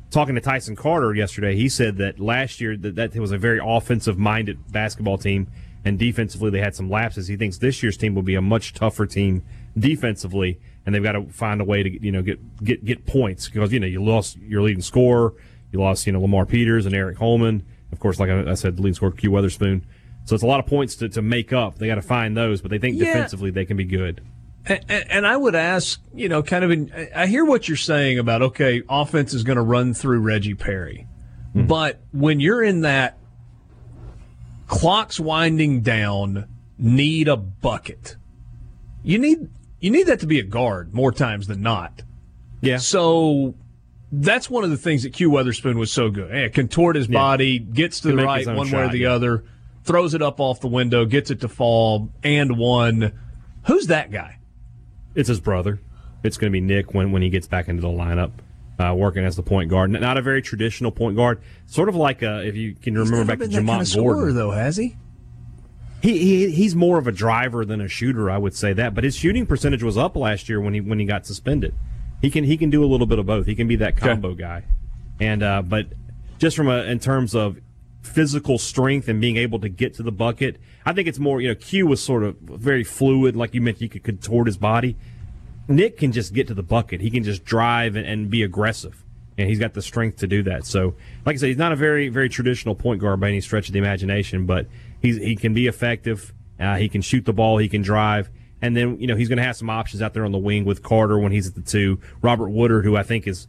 [0.10, 3.60] Talking to Tyson Carter yesterday, he said that last year that that was a very
[3.62, 5.52] offensive minded basketball team,
[5.88, 7.28] and defensively they had some lapses.
[7.28, 9.44] He thinks this year's team will be a much tougher team
[9.78, 13.48] defensively, and they've got to find a way to you know get get get points
[13.50, 15.34] because you know you lost your leading scorer,
[15.72, 18.76] you lost you know Lamar Peters and Aric Holman, of course, like I, I said,
[18.78, 19.84] the leading scorer Q Weatherspoon.
[20.26, 21.78] So it's a lot of points to, to make up.
[21.80, 23.06] They got to find those, but they think Yeah.
[23.06, 24.22] defensively they can be good.
[24.66, 28.20] And, and I would ask, you know, kind of in, I hear what you're saying
[28.20, 31.08] about, okay, offense is going to run through Reggie Perry.
[31.54, 31.68] Hmm.
[31.68, 33.18] But when you're in that
[34.68, 38.16] clock's winding down, need a bucket,
[39.04, 39.50] you need,
[39.80, 42.04] you need that to be a guard more times than not.
[42.62, 42.78] Yeah.
[42.78, 43.56] So
[44.12, 46.34] that's one of the things that Q Weatherspoon was so good.
[46.34, 49.14] Eh, contort his body, gets to Can the right one way or the yeah.
[49.14, 49.44] other,
[49.84, 53.18] throws it up off the window, gets it to fall, and one.
[53.66, 54.40] Who's that guy?
[55.16, 55.80] It's his brother.
[56.24, 58.32] It's going to be Nick when, when he gets back into the lineup,
[58.80, 59.92] uh, working as the point guard.
[59.92, 61.42] Not a very traditional point guard.
[61.66, 63.94] Sort of like uh, if you can remember back to been that Jamont kind of
[63.94, 64.22] Gordon.
[64.22, 64.96] scorer, though, has he?
[66.02, 68.94] He, he he's more of a driver than a shooter, I would say that.
[68.94, 71.74] But his shooting percentage was up last year when he when he got suspended.
[72.22, 73.46] He can he can do a little bit of both.
[73.46, 74.64] He can be that combo guy,
[75.20, 75.88] and uh, but
[76.38, 77.58] just from a in terms of
[78.04, 81.50] physical strength and being able to get to the bucket, I think it's more you
[81.50, 84.98] know Q was sort of very fluid, like you mentioned, he could contort his body.
[85.68, 87.02] Nick can just get to the bucket.
[87.02, 89.04] He can just drive and, and be aggressive,
[89.38, 90.66] and he's got the strength to do that.
[90.66, 90.96] So,
[91.26, 93.74] like I said, he's not a very very traditional point guard by any stretch of
[93.74, 94.68] the imagination, but
[95.02, 96.34] he's he can be effective.
[96.60, 97.58] Uh, he can shoot the ball.
[97.58, 98.30] He can drive.
[98.62, 100.66] And then you know he's going to have some options out there on the wing
[100.66, 102.00] with Carter when he's at the two.
[102.22, 103.48] Robert Woodard, who I think is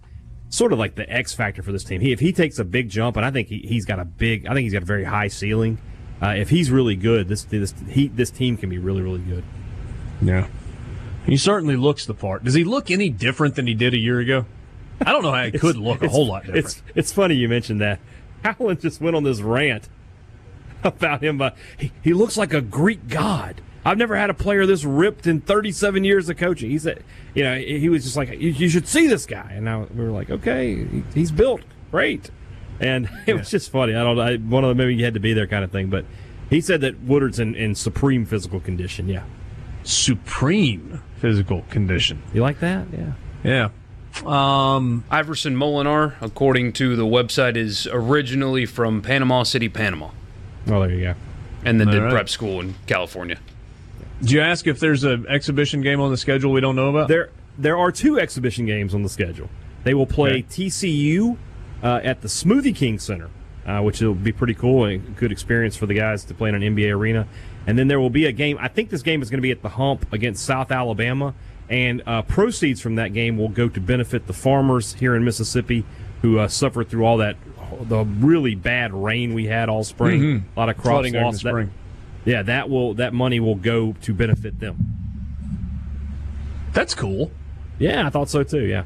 [0.50, 2.00] sort of like the X factor for this team.
[2.00, 4.46] He if he takes a big jump, and I think he, he's got a big,
[4.46, 5.78] I think he's got a very high ceiling.
[6.20, 9.44] Uh, if he's really good, this this he this team can be really really good.
[10.20, 10.48] Yeah.
[11.28, 12.42] He certainly looks the part.
[12.42, 14.46] Does he look any different than he did a year ago?
[15.04, 16.64] I don't know how he could look a whole lot different.
[16.64, 18.00] It's it's funny you mentioned that.
[18.44, 19.88] Howland just went on this rant
[20.84, 21.42] about him.
[21.42, 23.60] Uh, he, he looks like a Greek god.
[23.84, 26.70] I've never had a player this ripped in 37 years of coaching.
[26.70, 29.52] He said, you know, he was just like, you, you should see this guy.
[29.54, 32.30] And now we were like, okay, he, he's built great.
[32.80, 33.94] And it was just funny.
[33.94, 34.36] I don't know.
[34.50, 35.90] One of them, maybe you had to be there kind of thing.
[35.90, 36.06] But
[36.48, 39.08] he said that Woodard's in, in supreme physical condition.
[39.08, 39.24] Yeah.
[39.84, 42.22] Supreme physical condition.
[42.32, 42.86] You like that?
[42.92, 43.12] Yeah.
[43.44, 43.68] Yeah.
[44.26, 50.10] Um, Iverson Molinar, according to the website, is originally from Panama City, Panama,
[50.66, 51.14] Oh, there you go.
[51.64, 52.12] and then All did right.
[52.12, 53.38] prep school in California.
[54.22, 57.08] Do you ask if there's an exhibition game on the schedule we don't know about?
[57.08, 59.48] There, there are two exhibition games on the schedule.
[59.84, 60.42] They will play Okay.
[60.42, 61.36] TCU
[61.82, 63.30] uh, at the Smoothie King Center,
[63.66, 66.48] uh, which will be pretty cool and a good experience for the guys to play
[66.48, 67.28] in an NBA arena.
[67.66, 68.56] And then there will be a game.
[68.60, 71.34] I think this game is going to be at the Hump against South Alabama,
[71.68, 75.84] and uh, proceeds from that game will go to benefit the farmers here in Mississippi
[76.22, 77.36] who uh, suffered through all that
[77.82, 80.20] the really bad rain we had all spring.
[80.22, 80.42] Mhm.
[80.56, 81.42] A lot of crops lost.
[81.42, 81.70] That- spring.
[82.24, 84.76] yeah, that will that money will go to benefit them.
[86.72, 87.30] That's cool.
[87.78, 88.64] Yeah, I thought so too.
[88.64, 88.84] Yeah.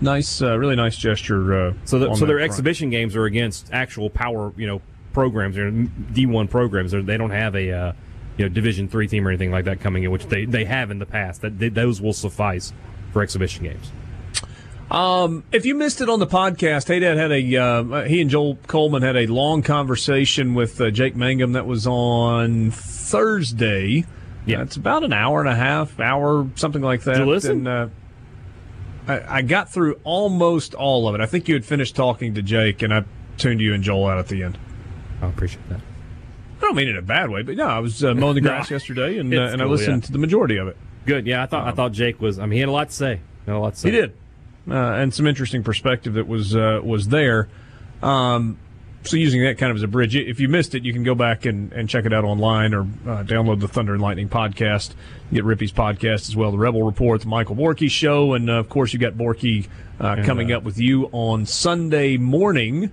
[0.00, 1.68] Nice, uh, really nice gesture.
[1.68, 2.50] Uh, So, the, so their front.
[2.50, 4.80] exhibition games are against actual power, you know,
[5.12, 6.92] programs or D one programs.
[6.92, 7.92] They're, they don't have a, uh,
[8.36, 10.90] you know, Division three team or anything like that coming in, which they, they have
[10.90, 11.42] in the past.
[11.42, 12.72] That they, those will suffice
[13.12, 13.90] for exhibition games.
[14.90, 18.28] Um, if you missed it on the podcast, Hey Dad had a uh, he and
[18.28, 24.04] Joel Coleman had a long conversation with uh, Jake Mangum that was on Thursday.
[24.46, 27.24] Yeah, it's about an hour and a half, hour something like that.
[27.24, 27.66] Listen?
[27.66, 27.88] And, uh,
[29.06, 31.20] I, I got through almost all of it.
[31.20, 33.04] I think you had finished talking to Jake, and I
[33.38, 34.58] tuned you and Joel out at the end.
[35.22, 35.80] I appreciate that.
[36.58, 38.40] I don't mean it in a bad way, but no, I was uh, mowing the
[38.42, 38.50] No.
[38.50, 40.06] grass yesterday, and uh, It's and I listened yeah.
[40.06, 40.76] to the majority of it.
[41.06, 41.26] Good.
[41.26, 42.38] Yeah, I thought I thought Jake was.
[42.38, 43.20] I mean, he had a lot to say.
[43.46, 43.90] He had a lot to say.
[43.90, 44.12] He did,
[44.70, 47.48] uh, and some interesting perspective that was uh, was there.
[48.02, 48.58] Um,
[49.02, 51.14] so using that kind of as a bridge, if you missed it, you can go
[51.14, 54.90] back and, and check it out online or uh, download the Thunder and Lightning podcast.
[55.30, 58.54] You get Rippey's podcast as well, the Rebel Report, the Michael Borky show, and uh,
[58.54, 59.68] of course you got Borky
[59.98, 62.90] uh, coming uh, up with you on Sunday morning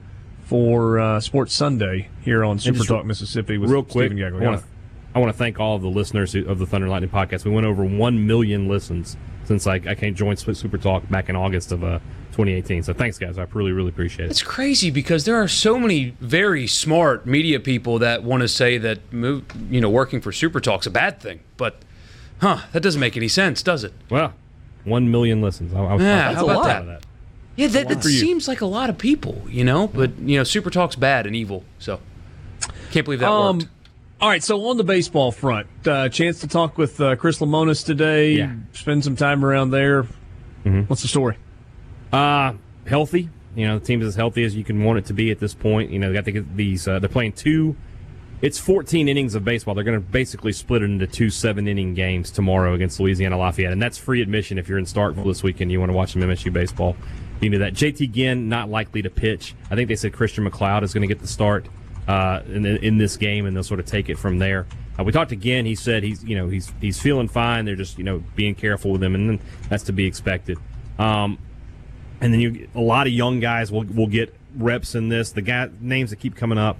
[0.48, 4.46] for uh, Sports Sunday here on Super just Talk Mississippi with Real quick, Stephen I
[4.46, 4.68] want to
[5.14, 7.44] I want to thank all of the listeners of the Thunder and Lightning podcast.
[7.44, 11.36] We went over one million listens since I, I came join Super Talk back in
[11.36, 12.00] August of uh,
[12.32, 12.84] 2018.
[12.84, 13.38] So thanks, guys.
[13.38, 14.32] I really really appreciate it.
[14.32, 18.78] It's crazy because there are so many very smart media people that want to say
[18.78, 21.78] that move, you know, working for Super Talk's a bad thing, but
[22.40, 23.94] huh, that doesn't make any sense, does it?
[24.10, 24.34] Well,
[24.86, 25.74] one million listens.
[25.74, 27.04] I, I was Yeah, I was how about proud that?
[27.58, 29.88] Of Yeah, that, that seems like a lot of people, you know.
[29.88, 32.00] But you know, Super Talk's bad and evil, so
[32.92, 33.70] can't believe that Um, worked.
[34.20, 37.86] All right, so on the baseball front, uh, chance to talk with uh, Chris Lemonis
[37.86, 38.32] today.
[38.34, 38.54] Yeah.
[38.74, 40.08] Spend some time around there.
[40.88, 41.38] What's the story?
[42.12, 42.54] Uh,
[42.86, 43.30] healthy.
[43.56, 45.54] You know, the team's as healthy as you can want it to be at this
[45.54, 45.92] point.
[45.92, 46.88] You know, they got to get these.
[46.88, 47.76] Uh, they're playing two.
[48.42, 49.74] It's 14 innings of baseball.
[49.76, 53.72] They're going to basically split it into two seven inning games tomorrow against Louisiana Lafayette,
[53.72, 55.72] and that's free admission if you're in Starkville this weekend.
[55.72, 56.96] You want to watch some MSU baseball.
[57.42, 57.74] You do that.
[57.74, 59.54] JT Ginn not likely to pitch.
[59.70, 61.68] I think they said Christian MacLeod is going to get the start
[62.08, 64.66] uh, in, in this game, and they'll sort of take it from there.
[64.98, 65.66] Uh, we talked to Ginn.
[65.66, 67.66] He said he's you know he's he's feeling fine.
[67.66, 69.40] They're just you know being careful with him, and
[69.70, 70.58] that's to be expected.
[70.98, 71.38] Um,
[72.22, 75.32] and then you a lot of young guys will will get reps in this.
[75.32, 76.80] The guy names that keep coming up.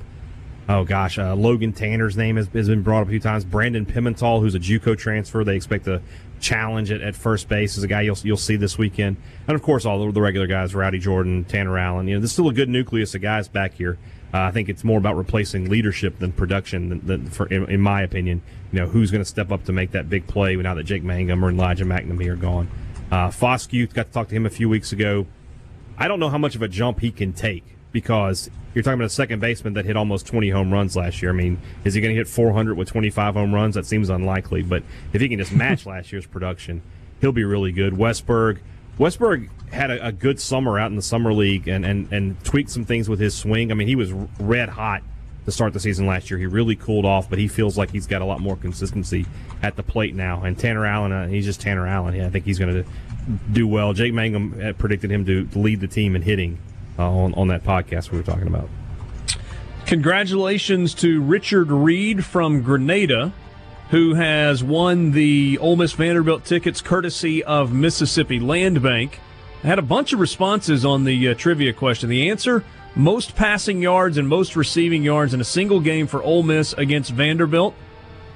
[0.70, 3.46] Oh gosh, uh, Logan Tanner's name has, has been brought up a few times.
[3.46, 6.02] Brandon Pimentel, who's a JUCO transfer, they expect to
[6.40, 9.18] challenge at, at first base, is a guy you'll you'll see this weekend.
[9.48, 12.08] And of course, all the, regular guys: Rowdy Jordan, Tanner Allen.
[12.08, 13.98] You know, there's still a good nucleus of guys back here.
[14.34, 16.90] Uh, I think it's more about replacing leadership than production.
[16.90, 18.42] Than, than for, in, in my opinion,
[18.72, 21.04] you know, who's going to step up to make that big play now that Jake
[21.04, 22.68] Mangum or Elijah MacNamee are gone.
[23.10, 25.28] Uh, Foscue got to talk to him a few weeks ago.
[25.98, 29.06] I don't know how much of a jump he can take because you're talking about
[29.06, 31.32] a second baseman that hit almost 20 home runs last year.
[31.32, 33.76] I mean, is he going to hit 400 with 25 home runs?
[33.76, 34.62] That seems unlikely.
[34.62, 34.84] But
[35.14, 36.82] if he can just match last year's production,
[37.20, 37.94] he'll be really good.
[37.94, 38.60] Westburg,
[39.00, 42.70] Westburg had a, a good summer out in the summer league and, and, and tweaked
[42.70, 43.72] some things with his swing.
[43.72, 45.02] I mean, he was red hot
[45.46, 46.38] to start the season last year.
[46.38, 49.26] He really cooled off, but he feels like he's got a lot more consistency
[49.64, 50.44] at the plate now.
[50.44, 52.16] And Tanner Allen, uh, he's just Tanner Allen.
[52.16, 52.90] Yeah, I think he's going to
[53.52, 53.94] do well.
[53.94, 56.60] Jake Mangum predicted him to lead the team in hitting
[56.98, 58.70] uh, on, on that podcast we were talking about.
[59.86, 63.32] Congratulations to Richard Reed from Grenada,
[63.90, 69.20] who has won the Ole Miss Vanderbilt tickets courtesy of Mississippi Land Bank.
[69.64, 72.10] I had a bunch of responses on the uh, trivia question.
[72.10, 72.64] The answer
[72.98, 77.12] most passing yards and most receiving yards in a single game for Ole Miss against
[77.12, 77.76] Vanderbilt.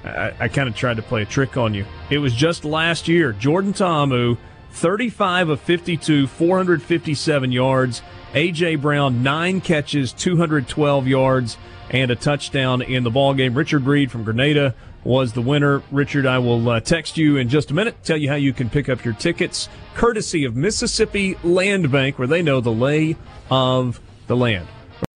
[0.04, 1.84] I, I kind of tried to play a trick on you.
[2.10, 3.32] It was just last year.
[3.32, 4.36] Jordan Ta'amu,
[4.70, 8.02] 35 of 52, 457 yards.
[8.34, 8.76] A.J.
[8.76, 11.56] Brown, nine catches, 212 yards,
[11.90, 13.54] and a touchdown in the ball game.
[13.54, 15.82] Richard Reed from Grenada was the winner.
[15.90, 18.70] Richard, I will uh, text you in just a minute, tell you how you can
[18.70, 23.16] pick up your tickets, courtesy of Mississippi Land Bank, where they know the lay
[23.50, 24.66] of the land.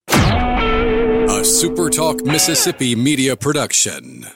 [0.08, 4.26] A SuperTalk Mississippi media production.